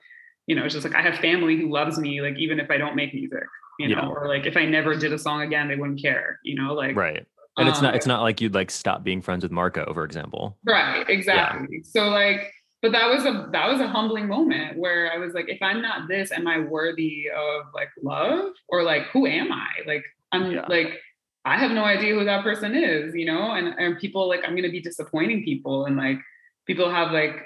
you 0.46 0.56
know 0.56 0.64
it's 0.64 0.72
just 0.72 0.86
like 0.86 0.94
i 0.94 1.02
have 1.02 1.16
family 1.18 1.56
who 1.56 1.70
loves 1.70 1.98
me 1.98 2.22
like 2.22 2.36
even 2.38 2.58
if 2.58 2.70
i 2.70 2.78
don't 2.78 2.96
make 2.96 3.12
music 3.12 3.42
you 3.78 3.88
know 3.88 4.00
yeah. 4.02 4.08
or 4.08 4.28
like 4.28 4.46
if 4.46 4.56
i 4.56 4.64
never 4.64 4.94
did 4.94 5.12
a 5.12 5.18
song 5.18 5.42
again 5.42 5.68
they 5.68 5.76
wouldn't 5.76 6.00
care 6.00 6.38
you 6.42 6.54
know 6.54 6.72
like 6.72 6.96
right 6.96 7.26
And 7.58 7.68
it's 7.68 7.82
not 7.82 7.94
it's 7.94 8.06
Um, 8.06 8.12
not 8.14 8.22
like 8.22 8.40
you'd 8.40 8.54
like 8.54 8.70
stop 8.70 9.04
being 9.04 9.20
friends 9.22 9.42
with 9.44 9.52
Marco, 9.52 9.92
for 9.94 10.04
example. 10.04 10.58
Right, 10.66 11.04
exactly. 11.08 11.82
So 11.84 12.08
like, 12.08 12.50
but 12.82 12.90
that 12.92 13.06
was 13.08 13.24
a 13.26 13.48
that 13.52 13.66
was 13.70 13.78
a 13.80 13.86
humbling 13.86 14.26
moment 14.26 14.76
where 14.76 15.12
I 15.14 15.18
was 15.18 15.34
like, 15.34 15.48
if 15.48 15.60
I'm 15.62 15.80
not 15.80 16.08
this, 16.08 16.32
am 16.32 16.48
I 16.48 16.58
worthy 16.58 17.26
of 17.30 17.66
like 17.72 17.90
love? 18.02 18.50
Or 18.68 18.82
like 18.82 19.04
who 19.12 19.26
am 19.26 19.52
I? 19.52 19.70
Like 19.86 20.04
I'm 20.32 20.50
Yeah. 20.50 20.66
like 20.68 20.98
I 21.44 21.58
have 21.58 21.70
no 21.72 21.84
idea 21.84 22.14
who 22.14 22.24
that 22.24 22.42
person 22.42 22.74
is, 22.74 23.14
you 23.14 23.26
know? 23.26 23.52
And 23.52 23.68
and 23.78 23.98
people 23.98 24.28
like 24.28 24.40
I'm 24.46 24.56
gonna 24.56 24.70
be 24.70 24.80
disappointing 24.80 25.44
people 25.44 25.86
and 25.86 25.96
like 25.96 26.18
people 26.66 26.90
have 26.90 27.12
like 27.12 27.36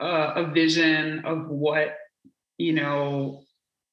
a, 0.00 0.06
a 0.36 0.46
vision 0.52 1.24
of 1.24 1.48
what 1.48 1.96
you 2.58 2.72
know 2.72 3.42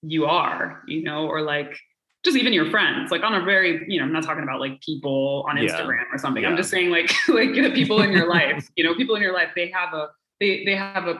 you 0.01 0.25
are, 0.25 0.83
you 0.87 1.03
know, 1.03 1.27
or 1.27 1.41
like 1.41 1.75
just 2.23 2.37
even 2.37 2.53
your 2.53 2.69
friends, 2.69 3.11
like 3.11 3.23
on 3.23 3.33
a 3.33 3.43
very, 3.43 3.83
you 3.87 3.99
know, 3.99 4.05
I'm 4.05 4.13
not 4.13 4.23
talking 4.23 4.43
about 4.43 4.59
like 4.59 4.79
people 4.81 5.45
on 5.49 5.57
Yeah. 5.57 5.63
Instagram 5.63 6.03
or 6.13 6.17
something. 6.17 6.43
Yeah. 6.43 6.49
I'm 6.49 6.57
just 6.57 6.69
saying 6.69 6.89
like 6.89 7.11
like 7.27 7.53
the 7.53 7.71
people 7.71 8.01
in 8.01 8.11
your 8.11 8.27
life, 8.29 8.69
you 8.75 8.83
know, 8.83 8.95
people 8.95 9.15
in 9.15 9.21
your 9.21 9.33
life, 9.33 9.49
they 9.55 9.69
have 9.71 9.93
a 9.93 10.09
they 10.39 10.63
they 10.65 10.75
have 10.75 11.07
a 11.07 11.19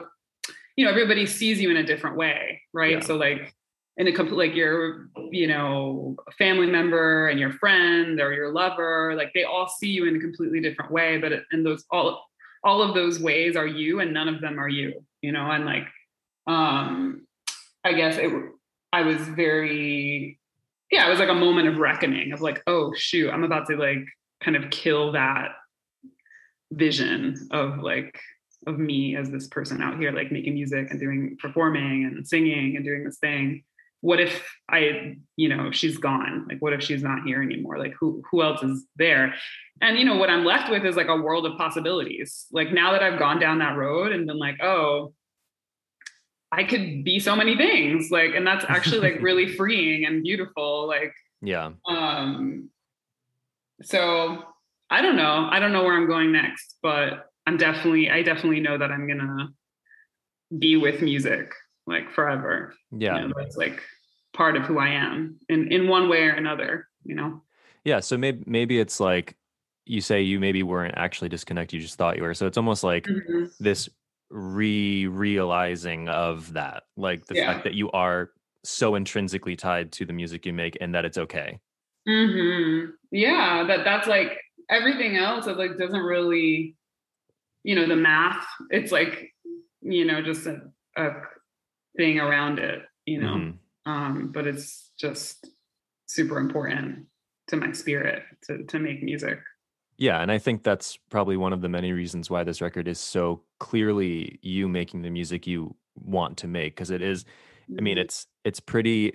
you 0.76 0.84
know, 0.84 0.90
everybody 0.90 1.24
sees 1.26 1.60
you 1.60 1.70
in 1.70 1.76
a 1.76 1.84
different 1.84 2.16
way, 2.16 2.60
right? 2.72 2.92
Yeah. 2.92 3.00
So 3.00 3.16
like 3.16 3.54
in 3.96 4.08
a 4.08 4.12
complete 4.12 4.36
like 4.36 4.54
your 4.54 5.08
you 5.30 5.46
know 5.46 6.16
family 6.36 6.66
member 6.66 7.28
and 7.28 7.38
your 7.38 7.52
friend 7.52 8.20
or 8.20 8.32
your 8.32 8.52
lover 8.52 9.14
like 9.16 9.30
they 9.34 9.44
all 9.44 9.68
see 9.68 9.88
you 9.88 10.06
in 10.06 10.16
a 10.16 10.20
completely 10.20 10.60
different 10.60 10.90
way 10.90 11.18
but 11.18 11.32
and 11.52 11.64
those 11.64 11.84
all 11.90 12.24
all 12.64 12.82
of 12.82 12.94
those 12.94 13.20
ways 13.20 13.56
are 13.56 13.66
you 13.66 14.00
and 14.00 14.12
none 14.12 14.28
of 14.28 14.40
them 14.40 14.58
are 14.58 14.68
you 14.68 15.04
you 15.22 15.32
know 15.32 15.50
and 15.50 15.64
like 15.64 15.86
um 16.46 17.26
i 17.84 17.92
guess 17.92 18.16
it 18.16 18.32
i 18.92 19.02
was 19.02 19.20
very 19.28 20.38
yeah 20.90 21.06
it 21.06 21.10
was 21.10 21.20
like 21.20 21.28
a 21.28 21.34
moment 21.34 21.68
of 21.68 21.78
reckoning 21.78 22.32
of 22.32 22.40
like 22.40 22.62
oh 22.66 22.92
shoot 22.96 23.30
i'm 23.30 23.44
about 23.44 23.66
to 23.66 23.76
like 23.76 24.04
kind 24.42 24.56
of 24.56 24.70
kill 24.70 25.12
that 25.12 25.52
vision 26.72 27.48
of 27.52 27.78
like 27.78 28.18
of 28.66 28.78
me 28.78 29.14
as 29.14 29.30
this 29.30 29.46
person 29.46 29.82
out 29.82 29.98
here 29.98 30.10
like 30.10 30.32
making 30.32 30.54
music 30.54 30.90
and 30.90 30.98
doing 30.98 31.36
performing 31.40 32.04
and 32.04 32.26
singing 32.26 32.76
and 32.76 32.84
doing 32.84 33.04
this 33.04 33.18
thing 33.18 33.62
what 34.04 34.20
if 34.20 34.46
i 34.68 35.16
you 35.36 35.48
know 35.48 35.70
she's 35.70 35.96
gone? 35.96 36.44
Like 36.46 36.60
what 36.60 36.74
if 36.74 36.82
she's 36.82 37.02
not 37.02 37.24
here 37.24 37.42
anymore? 37.42 37.78
Like 37.78 37.94
who 37.98 38.22
who 38.30 38.42
else 38.42 38.62
is 38.62 38.84
there? 38.96 39.34
And 39.80 39.98
you 39.98 40.04
know 40.04 40.16
what 40.16 40.28
i'm 40.28 40.44
left 40.44 40.70
with 40.70 40.84
is 40.84 40.94
like 40.94 41.08
a 41.08 41.16
world 41.16 41.46
of 41.46 41.56
possibilities. 41.56 42.44
Like 42.52 42.70
now 42.70 42.92
that 42.92 43.02
i've 43.02 43.18
gone 43.18 43.40
down 43.40 43.60
that 43.60 43.78
road 43.78 44.12
and 44.12 44.26
been 44.26 44.38
like 44.38 44.62
oh 44.62 45.14
i 46.52 46.64
could 46.64 47.02
be 47.02 47.18
so 47.18 47.34
many 47.34 47.56
things. 47.56 48.10
Like 48.10 48.34
and 48.34 48.46
that's 48.46 48.66
actually 48.68 49.00
like 49.00 49.22
really 49.28 49.48
freeing 49.56 50.04
and 50.04 50.22
beautiful 50.22 50.86
like 50.86 51.14
Yeah. 51.40 51.70
um 51.88 52.68
so 53.82 54.42
i 54.90 55.00
don't 55.00 55.16
know. 55.16 55.48
I 55.50 55.58
don't 55.60 55.72
know 55.72 55.82
where 55.82 55.96
i'm 55.96 56.06
going 56.06 56.30
next 56.30 56.76
but 56.82 57.30
i'm 57.46 57.56
definitely 57.56 58.10
i 58.10 58.20
definitely 58.22 58.60
know 58.60 58.76
that 58.76 58.92
i'm 58.92 59.08
gonna 59.08 59.48
be 60.58 60.76
with 60.76 61.00
music 61.00 61.54
like 61.86 62.10
forever. 62.12 62.74
Yeah. 62.90 63.20
you 63.20 63.28
know, 63.28 63.34
that's 63.36 63.56
like 63.56 63.80
part 64.34 64.56
of 64.56 64.64
who 64.64 64.78
i 64.78 64.88
am 64.88 65.38
in 65.48 65.72
in 65.72 65.88
one 65.88 66.08
way 66.08 66.24
or 66.24 66.32
another 66.32 66.88
you 67.04 67.14
know 67.14 67.40
Yeah. 67.84 68.00
So 68.00 68.16
maybe 68.16 68.42
maybe 68.46 68.80
it's 68.80 68.98
like 68.98 69.36
you 69.86 70.00
say 70.00 70.22
you 70.22 70.40
maybe 70.40 70.62
weren't 70.62 70.94
actually 70.96 71.28
disconnected, 71.28 71.74
you 71.74 71.80
just 71.80 71.98
thought 71.98 72.16
you 72.16 72.22
were. 72.22 72.32
So 72.34 72.46
it's 72.46 72.56
almost 72.56 72.82
like 72.82 73.04
Mhm. 73.06 73.52
this 73.60 73.88
re 74.30 75.06
realizing 75.06 76.08
of 76.08 76.52
that. 76.54 76.84
Like 76.96 77.26
the 77.26 77.34
Yeah. 77.34 77.52
fact 77.52 77.64
that 77.64 77.74
you 77.74 77.90
are 77.92 78.30
so 78.64 78.94
intrinsically 78.94 79.56
tied 79.56 79.92
to 79.92 80.06
the 80.06 80.14
music 80.14 80.46
you 80.46 80.54
make 80.54 80.78
and 80.80 80.94
that 80.94 81.04
it's 81.04 81.18
okay. 81.18 81.60
hmm 82.06 82.90
Yeah, 83.10 83.64
that 83.68 83.84
that's 83.84 84.08
like 84.08 84.40
everything 84.70 85.16
else. 85.18 85.46
It 85.46 85.58
like 85.58 85.76
doesn't 85.76 86.00
really, 86.14 86.76
you 87.62 87.74
know, 87.74 87.86
the 87.86 87.96
math. 87.96 88.46
It's 88.70 88.92
like, 88.92 89.34
you 89.82 90.06
know, 90.06 90.22
just 90.22 90.46
a, 90.46 90.62
a 90.96 91.10
thing 91.98 92.18
around 92.18 92.58
it. 92.58 92.80
You 93.04 93.20
know, 93.20 93.36
Mhm. 93.36 93.58
Um, 93.86 94.30
but 94.32 94.46
it's 94.46 94.90
just 94.98 95.48
super 96.06 96.38
important 96.38 97.06
to 97.48 97.56
my 97.56 97.72
spirit 97.72 98.22
to 98.44 98.64
to 98.64 98.78
make 98.78 99.02
music. 99.02 99.38
Yeah, 99.96 100.20
and 100.20 100.32
I 100.32 100.38
think 100.38 100.64
that's 100.64 100.96
probably 101.10 101.36
one 101.36 101.52
of 101.52 101.60
the 101.60 101.68
many 101.68 101.92
reasons 101.92 102.28
why 102.28 102.42
this 102.42 102.60
record 102.60 102.88
is 102.88 102.98
so 102.98 103.42
clearly 103.60 104.38
you 104.42 104.68
making 104.68 105.02
the 105.02 105.10
music 105.10 105.46
you 105.46 105.76
want 105.94 106.36
to 106.38 106.48
make 106.48 106.74
because 106.74 106.90
it 106.90 107.00
is 107.02 107.24
I 107.78 107.82
mean 107.82 107.96
Mhm. 107.96 108.00
it's 108.02 108.26
it's 108.44 108.60
pretty 108.60 109.14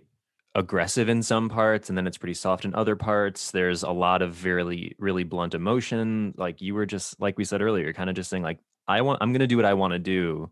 aggressive 0.56 1.10
in 1.10 1.22
some 1.22 1.50
parts 1.50 1.90
and 1.90 1.98
then 1.98 2.08
it's 2.08 2.18
pretty 2.18 2.34
soft 2.34 2.66
in 2.66 2.74
other 2.74 2.96
parts. 2.96 3.52
There's 3.52 3.84
a 3.84 3.92
lot 3.92 4.22
of 4.22 4.44
really 4.46 4.96
really 5.00 5.24
blunt 5.24 5.54
emotion 5.54 6.34
like 6.38 6.62
you 6.62 6.74
were 6.76 6.86
just 6.86 7.20
like 7.20 7.38
we 7.38 7.44
said 7.46 7.62
earlier 7.62 7.92
kind 7.94 8.10
of 8.10 8.16
just 8.16 8.30
saying 8.30 8.44
like 8.44 8.60
I 8.88 9.02
want 9.02 9.20
I'm 9.22 9.32
going 9.34 9.42
to 9.42 9.48
do 9.48 9.58
what 9.58 9.66
I 9.66 9.74
want 9.76 9.94
to 9.94 10.00
do 10.00 10.52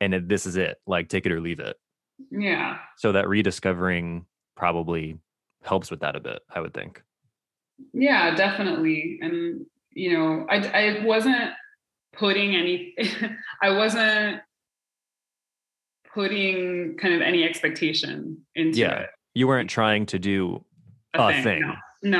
and 0.00 0.28
this 0.28 0.46
is 0.46 0.56
it. 0.56 0.78
Like 0.86 1.08
take 1.08 1.26
it 1.26 1.32
or 1.32 1.40
leave 1.40 1.60
it. 1.60 1.76
Yeah, 2.30 2.78
So 2.96 3.12
that 3.12 3.28
rediscovering 3.28 4.26
probably 4.56 5.18
helps 5.62 5.90
with 5.90 6.00
that 6.00 6.16
a 6.16 6.20
bit, 6.20 6.42
I 6.50 6.60
would 6.60 6.74
think. 6.74 7.02
yeah, 7.92 8.34
definitely. 8.34 9.18
And 9.22 9.66
you 9.92 10.12
know, 10.18 10.46
I 10.50 10.56
I 10.56 11.04
wasn't 11.04 11.52
putting 12.12 12.54
any. 12.56 12.94
I 13.62 13.70
wasn't 13.70 14.40
putting 16.12 16.96
kind 16.96 17.14
of 17.14 17.20
any 17.22 17.44
expectation 17.44 18.38
into 18.54 18.78
Yeah. 18.78 19.00
it. 19.00 19.10
You 19.34 19.48
weren't 19.48 19.68
trying 19.70 20.06
to 20.06 20.18
do 20.18 20.64
a 21.14 21.42
thing. 21.42 21.62
No. 22.02 22.10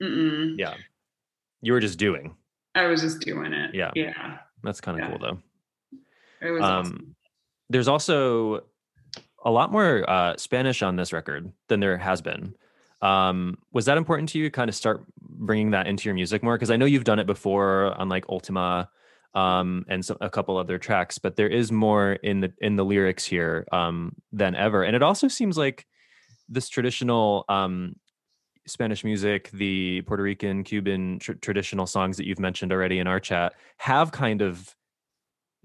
no. 0.00 0.06
Mm-mm. 0.06 0.54
Yeah. 0.58 0.74
You 1.60 1.72
were 1.72 1.80
just 1.80 1.98
doing. 1.98 2.34
I 2.74 2.86
was 2.86 3.00
just 3.02 3.20
doing 3.20 3.52
it. 3.52 3.74
Yeah. 3.74 3.92
Yeah. 3.94 4.38
That's 4.64 4.80
kind 4.80 4.98
of 5.00 5.04
Yeah. 5.04 5.10
cool 5.10 5.18
though. 5.20 5.98
It 6.46 6.50
was 6.50 6.62
Um, 6.62 6.68
awesome. 6.68 7.16
There's 7.70 7.88
also 7.88 8.64
a 9.44 9.50
lot 9.50 9.72
more 9.72 10.08
uh, 10.08 10.36
Spanish 10.36 10.82
on 10.82 10.96
this 10.96 11.12
record 11.12 11.52
than 11.68 11.80
there 11.80 11.98
has 11.98 12.22
been. 12.22 12.54
Um, 13.00 13.58
was 13.72 13.86
that 13.86 13.98
important 13.98 14.28
to 14.30 14.38
you? 14.38 14.50
Kind 14.50 14.68
of 14.68 14.74
start 14.74 15.04
bringing 15.20 15.72
that 15.72 15.86
into 15.86 16.04
your 16.04 16.14
music 16.14 16.42
more 16.42 16.56
because 16.56 16.70
I 16.70 16.76
know 16.76 16.86
you've 16.86 17.04
done 17.04 17.18
it 17.18 17.26
before 17.26 17.92
on 17.98 18.08
like 18.08 18.24
Ultima 18.28 18.88
um, 19.34 19.84
and 19.88 20.04
so, 20.04 20.16
a 20.20 20.30
couple 20.30 20.56
other 20.56 20.78
tracks, 20.78 21.18
but 21.18 21.36
there 21.36 21.48
is 21.48 21.72
more 21.72 22.12
in 22.12 22.40
the 22.40 22.52
in 22.60 22.76
the 22.76 22.84
lyrics 22.84 23.24
here 23.24 23.66
um, 23.72 24.14
than 24.30 24.54
ever, 24.54 24.82
and 24.82 24.94
it 24.94 25.02
also 25.02 25.26
seems 25.26 25.56
like 25.56 25.86
this 26.48 26.68
traditional 26.68 27.44
um, 27.48 27.96
Spanish 28.66 29.04
music, 29.04 29.50
the 29.50 30.02
Puerto 30.02 30.22
Rican, 30.22 30.64
Cuban 30.64 31.18
tr- 31.18 31.32
traditional 31.32 31.86
songs 31.86 32.18
that 32.18 32.26
you've 32.26 32.38
mentioned 32.38 32.72
already 32.72 32.98
in 32.98 33.06
our 33.06 33.18
chat, 33.18 33.54
have 33.78 34.12
kind 34.12 34.42
of 34.42 34.76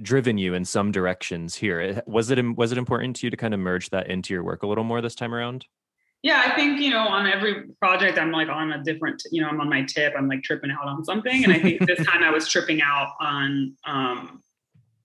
driven 0.02 0.38
you 0.38 0.54
in 0.54 0.66
some 0.66 0.91
directions 0.91 1.56
here. 1.56 2.02
Was 2.06 2.30
it 2.30 2.43
was 2.56 2.72
it 2.72 2.78
important 2.78 3.16
to 3.18 3.28
you 3.28 3.32
to 3.32 3.38
kind 3.38 3.54
of 3.54 3.60
merge 3.60 3.89
that 3.89 4.08
into 4.08 4.34
your 4.34 4.43
work 4.43 4.64
a 4.64 4.68
little 4.68 4.84
more 4.84 5.02
this 5.02 5.16
time 5.16 5.34
around? 5.34 5.66
Yeah, 6.24 6.43
I 6.45 6.56
think, 6.56 6.82
you 6.82 6.89
know, 6.89 7.08
on 7.08 7.28
every 7.28 7.68
project, 7.80 8.18
I'm 8.18 8.32
like 8.32 8.50
on 8.50 8.74
a 8.74 8.84
different, 8.84 9.22
you 9.32 9.41
know, 9.41 9.50
I'm 9.50 9.62
on 9.62 9.70
my 9.70 9.84
tip, 9.84 10.14
I'm 10.18 10.28
like 10.28 10.41
tripping 10.41 10.72
out 10.72 10.88
on 10.88 11.06
something. 11.06 11.43
And 11.43 11.54
I 11.54 11.60
think 11.60 11.86
this 11.86 12.06
time 12.06 12.24
I 12.24 12.32
was 12.32 12.48
tripping 12.52 12.82
out 12.82 13.14
on 13.20 13.76
um, 13.86 14.41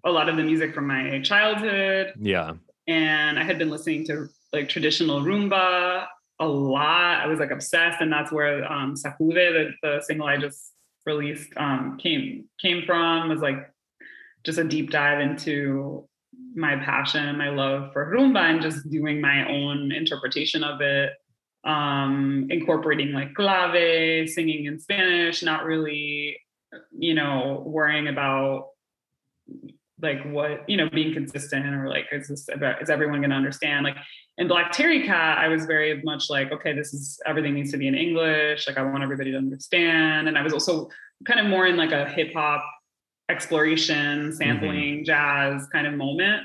a 0.04 0.10
lot 0.10 0.28
of 0.28 0.36
the 0.36 0.42
music 0.42 0.74
from 0.74 0.86
my 0.86 1.20
childhood. 1.20 2.14
Yeah, 2.18 2.54
And 2.86 3.38
I 3.38 3.44
had 3.44 3.58
been 3.58 3.70
listening 3.70 4.06
to 4.06 4.28
like 4.52 4.68
traditional 4.68 5.20
rumba 5.20 6.06
a 6.40 6.46
lot. 6.46 7.20
I 7.20 7.26
was 7.26 7.38
like 7.38 7.50
obsessed. 7.50 8.00
And 8.00 8.10
that's 8.10 8.32
where 8.32 8.70
um, 8.70 8.94
Sacude, 8.96 9.34
the, 9.34 9.70
the 9.82 10.00
single 10.02 10.26
I 10.26 10.38
just 10.38 10.72
released, 11.04 11.50
um, 11.56 11.98
came 11.98 12.46
came 12.60 12.84
from, 12.86 13.28
was 13.28 13.40
like 13.40 13.71
just 14.44 14.58
a 14.58 14.64
deep 14.64 14.90
dive 14.90 15.20
into 15.20 16.08
my 16.54 16.76
passion 16.76 17.26
and 17.26 17.38
my 17.38 17.48
love 17.48 17.92
for 17.92 18.12
rumba 18.12 18.40
and 18.40 18.62
just 18.62 18.88
doing 18.90 19.20
my 19.20 19.48
own 19.48 19.92
interpretation 19.92 20.62
of 20.64 20.80
it. 20.80 21.12
Um 21.64 22.48
incorporating 22.50 23.12
like 23.12 23.34
clave 23.34 24.28
singing 24.28 24.64
in 24.64 24.80
spanish 24.80 25.44
not 25.44 25.64
really 25.64 26.36
you 26.90 27.14
know 27.14 27.62
worrying 27.64 28.08
about 28.08 28.70
like 30.00 30.20
what 30.24 30.68
you 30.68 30.76
know 30.76 30.90
being 30.90 31.14
consistent 31.14 31.64
or 31.66 31.88
like 31.88 32.06
is 32.10 32.28
this 32.28 32.48
about 32.52 32.82
is 32.82 32.90
everyone 32.90 33.20
going 33.20 33.30
to 33.30 33.36
understand? 33.36 33.84
Like 33.84 33.96
in 34.38 34.48
black 34.48 34.72
terry 34.72 35.04
cat 35.06 35.38
i 35.38 35.46
was 35.46 35.66
very 35.66 36.02
much 36.02 36.30
like 36.30 36.50
okay 36.50 36.72
this 36.72 36.94
is 36.94 37.20
everything 37.26 37.52
needs 37.52 37.70
to 37.70 37.76
be 37.76 37.86
in 37.86 37.94
english 37.94 38.66
like 38.66 38.78
i 38.78 38.82
want 38.82 39.02
everybody 39.02 39.30
to 39.30 39.38
understand. 39.38 40.28
And 40.28 40.36
i 40.36 40.42
was 40.42 40.52
also 40.52 40.88
kind 41.26 41.38
of 41.38 41.46
more 41.46 41.66
in 41.66 41.76
like 41.76 41.92
a 41.92 42.08
hip 42.08 42.32
hop 42.32 42.64
exploration 43.28 44.32
sampling 44.32 45.04
jazz 45.04 45.66
kind 45.72 45.86
of 45.86 45.94
moment. 45.94 46.42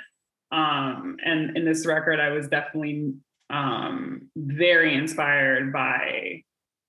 Um 0.51 1.17
and 1.23 1.57
in 1.57 1.65
this 1.65 1.86
record 1.86 2.19
i 2.21 2.30
was 2.30 2.47
definitely 2.47 3.13
um 3.49 4.30
very 4.38 4.95
inspired 4.95 5.73
by 5.73 6.41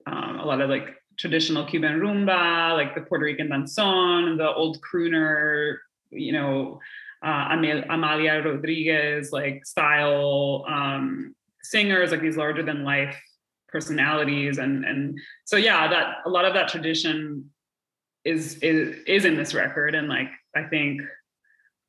um, 0.06 0.38
a 0.38 0.44
lot 0.44 0.60
of 0.60 0.70
like 0.70 0.94
traditional 1.18 1.66
cuban 1.66 1.98
rumba 1.98 2.74
like 2.74 2.94
the 2.94 3.00
puerto 3.00 3.24
rican 3.24 3.48
danzon 3.48 4.38
the 4.38 4.48
old 4.48 4.78
crooner 4.80 5.78
you 6.10 6.32
know 6.32 6.78
uh, 7.24 7.48
Amel- 7.50 7.84
amalia 7.90 8.40
rodriguez 8.44 9.32
like 9.32 9.66
style 9.66 10.64
um 10.68 11.34
singers 11.62 12.12
like 12.12 12.22
these 12.22 12.36
larger 12.36 12.62
than 12.62 12.84
life 12.84 13.20
personalities. 13.68 14.58
And 14.58 14.84
and 14.84 15.18
so 15.44 15.56
yeah 15.56 15.88
that 15.88 16.16
a 16.26 16.30
lot 16.30 16.44
of 16.44 16.54
that 16.54 16.68
tradition 16.68 17.50
is 18.28 18.58
is 18.58 18.96
is 19.06 19.24
in 19.24 19.36
this 19.36 19.54
record. 19.54 19.94
And 19.94 20.08
like 20.08 20.28
i 20.54 20.62
think 20.64 21.00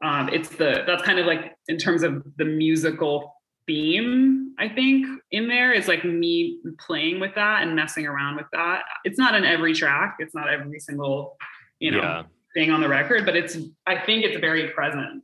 um 0.04 0.30
it's 0.30 0.50
the 0.50 0.84
that's 0.88 1.04
kind 1.04 1.20
of 1.20 1.26
like 1.26 1.56
in 1.68 1.78
terms 1.78 2.04
of 2.04 2.24
the 2.38 2.46
musical 2.46 3.36
theme 3.68 4.56
i 4.58 4.68
think 4.68 5.06
in 5.32 5.48
there. 5.48 5.74
Is 5.74 5.88
like 5.88 6.04
me 6.06 6.60
playing 6.80 7.20
with 7.20 7.36
that 7.36 7.64
and 7.64 7.76
messing 7.76 8.06
around 8.08 8.36
with 8.38 8.48
that. 8.54 8.84
It's 9.04 9.20
not 9.20 9.36
in 9.36 9.46
every 9.46 9.74
track. 9.74 10.18
It's 10.20 10.34
not 10.34 10.50
every 10.50 10.80
single 10.80 11.38
you 11.80 11.92
know 11.92 12.00
yeah. 12.00 12.24
thing 12.56 12.72
on 12.72 12.82
the 12.82 12.90
record 12.90 13.26
but 13.26 13.36
it's 13.36 13.58
i 13.86 13.98
think 13.98 14.24
it's 14.26 14.40
very 14.40 14.70
present. 14.70 15.24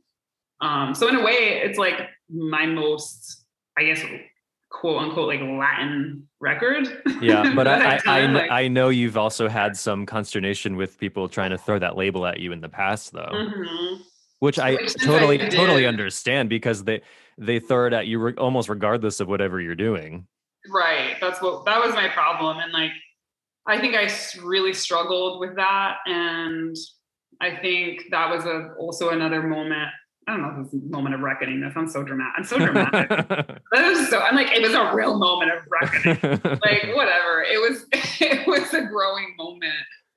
Um 0.60 0.94
so 0.94 1.08
in 1.08 1.16
a 1.16 1.24
way 1.24 1.62
it's 1.64 1.78
like 1.78 2.08
my 2.28 2.66
most 2.66 3.44
i 3.78 3.84
guess 3.84 4.00
quote 4.80 5.02
unquote 5.02 5.28
like 5.28 5.40
Latin 5.40 6.28
record. 6.40 7.02
Yeah, 7.20 7.52
but 7.56 7.66
I 7.66 7.98
I, 8.06 8.26
like, 8.26 8.50
I, 8.50 8.68
know 8.68 8.90
you've 8.90 9.16
also 9.16 9.48
had 9.48 9.76
some 9.76 10.06
consternation 10.06 10.76
with 10.76 10.98
people 10.98 11.28
trying 11.28 11.50
to 11.50 11.58
throw 11.58 11.78
that 11.78 11.96
label 11.96 12.26
at 12.26 12.40
you 12.40 12.52
in 12.52 12.60
the 12.60 12.68
past, 12.68 13.12
though. 13.12 13.30
Mm-hmm. 13.32 14.02
Which 14.40 14.58
I 14.58 14.76
totally 14.76 15.42
I 15.42 15.48
totally 15.48 15.86
understand 15.86 16.50
because 16.50 16.84
they 16.84 17.00
they 17.38 17.58
throw 17.58 17.86
it 17.86 17.92
at 17.94 18.06
you 18.06 18.18
re- 18.18 18.34
almost 18.34 18.68
regardless 18.68 19.20
of 19.20 19.28
whatever 19.28 19.60
you're 19.60 19.74
doing. 19.74 20.26
Right. 20.68 21.16
That's 21.20 21.40
what 21.40 21.64
that 21.64 21.80
was 21.82 21.94
my 21.94 22.08
problem, 22.08 22.58
and 22.58 22.72
like 22.72 22.92
I 23.66 23.80
think 23.80 23.94
I 23.96 24.10
really 24.42 24.74
struggled 24.74 25.40
with 25.40 25.56
that, 25.56 25.96
and 26.06 26.76
I 27.40 27.56
think 27.56 28.04
that 28.10 28.30
was 28.30 28.44
a 28.44 28.74
also 28.78 29.08
another 29.10 29.42
moment 29.42 29.90
I 30.26 30.32
don't 30.32 30.42
know 30.42 30.66
if 30.66 30.72
a 30.72 30.86
moment 30.90 31.14
of 31.14 31.20
reckoning. 31.20 31.60
That 31.60 31.72
sounds 31.74 31.92
so 31.92 32.02
dramatic. 32.02 32.34
I'm 32.36 32.44
so 32.44 32.58
dramatic. 32.58 33.10
so 34.10 34.18
I'm 34.18 34.34
like, 34.34 34.50
it 34.50 34.60
was 34.60 34.72
a 34.72 34.92
real 34.94 35.18
moment 35.18 35.52
of 35.52 35.62
reckoning. 35.70 36.18
like, 36.64 36.94
whatever. 36.96 37.42
It 37.42 37.60
was 37.60 37.86
it 37.92 38.46
was 38.46 38.74
a 38.74 38.82
growing 38.82 39.34
moment 39.38 39.72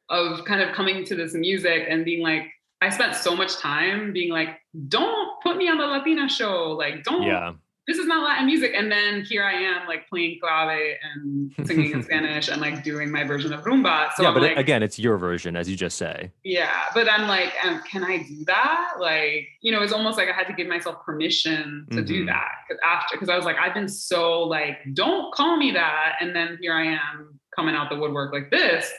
of 0.09 0.43
kind 0.45 0.61
of 0.61 0.73
coming 0.75 1.05
to 1.05 1.15
this 1.15 1.33
music 1.35 1.85
and 1.87 2.03
being 2.03 2.23
like, 2.23 2.43
I 2.81 2.89
spent 2.89 3.15
so 3.15 3.35
much 3.35 3.57
time 3.57 4.11
being 4.11 4.31
like, 4.31 4.49
don't 4.87 5.41
put 5.43 5.57
me 5.57 5.69
on 5.69 5.77
the 5.77 5.85
Latina 5.85 6.27
show. 6.27 6.71
Like, 6.71 7.03
don't 7.03 7.23
yeah 7.23 7.53
this 7.89 7.97
is 7.97 8.05
not 8.05 8.23
Latin 8.23 8.45
music. 8.45 8.73
And 8.75 8.91
then 8.91 9.23
here 9.23 9.43
I 9.43 9.53
am, 9.53 9.87
like 9.87 10.07
playing 10.07 10.37
clave 10.39 10.97
and 11.03 11.51
singing 11.65 11.91
in 11.91 12.03
Spanish 12.03 12.47
and 12.47 12.61
like 12.61 12.83
doing 12.83 13.11
my 13.11 13.23
version 13.23 13.51
of 13.51 13.63
rumba. 13.63 14.11
So 14.15 14.21
yeah, 14.21 14.29
I'm 14.29 14.35
but 14.35 14.43
like, 14.43 14.57
again, 14.57 14.83
it's 14.83 14.99
your 14.99 15.17
version, 15.17 15.55
as 15.55 15.67
you 15.67 15.75
just 15.75 15.97
say. 15.97 16.31
Yeah, 16.43 16.83
but 16.93 17.11
I'm 17.11 17.27
like, 17.27 17.51
um, 17.65 17.81
can 17.89 18.03
I 18.03 18.17
do 18.19 18.45
that? 18.45 18.93
Like, 18.99 19.47
you 19.61 19.71
know, 19.71 19.81
it's 19.81 19.91
almost 19.91 20.19
like 20.19 20.29
I 20.29 20.33
had 20.33 20.45
to 20.45 20.53
give 20.53 20.67
myself 20.67 21.03
permission 21.03 21.87
to 21.89 21.97
mm-hmm. 21.97 22.05
do 22.05 22.25
that 22.27 22.51
after, 22.83 23.15
because 23.15 23.29
I 23.29 23.35
was 23.35 23.45
like, 23.45 23.57
I've 23.57 23.73
been 23.73 23.89
so 23.89 24.43
like, 24.43 24.77
don't 24.93 25.33
call 25.33 25.57
me 25.57 25.71
that, 25.71 26.17
and 26.21 26.35
then 26.35 26.59
here 26.61 26.73
I 26.73 26.85
am 26.85 27.38
coming 27.59 27.75
out 27.75 27.89
the 27.89 27.97
woodwork 27.97 28.31
like 28.31 28.49
this. 28.49 28.89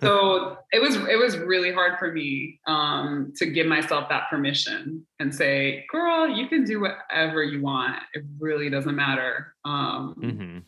so 0.00 0.58
it 0.72 0.82
was 0.82 0.96
it 0.96 1.18
was 1.18 1.38
really 1.38 1.72
hard 1.72 1.98
for 1.98 2.12
me 2.12 2.60
um, 2.66 3.32
to 3.36 3.46
give 3.46 3.66
myself 3.66 4.08
that 4.10 4.28
permission 4.28 5.06
and 5.18 5.34
say, 5.34 5.86
"Girl, 5.90 6.28
you 6.28 6.46
can 6.48 6.64
do 6.64 6.80
whatever 6.80 7.42
you 7.42 7.62
want. 7.62 7.96
It 8.12 8.24
really 8.38 8.68
doesn't 8.68 8.94
matter." 8.94 9.54
Um, 9.64 10.14
mm-hmm. 10.22 10.58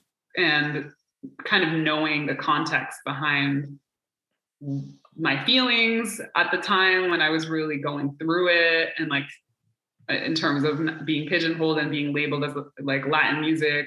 And 0.43 0.91
kind 1.45 1.65
of 1.65 1.73
knowing 1.73 2.27
the 2.27 2.35
context 2.35 3.01
behind 3.05 3.79
my 5.17 5.45
feelings 5.45 6.21
at 6.35 6.51
the 6.51 6.59
time 6.59 7.11
when 7.11 7.21
I 7.21 7.29
was 7.29 7.49
really 7.49 7.79
going 7.79 8.17
through 8.19 8.49
it, 8.49 8.91
and 8.97 9.11
like 9.11 9.27
in 10.09 10.35
terms 10.35 10.65
of 10.65 11.05
being 11.05 11.29
pigeonholed 11.29 11.79
and 11.79 11.91
being 11.91 12.15
labeled 12.15 12.43
as 12.45 12.55
like 12.81 13.07
Latin 13.07 13.43
music 13.43 13.87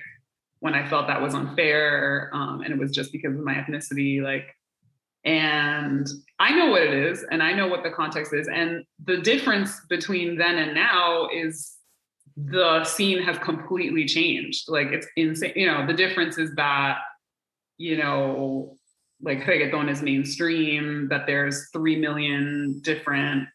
when 0.61 0.75
I 0.75 0.87
felt 0.87 1.07
that 1.07 1.21
was 1.21 1.33
unfair. 1.33 2.29
Um, 2.33 2.61
and 2.61 2.71
it 2.71 2.79
was 2.79 2.91
just 2.91 3.11
because 3.11 3.35
of 3.35 3.43
my 3.43 3.55
ethnicity. 3.55 4.21
Like, 4.21 4.55
and 5.25 6.07
I 6.39 6.55
know 6.55 6.67
what 6.67 6.83
it 6.83 6.93
is 6.93 7.25
and 7.29 7.43
I 7.43 7.53
know 7.53 7.67
what 7.67 7.83
the 7.83 7.89
context 7.89 8.33
is. 8.33 8.47
And 8.47 8.85
the 9.03 9.17
difference 9.17 9.81
between 9.89 10.37
then 10.37 10.57
and 10.57 10.73
now 10.73 11.27
is 11.33 11.73
the 12.37 12.83
scene 12.83 13.21
has 13.23 13.37
completely 13.39 14.05
changed. 14.05 14.69
Like, 14.69 14.87
it's 14.87 15.07
insane. 15.17 15.53
You 15.55 15.67
know, 15.67 15.85
the 15.85 15.93
difference 15.93 16.37
is 16.37 16.53
that, 16.55 16.99
you 17.77 17.97
know, 17.97 18.77
like 19.19 19.39
reggaeton 19.41 19.89
is 19.89 20.01
mainstream, 20.01 21.07
that 21.09 21.25
there's 21.25 21.69
3 21.73 21.97
million 21.97 22.81
different, 22.83 23.47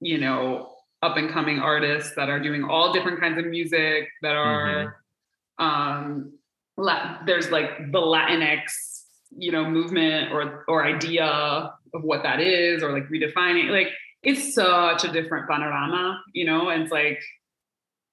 you 0.00 0.18
know, 0.18 0.74
up 1.02 1.16
and 1.18 1.30
coming 1.30 1.58
artists 1.58 2.14
that 2.16 2.30
are 2.30 2.40
doing 2.40 2.64
all 2.64 2.92
different 2.92 3.20
kinds 3.20 3.38
of 3.38 3.46
music 3.46 4.08
that 4.22 4.36
are 4.36 5.00
um, 5.60 6.32
there's 7.26 7.50
like 7.50 7.92
the 7.92 8.00
Latinx, 8.00 9.02
you 9.36 9.52
know, 9.52 9.68
movement 9.68 10.32
or 10.32 10.64
or 10.66 10.84
idea 10.84 11.26
of 11.26 12.02
what 12.02 12.22
that 12.22 12.40
is, 12.40 12.82
or 12.82 12.92
like 12.92 13.08
redefining. 13.08 13.70
Like 13.70 13.88
it's 14.22 14.54
such 14.54 15.04
a 15.04 15.12
different 15.12 15.48
panorama, 15.48 16.20
you 16.32 16.44
know. 16.44 16.70
And 16.70 16.84
it's 16.84 16.92
like 16.92 17.20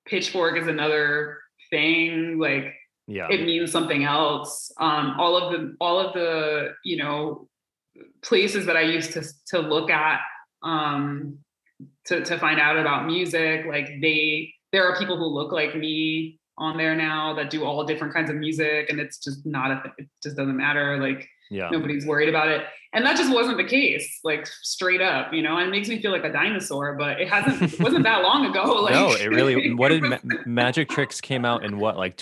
pitchfork 0.06 0.58
is 0.58 0.68
another 0.68 1.40
thing. 1.70 2.38
Like 2.38 2.74
yeah, 3.08 3.28
it 3.30 3.46
means 3.46 3.72
something 3.72 4.04
else. 4.04 4.72
Um, 4.80 5.16
all 5.18 5.38
of 5.38 5.52
the 5.52 5.76
all 5.80 6.00
of 6.00 6.14
the 6.14 6.74
you 6.84 6.98
know 6.98 7.48
places 8.22 8.66
that 8.66 8.76
I 8.78 8.82
used 8.82 9.14
to 9.14 9.24
to 9.48 9.60
look 9.60 9.90
at 9.90 10.20
um, 10.64 11.40
to 12.06 12.24
to 12.26 12.38
find 12.38 12.60
out 12.60 12.78
about 12.78 13.06
music, 13.06 13.66
like 13.66 13.88
they 14.02 14.54
there 14.74 14.86
are 14.86 15.00
people 15.00 15.18
who 15.18 15.26
look 15.26 15.52
like 15.52 15.76
me 15.76 16.40
on 16.58 16.78
there 16.78 16.96
now 16.96 17.34
that 17.36 17.50
do 17.50 17.64
all 17.64 17.84
different 17.84 18.14
kinds 18.14 18.30
of 18.30 18.36
music 18.36 18.90
and 18.90 19.00
it's 19.00 19.18
just 19.18 19.46
not 19.46 19.72
a 19.72 19.94
it 19.98 20.08
just 20.24 20.36
doesn't 20.36 20.58
matter 20.58 20.98
like 21.00 21.28
yeah. 21.50 21.70
nobody's 21.70 22.06
worried 22.06 22.30
about 22.30 22.50
it. 22.50 22.66
And 22.94 23.06
that 23.06 23.16
just 23.16 23.32
wasn't 23.32 23.58
the 23.58 23.64
case 23.64 24.20
like 24.24 24.48
straight 24.48 25.02
up 25.02 25.34
you 25.34 25.42
know? 25.42 25.58
And 25.58 25.68
it 25.68 25.72
makes 25.72 25.88
me 25.88 26.02
feel 26.02 26.12
like 26.12 26.24
a 26.24 26.32
dinosaur 26.32 26.96
but 26.96 27.22
it 27.22 27.30
hasn't 27.30 27.74
it 27.74 27.80
wasn't 27.80 28.04
that 28.04 28.24
long 28.24 28.46
ago 28.46 28.64
like 28.82 28.94
no 28.94 29.12
it 29.12 29.30
really 29.30 29.74
what 29.74 29.90
did 29.90 30.04
Ma- 30.04 30.18
Magic 30.46 30.90
Trix 30.90 31.22
came 31.22 31.46
out 31.46 31.64
in 31.64 31.80
what 31.80 31.98
like 31.98 32.18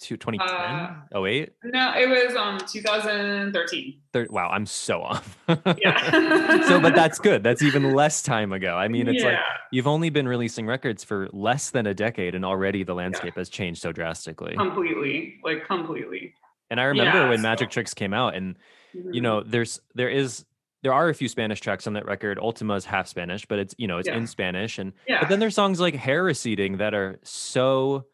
2010 0.00 0.48
uh, 0.48 1.24
08 1.24 1.52
no 1.64 1.92
it 1.96 2.08
was 2.08 2.34
um 2.36 2.58
2013 2.66 4.00
wow 4.30 4.48
i'm 4.50 4.66
so 4.66 5.00
off. 5.02 5.38
Yeah. 5.78 6.60
So 6.70 6.80
but 6.80 6.94
that's 6.94 7.18
good. 7.18 7.42
That's 7.42 7.62
even 7.62 7.94
less 7.94 8.22
time 8.22 8.52
ago. 8.52 8.76
I 8.76 8.88
mean 8.88 9.08
it's 9.08 9.22
yeah. 9.22 9.30
like 9.30 9.38
you've 9.72 9.86
only 9.86 10.10
been 10.10 10.28
releasing 10.28 10.66
records 10.66 11.02
for 11.02 11.28
less 11.32 11.70
than 11.70 11.86
a 11.86 11.94
decade 11.94 12.34
and 12.34 12.44
already 12.44 12.84
the 12.84 12.94
landscape 12.94 13.34
yeah. 13.34 13.40
has 13.40 13.48
changed 13.48 13.82
so 13.82 13.92
drastically. 13.92 14.54
Completely. 14.56 15.38
Like 15.42 15.66
completely. 15.66 16.34
And 16.70 16.80
i 16.80 16.84
remember 16.84 17.18
yeah, 17.18 17.28
when 17.28 17.38
so. 17.38 17.42
Magic 17.42 17.70
Trix 17.70 17.94
came 17.94 18.14
out 18.14 18.34
and 18.34 18.56
mm-hmm. 18.94 19.12
you 19.12 19.20
know 19.20 19.42
there's 19.42 19.80
there 19.94 20.08
is 20.08 20.44
there 20.82 20.94
are 20.94 21.08
a 21.08 21.14
few 21.14 21.28
Spanish 21.28 21.60
tracks 21.60 21.86
on 21.86 21.92
that 21.92 22.06
record. 22.06 22.38
Ultima 22.38 22.74
is 22.74 22.84
half 22.86 23.06
Spanish, 23.06 23.44
but 23.44 23.58
it's 23.58 23.74
you 23.76 23.86
know 23.86 23.98
it's 23.98 24.08
in 24.08 24.26
Spanish, 24.26 24.78
and 24.78 24.92
but 25.06 25.28
then 25.28 25.38
there's 25.38 25.54
songs 25.54 25.78
like 25.78 25.94
Hair 25.94 26.24
Receding 26.24 26.78
that 26.78 26.94
are 26.94 27.20
so 27.22 28.06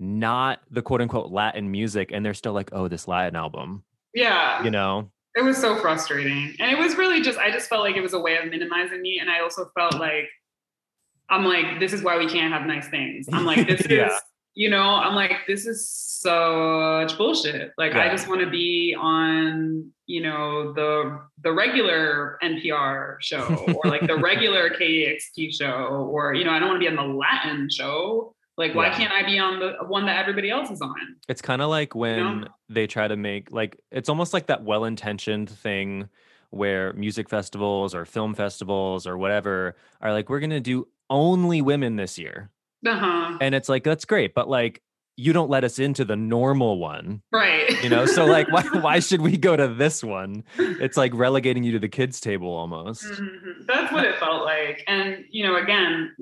not 0.00 0.60
the 0.70 0.82
quote 0.82 1.02
unquote 1.02 1.30
Latin 1.30 1.70
music, 1.70 2.10
and 2.12 2.24
they're 2.24 2.34
still 2.34 2.54
like, 2.54 2.70
oh, 2.72 2.88
this 2.88 3.06
Latin 3.06 3.36
album. 3.36 3.84
Yeah. 4.14 4.64
You 4.64 4.70
know? 4.70 5.10
It 5.36 5.42
was 5.42 5.56
so 5.56 5.76
frustrating. 5.76 6.56
And 6.58 6.72
it 6.72 6.78
was 6.78 6.96
really 6.96 7.20
just, 7.20 7.38
I 7.38 7.52
just 7.52 7.68
felt 7.68 7.82
like 7.82 7.96
it 7.96 8.00
was 8.00 8.14
a 8.14 8.18
way 8.18 8.36
of 8.36 8.50
minimizing 8.50 9.00
me. 9.00 9.18
And 9.20 9.30
I 9.30 9.40
also 9.40 9.70
felt 9.76 10.00
like, 10.00 10.28
I'm 11.28 11.44
like, 11.44 11.78
this 11.78 11.92
is 11.92 12.02
why 12.02 12.18
we 12.18 12.28
can't 12.28 12.52
have 12.52 12.66
nice 12.66 12.88
things. 12.88 13.28
I'm 13.32 13.44
like, 13.44 13.68
this 13.68 13.86
yeah. 13.90 14.08
is, 14.08 14.12
you 14.54 14.68
know, 14.68 14.82
I'm 14.82 15.14
like, 15.14 15.32
this 15.46 15.66
is 15.66 15.88
such 15.88 17.16
bullshit. 17.16 17.72
Like, 17.78 17.92
yeah. 17.92 18.02
I 18.02 18.08
just 18.08 18.26
want 18.26 18.40
to 18.40 18.50
be 18.50 18.96
on, 18.98 19.92
you 20.06 20.22
know, 20.22 20.72
the 20.72 21.20
the 21.42 21.52
regular 21.52 22.36
NPR 22.42 23.16
show 23.20 23.44
or 23.44 23.88
like 23.88 24.08
the 24.08 24.16
regular 24.20 24.70
KEXP 24.70 25.54
show, 25.54 26.10
or 26.12 26.34
you 26.34 26.44
know, 26.44 26.50
I 26.50 26.58
don't 26.58 26.68
want 26.68 26.82
to 26.82 26.90
be 26.90 26.94
on 26.94 26.96
the 26.96 27.14
Latin 27.14 27.70
show. 27.70 28.34
Like, 28.60 28.74
why 28.74 28.88
yeah. 28.88 28.96
can't 28.96 29.12
I 29.12 29.22
be 29.24 29.38
on 29.38 29.58
the 29.58 29.72
one 29.86 30.04
that 30.04 30.18
everybody 30.18 30.50
else 30.50 30.70
is 30.70 30.82
on? 30.82 30.94
It's 31.30 31.40
kind 31.40 31.62
of 31.62 31.70
like 31.70 31.94
when 31.94 32.18
you 32.18 32.40
know? 32.40 32.48
they 32.68 32.86
try 32.86 33.08
to 33.08 33.16
make 33.16 33.50
like 33.50 33.80
it's 33.90 34.10
almost 34.10 34.34
like 34.34 34.48
that 34.48 34.62
well-intentioned 34.64 35.48
thing 35.48 36.10
where 36.50 36.92
music 36.92 37.30
festivals 37.30 37.94
or 37.94 38.04
film 38.04 38.34
festivals 38.34 39.06
or 39.06 39.16
whatever 39.16 39.76
are 40.02 40.12
like, 40.12 40.28
we're 40.28 40.40
gonna 40.40 40.60
do 40.60 40.86
only 41.08 41.62
women 41.62 41.96
this 41.96 42.18
year. 42.18 42.50
Uh-huh. 42.86 43.38
And 43.40 43.54
it's 43.54 43.70
like 43.70 43.82
that's 43.82 44.04
great, 44.04 44.34
but 44.34 44.46
like 44.46 44.82
you 45.16 45.32
don't 45.32 45.48
let 45.48 45.64
us 45.64 45.78
into 45.78 46.04
the 46.04 46.16
normal 46.16 46.78
one. 46.78 47.22
Right. 47.32 47.82
You 47.82 47.88
know, 47.88 48.04
so 48.04 48.26
like 48.26 48.52
why 48.52 48.62
why 48.80 48.98
should 48.98 49.22
we 49.22 49.38
go 49.38 49.56
to 49.56 49.68
this 49.68 50.04
one? 50.04 50.44
It's 50.58 50.98
like 50.98 51.14
relegating 51.14 51.64
you 51.64 51.72
to 51.72 51.78
the 51.78 51.88
kids 51.88 52.20
table 52.20 52.52
almost. 52.52 53.04
Mm-hmm. 53.04 53.62
That's 53.66 53.90
what 53.90 54.04
it 54.04 54.18
felt 54.18 54.44
like. 54.44 54.84
And 54.86 55.24
you 55.30 55.44
know, 55.44 55.56
again, 55.56 56.14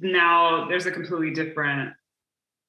now 0.00 0.66
there's 0.68 0.86
a 0.86 0.90
completely 0.90 1.32
different 1.32 1.92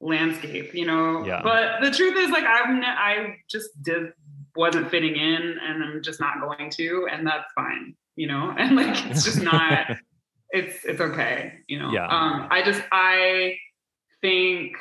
landscape, 0.01 0.73
you 0.73 0.85
know. 0.85 1.25
Yeah. 1.25 1.41
But 1.43 1.81
the 1.81 1.91
truth 1.91 2.17
is, 2.17 2.29
like, 2.29 2.45
I've 2.45 2.73
ne- 2.73 2.85
I 2.85 3.35
just 3.49 3.81
did 3.81 4.13
wasn't 4.55 4.89
fitting 4.89 5.15
in, 5.15 5.57
and 5.61 5.83
I'm 5.83 6.01
just 6.01 6.19
not 6.19 6.41
going 6.41 6.69
to, 6.71 7.07
and 7.11 7.25
that's 7.25 7.51
fine, 7.53 7.95
you 8.15 8.27
know. 8.27 8.53
And 8.57 8.75
like, 8.75 9.05
it's 9.09 9.23
just 9.23 9.41
not. 9.41 9.97
it's 10.51 10.83
it's 10.85 11.01
okay, 11.01 11.59
you 11.67 11.79
know. 11.79 11.91
Yeah. 11.91 12.07
Um, 12.07 12.47
I 12.49 12.63
just 12.63 12.81
I 12.91 13.57
think 14.21 14.75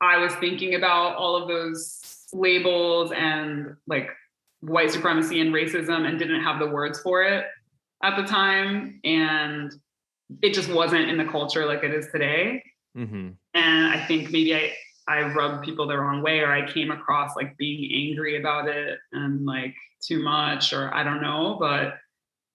I 0.00 0.18
was 0.18 0.34
thinking 0.36 0.74
about 0.74 1.16
all 1.16 1.36
of 1.36 1.48
those 1.48 2.26
labels 2.32 3.12
and 3.12 3.76
like 3.86 4.10
white 4.60 4.90
supremacy 4.90 5.40
and 5.40 5.52
racism 5.52 6.06
and 6.06 6.18
didn't 6.18 6.42
have 6.42 6.58
the 6.58 6.66
words 6.66 7.00
for 7.00 7.22
it 7.22 7.46
at 8.02 8.16
the 8.16 8.22
time. 8.22 9.00
And 9.04 9.72
it 10.42 10.54
just 10.54 10.70
wasn't 10.70 11.08
in 11.08 11.16
the 11.16 11.24
culture 11.24 11.66
like 11.66 11.82
it 11.82 11.94
is 11.94 12.08
today. 12.12 12.62
Mm-hmm. 12.96 13.30
And 13.54 13.86
I 13.86 14.04
think 14.06 14.30
maybe 14.30 14.54
I, 14.54 14.72
I 15.08 15.32
rubbed 15.32 15.64
people 15.64 15.86
the 15.86 15.98
wrong 15.98 16.22
way 16.22 16.40
or 16.40 16.52
I 16.52 16.70
came 16.70 16.90
across 16.90 17.36
like 17.36 17.56
being 17.56 18.08
angry 18.10 18.38
about 18.38 18.68
it 18.68 18.98
and 19.12 19.44
like 19.44 19.74
too 20.02 20.22
much 20.22 20.72
or 20.72 20.92
I 20.94 21.02
don't 21.02 21.20
know, 21.20 21.56
but 21.58 21.94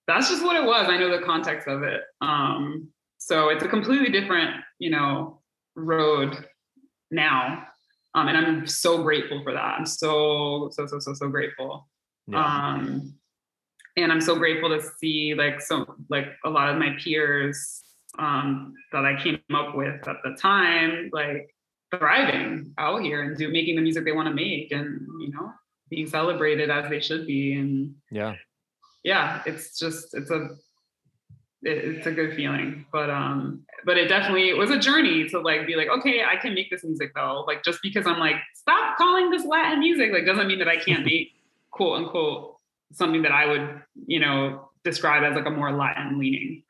that's 0.08 0.30
just 0.30 0.44
what 0.44 0.56
it 0.56 0.66
was. 0.66 0.88
I 0.88 0.98
know 0.98 1.10
the 1.10 1.26
context 1.26 1.68
of 1.68 1.84
it. 1.84 2.02
Um, 2.22 2.90
so 3.18 3.50
it's 3.50 3.64
a 3.64 3.68
completely 3.68 4.10
different, 4.10 4.52
you 4.80 4.92
know, 4.92 5.42
road 5.76 6.48
now. 7.12 7.66
Um, 8.14 8.28
and 8.28 8.38
I'm 8.38 8.68
so 8.68 9.04
grateful 9.04 9.44
for 9.44 9.52
that. 9.52 9.60
I'm 9.80 9.86
so, 9.86 10.70
so, 10.72 10.86
so, 10.86 11.00
so, 11.00 11.14
so 11.14 11.28
grateful. 11.28 11.88
Yeah. 12.28 12.46
Um, 12.46 13.16
and 13.98 14.12
I'm 14.12 14.22
so 14.22 14.36
grateful 14.36 14.70
to 14.70 14.82
see 15.00 15.34
like 15.36 15.62
so 15.62 15.96
like 16.10 16.28
a 16.44 16.50
lot 16.50 16.70
of 16.70 16.78
my 16.78 16.96
peers 17.02 17.84
um, 18.18 18.74
that 18.92 19.06
I 19.06 19.22
came 19.22 19.40
up 19.54 19.76
with 19.76 20.08
at 20.08 20.18
the 20.24 20.36
time, 20.40 21.10
like 21.14 21.54
thriving 21.98 22.74
out 22.78 23.02
here 23.02 23.24
and 23.24 23.38
do 23.38 23.50
making 23.50 23.76
the 23.76 23.82
music 23.82 24.06
they 24.06 24.12
want 24.12 24.28
to 24.28 24.34
make 24.34 24.72
and 24.72 25.02
you 25.20 25.32
know 25.32 25.52
being 25.90 26.08
celebrated 26.08 26.70
as 26.70 26.90
they 26.90 27.00
should 27.00 27.26
be. 27.26 27.54
And 27.54 27.96
yeah. 28.12 28.36
yeah 29.04 29.42
it's 29.46 29.78
just 29.78 30.14
it's 30.14 30.32
a 30.32 30.50
it, 31.64 31.78
it's 31.78 32.08
a 32.08 32.12
good 32.12 32.36
feeling. 32.36 32.86
But 32.92 33.10
um 33.10 33.62
but 33.86 33.98
it 33.98 34.08
definitely 34.08 34.50
it 34.50 34.58
was 34.58 34.72
a 34.72 34.80
journey 34.80 35.30
to 35.30 35.40
like 35.40 35.68
be 35.68 35.76
like 35.76 35.90
okay 35.90 36.24
i 36.24 36.36
can 36.36 36.54
make 36.54 36.70
this 36.70 36.84
music 36.84 37.14
though. 37.16 37.46
Like 37.48 37.64
just 37.64 37.82
because 37.82 38.08
i'm 38.08 38.20
like 38.20 38.36
stop 38.56 38.98
calling 38.98 39.30
this 39.30 39.46
latin 39.46 39.80
music 39.80 40.12
like 40.12 40.26
doesn't 40.26 40.48
mean 40.48 40.60
that 40.60 40.68
i 40.68 40.78
can't 40.78 41.06
make 41.12 41.34
quote 41.72 42.00
unquote 42.00 42.55
something 42.96 43.22
that 43.22 43.32
i 43.32 43.46
would 43.46 43.82
you 44.08 44.20
know 44.20 44.70
describe 44.84 45.24
as 45.24 45.36
like 45.36 45.46
a 45.46 45.52
more 45.52 45.72
latin 45.72 46.20
leaning 46.20 46.64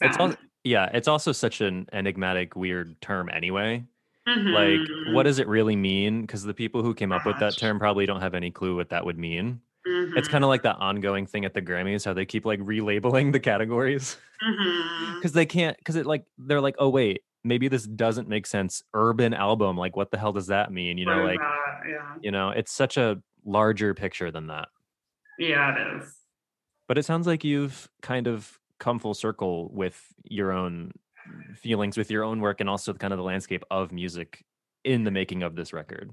it's 0.00 0.16
all 0.16 0.34
yeah 0.64 0.88
it's 0.92 1.08
also 1.08 1.32
such 1.32 1.60
an 1.60 1.86
enigmatic 1.92 2.56
weird 2.56 3.00
term 3.00 3.28
anyway. 3.32 3.84
Mm-hmm. 4.28 4.48
like 4.48 5.14
what 5.14 5.22
does 5.22 5.38
it 5.38 5.48
really 5.48 5.76
mean? 5.76 6.20
Because 6.20 6.42
the 6.42 6.54
people 6.54 6.82
who 6.82 6.94
came 6.94 7.10
up 7.10 7.24
with 7.24 7.38
that 7.40 7.56
term 7.56 7.78
probably 7.78 8.04
don't 8.04 8.20
have 8.20 8.34
any 8.34 8.50
clue 8.50 8.76
what 8.76 8.90
that 8.90 9.04
would 9.04 9.18
mean. 9.18 9.60
Mm-hmm. 9.88 10.18
it's 10.18 10.28
kind 10.28 10.44
of 10.44 10.48
like 10.48 10.62
that 10.64 10.76
ongoing 10.76 11.24
thing 11.24 11.46
at 11.46 11.54
the 11.54 11.62
grammys 11.62 12.04
how 12.04 12.12
they 12.12 12.26
keep 12.26 12.44
like 12.44 12.60
relabeling 12.60 13.32
the 13.32 13.40
categories. 13.40 14.18
Because 14.38 14.60
mm-hmm. 14.60 15.28
they 15.32 15.46
can't 15.46 15.76
because 15.78 15.96
it 15.96 16.06
like 16.06 16.24
they're 16.38 16.60
like 16.60 16.76
oh 16.78 16.90
wait 16.90 17.22
maybe 17.42 17.68
this 17.68 17.84
doesn't 17.84 18.28
make 18.28 18.46
sense. 18.46 18.82
Urban 18.92 19.32
album 19.32 19.76
like 19.78 19.96
what 19.96 20.10
the 20.10 20.18
hell 20.18 20.32
does 20.32 20.48
that 20.48 20.70
mean? 20.70 20.98
You 20.98 21.06
know 21.06 21.24
like 21.24 21.40
yeah. 21.88 22.14
you 22.20 22.30
know 22.30 22.50
it's 22.50 22.72
such 22.72 22.98
a 22.98 23.22
larger 23.44 23.94
picture 23.94 24.30
than 24.30 24.48
that 24.48 24.68
yeah 25.40 25.74
it 25.74 25.96
is 25.96 26.14
but 26.86 26.98
it 26.98 27.04
sounds 27.04 27.26
like 27.26 27.44
you've 27.44 27.88
kind 28.02 28.26
of 28.26 28.58
come 28.78 28.98
full 28.98 29.14
circle 29.14 29.68
with 29.72 30.12
your 30.24 30.52
own 30.52 30.92
feelings 31.54 31.96
with 31.96 32.10
your 32.10 32.24
own 32.24 32.40
work 32.40 32.60
and 32.60 32.68
also 32.68 32.92
the 32.92 32.98
kind 32.98 33.12
of 33.12 33.18
the 33.18 33.22
landscape 33.24 33.64
of 33.70 33.92
music 33.92 34.44
in 34.84 35.04
the 35.04 35.10
making 35.10 35.42
of 35.42 35.54
this 35.54 35.72
record. 35.72 36.12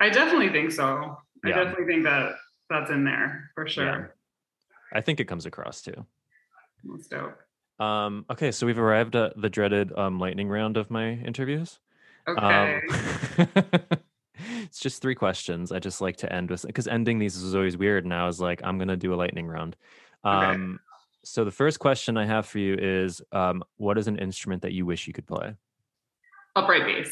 I 0.00 0.10
definitely 0.10 0.50
think 0.50 0.72
so. 0.72 1.18
Yeah. 1.44 1.60
I 1.60 1.64
definitely 1.64 1.86
think 1.86 2.04
that 2.04 2.36
that's 2.70 2.90
in 2.90 3.04
there 3.04 3.50
for 3.54 3.68
sure. 3.68 3.84
Yeah. 4.92 4.98
I 4.98 5.00
think 5.00 5.20
it 5.20 5.24
comes 5.24 5.46
across 5.46 5.82
too. 5.82 6.06
That's 6.84 7.08
dope. 7.08 7.38
Um, 7.80 8.24
okay, 8.30 8.52
so 8.52 8.66
we've 8.66 8.78
arrived 8.78 9.16
at 9.16 9.40
the 9.40 9.50
dreaded 9.50 9.92
um, 9.98 10.18
lightning 10.18 10.48
round 10.48 10.76
of 10.76 10.90
my 10.90 11.10
interviews. 11.10 11.80
Okay. 12.28 12.80
Um, 13.38 13.86
it's 14.74 14.80
just 14.80 15.00
three 15.00 15.14
questions. 15.14 15.70
I 15.70 15.78
just 15.78 16.00
like 16.00 16.16
to 16.16 16.32
end 16.32 16.50
with 16.50 16.66
because 16.66 16.88
ending 16.88 17.20
these 17.20 17.36
is 17.36 17.54
always 17.54 17.76
weird. 17.76 18.02
And 18.02 18.12
I 18.12 18.26
was 18.26 18.40
like, 18.40 18.60
I'm 18.64 18.76
gonna 18.76 18.96
do 18.96 19.14
a 19.14 19.16
lightning 19.16 19.46
round. 19.46 19.76
Um, 20.24 20.34
okay. 20.42 20.78
So 21.22 21.44
the 21.44 21.52
first 21.52 21.78
question 21.78 22.16
I 22.16 22.26
have 22.26 22.44
for 22.44 22.58
you 22.58 22.74
is, 22.74 23.22
um, 23.30 23.62
what 23.76 23.98
is 23.98 24.08
an 24.08 24.18
instrument 24.18 24.62
that 24.62 24.72
you 24.72 24.84
wish 24.84 25.06
you 25.06 25.12
could 25.12 25.28
play? 25.28 25.54
Upright 26.56 26.86
bass. 26.86 27.08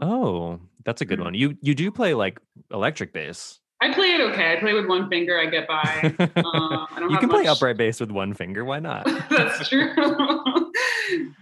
Oh, 0.00 0.60
that's 0.84 1.00
a 1.00 1.04
good 1.04 1.18
one. 1.18 1.34
You 1.34 1.56
you 1.60 1.74
do 1.74 1.90
play 1.90 2.14
like 2.14 2.38
electric 2.70 3.12
bass. 3.12 3.58
I 3.82 3.92
play 3.92 4.12
it 4.12 4.20
okay. 4.20 4.52
I 4.52 4.60
play 4.60 4.72
with 4.72 4.86
one 4.86 5.10
finger. 5.10 5.40
I 5.40 5.46
get 5.46 5.66
by. 5.66 6.14
Uh, 6.20 6.30
I 6.36 7.08
you 7.10 7.18
can 7.18 7.28
much... 7.28 7.42
play 7.42 7.46
upright 7.48 7.76
bass 7.76 7.98
with 7.98 8.12
one 8.12 8.32
finger. 8.32 8.64
Why 8.64 8.78
not? 8.88 9.06
that's 9.28 9.68
true. 9.68 9.92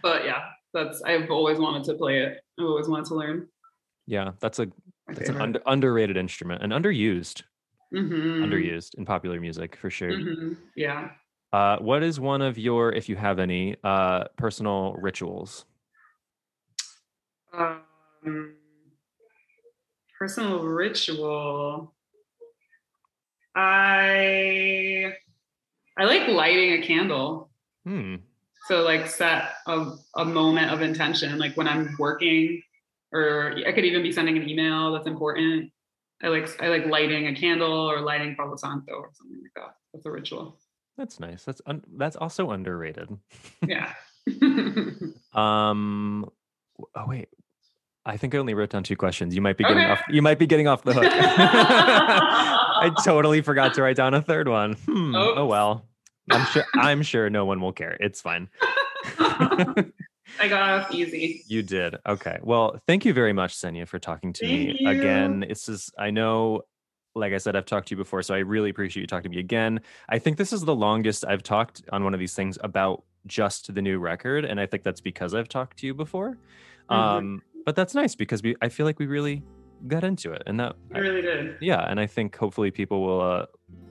but 0.03 0.25
yeah, 0.25 0.41
that's 0.73 1.03
I've 1.03 1.31
always 1.31 1.59
wanted 1.59 1.85
to 1.85 1.95
play 1.97 2.21
it. 2.21 2.39
I've 2.59 2.65
always 2.65 2.89
wanted 2.89 3.05
to 3.07 3.15
learn. 3.17 3.49
Yeah, 4.07 4.33
that's 4.41 4.59
a 4.59 4.69
My 5.07 5.15
that's 5.15 5.29
favorite. 5.29 5.37
an 5.37 5.43
under, 5.43 5.63
underrated 5.67 6.17
instrument 6.17 6.63
and 6.63 6.73
underused. 6.73 7.43
Mm-hmm. 7.93 8.45
Underused 8.45 8.95
in 8.95 9.05
popular 9.05 9.41
music 9.41 9.77
for 9.77 9.91
sure. 9.91 10.11
Mm-hmm. 10.11 10.55
Yeah. 10.77 11.11
Uh, 11.53 11.79
what 11.79 12.03
is 12.03 12.19
one 12.19 12.43
of 12.43 12.59
your, 12.59 12.93
if 12.93 13.09
you 13.09 13.17
have 13.17 13.39
any, 13.39 13.77
uh, 13.85 14.25
personal 14.37 14.95
rituals? 14.95 15.67
Um, 17.57 18.55
personal 20.19 20.65
ritual. 20.65 21.95
I 23.55 25.13
I 25.97 26.05
like 26.05 26.27
lighting 26.27 26.73
a 26.73 26.85
candle. 26.85 27.51
Hmm. 27.87 28.17
So 28.67 28.83
like 28.83 29.07
set 29.07 29.53
a, 29.67 29.93
a 30.17 30.25
moment 30.25 30.73
of 30.73 30.83
intention, 30.83 31.39
like 31.39 31.57
when 31.57 31.69
I'm 31.69 31.95
working, 31.99 32.63
or 33.15 33.55
I 33.67 33.73
could 33.73 33.85
even 33.85 34.03
be 34.03 34.13
sending 34.13 34.37
an 34.37 34.49
email 34.49 34.93
that's 34.93 35.07
important. 35.07 35.71
I 36.23 36.29
like 36.29 36.49
I 36.61 36.69
like 36.69 36.87
lighting 36.87 37.29
a 37.29 37.35
candle 37.35 37.91
or 37.91 38.01
lighting 38.01 38.35
Palo 38.37 38.57
Santo 38.57 38.93
or 38.93 39.11
something 39.15 39.41
like 39.41 39.53
that. 39.57 39.77
That's 39.93 40.05
a 40.05 40.11
ritual. 40.11 40.59
That's 40.99 41.21
nice. 41.21 41.45
That's 41.45 41.63
un- 41.67 41.85
that's 41.97 42.17
also 42.17 42.51
underrated. 42.51 43.09
Yeah. 43.67 43.93
um. 45.33 46.31
Oh 46.95 47.07
wait, 47.07 47.29
I 48.07 48.17
think 48.17 48.35
I 48.35 48.39
only 48.39 48.55
wrote 48.55 48.71
down 48.71 48.83
two 48.83 48.97
questions. 48.97 49.35
You 49.35 49.43
might 49.43 49.59
be 49.59 49.65
getting 49.65 49.79
okay. 49.79 49.93
off. 49.93 50.01
You 50.09 50.23
might 50.23 50.39
be 50.39 50.47
getting 50.47 50.67
off 50.67 50.83
the 50.83 50.95
hook. 50.95 51.05
I 51.07 52.91
totally 53.05 53.43
forgot 53.43 53.75
to 53.75 53.83
write 53.83 53.97
down 53.97 54.15
a 54.15 54.23
third 54.23 54.49
one. 54.49 54.75
Hmm, 54.75 55.15
oh 55.15 55.47
well. 55.47 55.87
I'm 56.31 56.47
sure. 56.47 56.65
I'm 56.75 57.03
sure 57.03 57.29
no 57.29 57.45
one 57.45 57.61
will 57.61 57.73
care. 57.73 57.99
It's 58.01 58.23
fine. 58.23 58.49
I 60.41 60.49
got 60.49 60.63
off 60.63 60.93
easy. 60.93 61.43
You 61.47 61.63
did. 61.63 61.97
Okay. 62.07 62.39
Well, 62.43 62.81
thank 62.87 63.05
you 63.05 63.13
very 63.13 63.33
much, 63.33 63.59
Xenia, 63.59 63.87
for 63.87 63.99
talking 63.99 64.33
to 64.35 64.47
thank 64.47 64.53
me 64.53 64.77
you. 64.81 64.89
again. 64.89 65.45
It's 65.49 65.67
just 65.67 65.93
I 65.99 66.11
know 66.11 66.63
like 67.15 67.33
I 67.33 67.39
said, 67.39 67.55
I've 67.57 67.67
talked 67.67 67.89
to 67.89 67.93
you 67.93 67.97
before, 67.97 68.23
so 68.23 68.35
I 68.35 68.39
really 68.39 68.71
appreciate 68.71 69.03
you 69.03 69.07
talking 69.07 69.31
to 69.31 69.37
me 69.37 69.41
again. 69.41 69.81
I 70.09 70.19
think 70.19 70.37
this 70.37 70.53
is 70.53 70.63
the 70.63 70.75
longest 70.75 71.25
I've 71.27 71.43
talked 71.43 71.83
on 71.93 72.03
one 72.03 72.13
of 72.13 72.21
these 72.21 72.35
things 72.35 72.59
about 72.63 73.05
just 73.27 73.73
the 73.73 73.81
new 73.81 73.99
record, 73.99 74.45
and 74.45 74.61
I 74.61 74.67
think 74.67 74.83
that's 74.83 75.01
because 75.01 75.35
I've 75.35 75.49
talked 75.49 75.79
to 75.79 75.87
you 75.87 75.95
before. 75.95 76.39
Mm-hmm. 76.91 76.95
Um, 76.95 77.43
but 77.65 77.77
that's 77.77 77.95
nice 77.95 78.15
because 78.15 78.43
we 78.43 78.57
I 78.61 78.69
feel 78.69 78.85
like 78.85 78.99
we 78.99 79.07
really 79.07 79.43
got 79.87 80.05
into 80.05 80.33
it, 80.33 80.43
and 80.47 80.59
that 80.61 80.77
I 80.95 80.99
really 80.99 81.23
did. 81.23 81.57
Yeah, 81.61 81.81
and 81.81 82.01
I 82.01 82.07
think 82.07 82.37
hopefully 82.37 82.71
people 82.71 83.03
will 83.03 83.21
uh, 83.21 83.47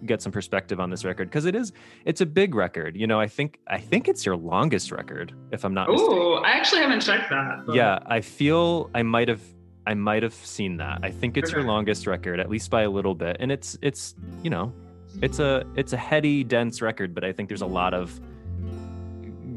get 0.05 0.21
some 0.21 0.31
perspective 0.31 0.79
on 0.79 0.89
this 0.89 1.05
record 1.05 1.29
because 1.29 1.45
it 1.45 1.55
is 1.55 1.71
it's 2.05 2.21
a 2.21 2.25
big 2.25 2.55
record. 2.55 2.95
You 2.95 3.07
know, 3.07 3.19
I 3.19 3.27
think 3.27 3.59
I 3.67 3.77
think 3.79 4.07
it's 4.07 4.25
your 4.25 4.35
longest 4.35 4.91
record, 4.91 5.33
if 5.51 5.63
I'm 5.63 5.73
not. 5.73 5.87
Oh, 5.89 6.35
I 6.35 6.51
actually 6.51 6.81
haven't 6.81 7.01
checked 7.01 7.29
that. 7.29 7.63
But... 7.65 7.75
Yeah, 7.75 7.99
I 8.05 8.21
feel 8.21 8.89
I 8.93 9.03
might 9.03 9.27
have 9.27 9.41
I 9.85 9.93
might 9.93 10.23
have 10.23 10.33
seen 10.33 10.77
that. 10.77 10.99
I 11.03 11.11
think 11.11 11.37
it's 11.37 11.49
okay. 11.49 11.59
your 11.59 11.67
longest 11.67 12.07
record, 12.07 12.39
at 12.39 12.49
least 12.49 12.69
by 12.69 12.83
a 12.83 12.89
little 12.89 13.15
bit. 13.15 13.37
And 13.39 13.51
it's 13.51 13.77
it's 13.81 14.15
you 14.41 14.49
know, 14.49 14.73
it's 15.21 15.39
a 15.39 15.65
it's 15.75 15.93
a 15.93 15.97
heady, 15.97 16.43
dense 16.43 16.81
record, 16.81 17.13
but 17.13 17.23
I 17.23 17.31
think 17.31 17.49
there's 17.49 17.61
a 17.61 17.67
lot 17.67 17.93
of 17.93 18.19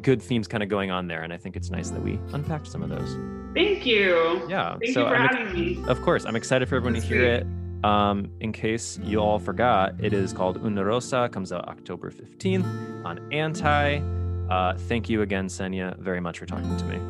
good 0.07 0.22
themes 0.22 0.46
kind 0.46 0.62
of 0.62 0.68
going 0.68 0.92
on 0.92 1.09
there, 1.09 1.22
and 1.22 1.32
I 1.32 1.36
think 1.36 1.57
it's 1.57 1.68
nice 1.68 1.90
that 1.90 2.00
we 2.00 2.20
unpacked 2.32 2.68
some 2.68 2.80
of 2.80 2.88
those. 2.88 3.18
Thank 3.54 3.84
you. 3.84 4.46
Yeah. 4.48 4.76
Thank 4.78 4.94
so 4.94 5.00
you 5.00 5.09
for 5.09 5.16
I'm, 5.16 5.36
having 5.36 5.52
me. 5.52 5.84
Of 5.88 6.00
course, 6.00 6.24
I'm 6.24 6.36
excited 6.36 6.68
for 6.68 6.76
everyone 6.76 6.92
That's 6.92 7.09
to 7.09 7.14
hear 7.14 7.40
sweet. 7.40 7.46
it. 7.48 7.84
Um, 7.84 8.30
in 8.40 8.52
case 8.52 9.00
you 9.02 9.18
all 9.18 9.40
forgot, 9.40 9.94
it 9.98 10.12
is 10.12 10.32
called 10.32 10.64
Una 10.64 10.84
Rosa. 10.84 11.28
Comes 11.28 11.52
out 11.52 11.66
October 11.68 12.12
15th 12.12 13.04
on 13.04 13.32
Anti. 13.32 14.00
Uh, 14.48 14.78
thank 14.78 15.09
you 15.09 15.22
again, 15.22 15.48
Xenia, 15.48 15.96
very 15.98 16.20
much 16.20 16.38
for 16.38 16.46
talking 16.46 16.76
to 16.76 16.84
me. 16.84 17.00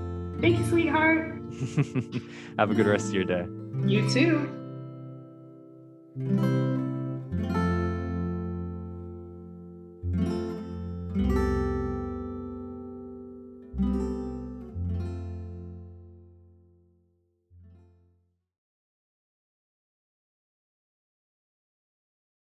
Thank 0.41 0.59
you, 0.59 0.65
sweetheart. 0.65 1.35
Have 2.59 2.71
a 2.71 2.75
good 2.75 2.87
rest 2.87 3.09
of 3.09 3.15
your 3.15 3.25
day. 3.25 3.47
You 3.85 4.09
too. 4.09 4.49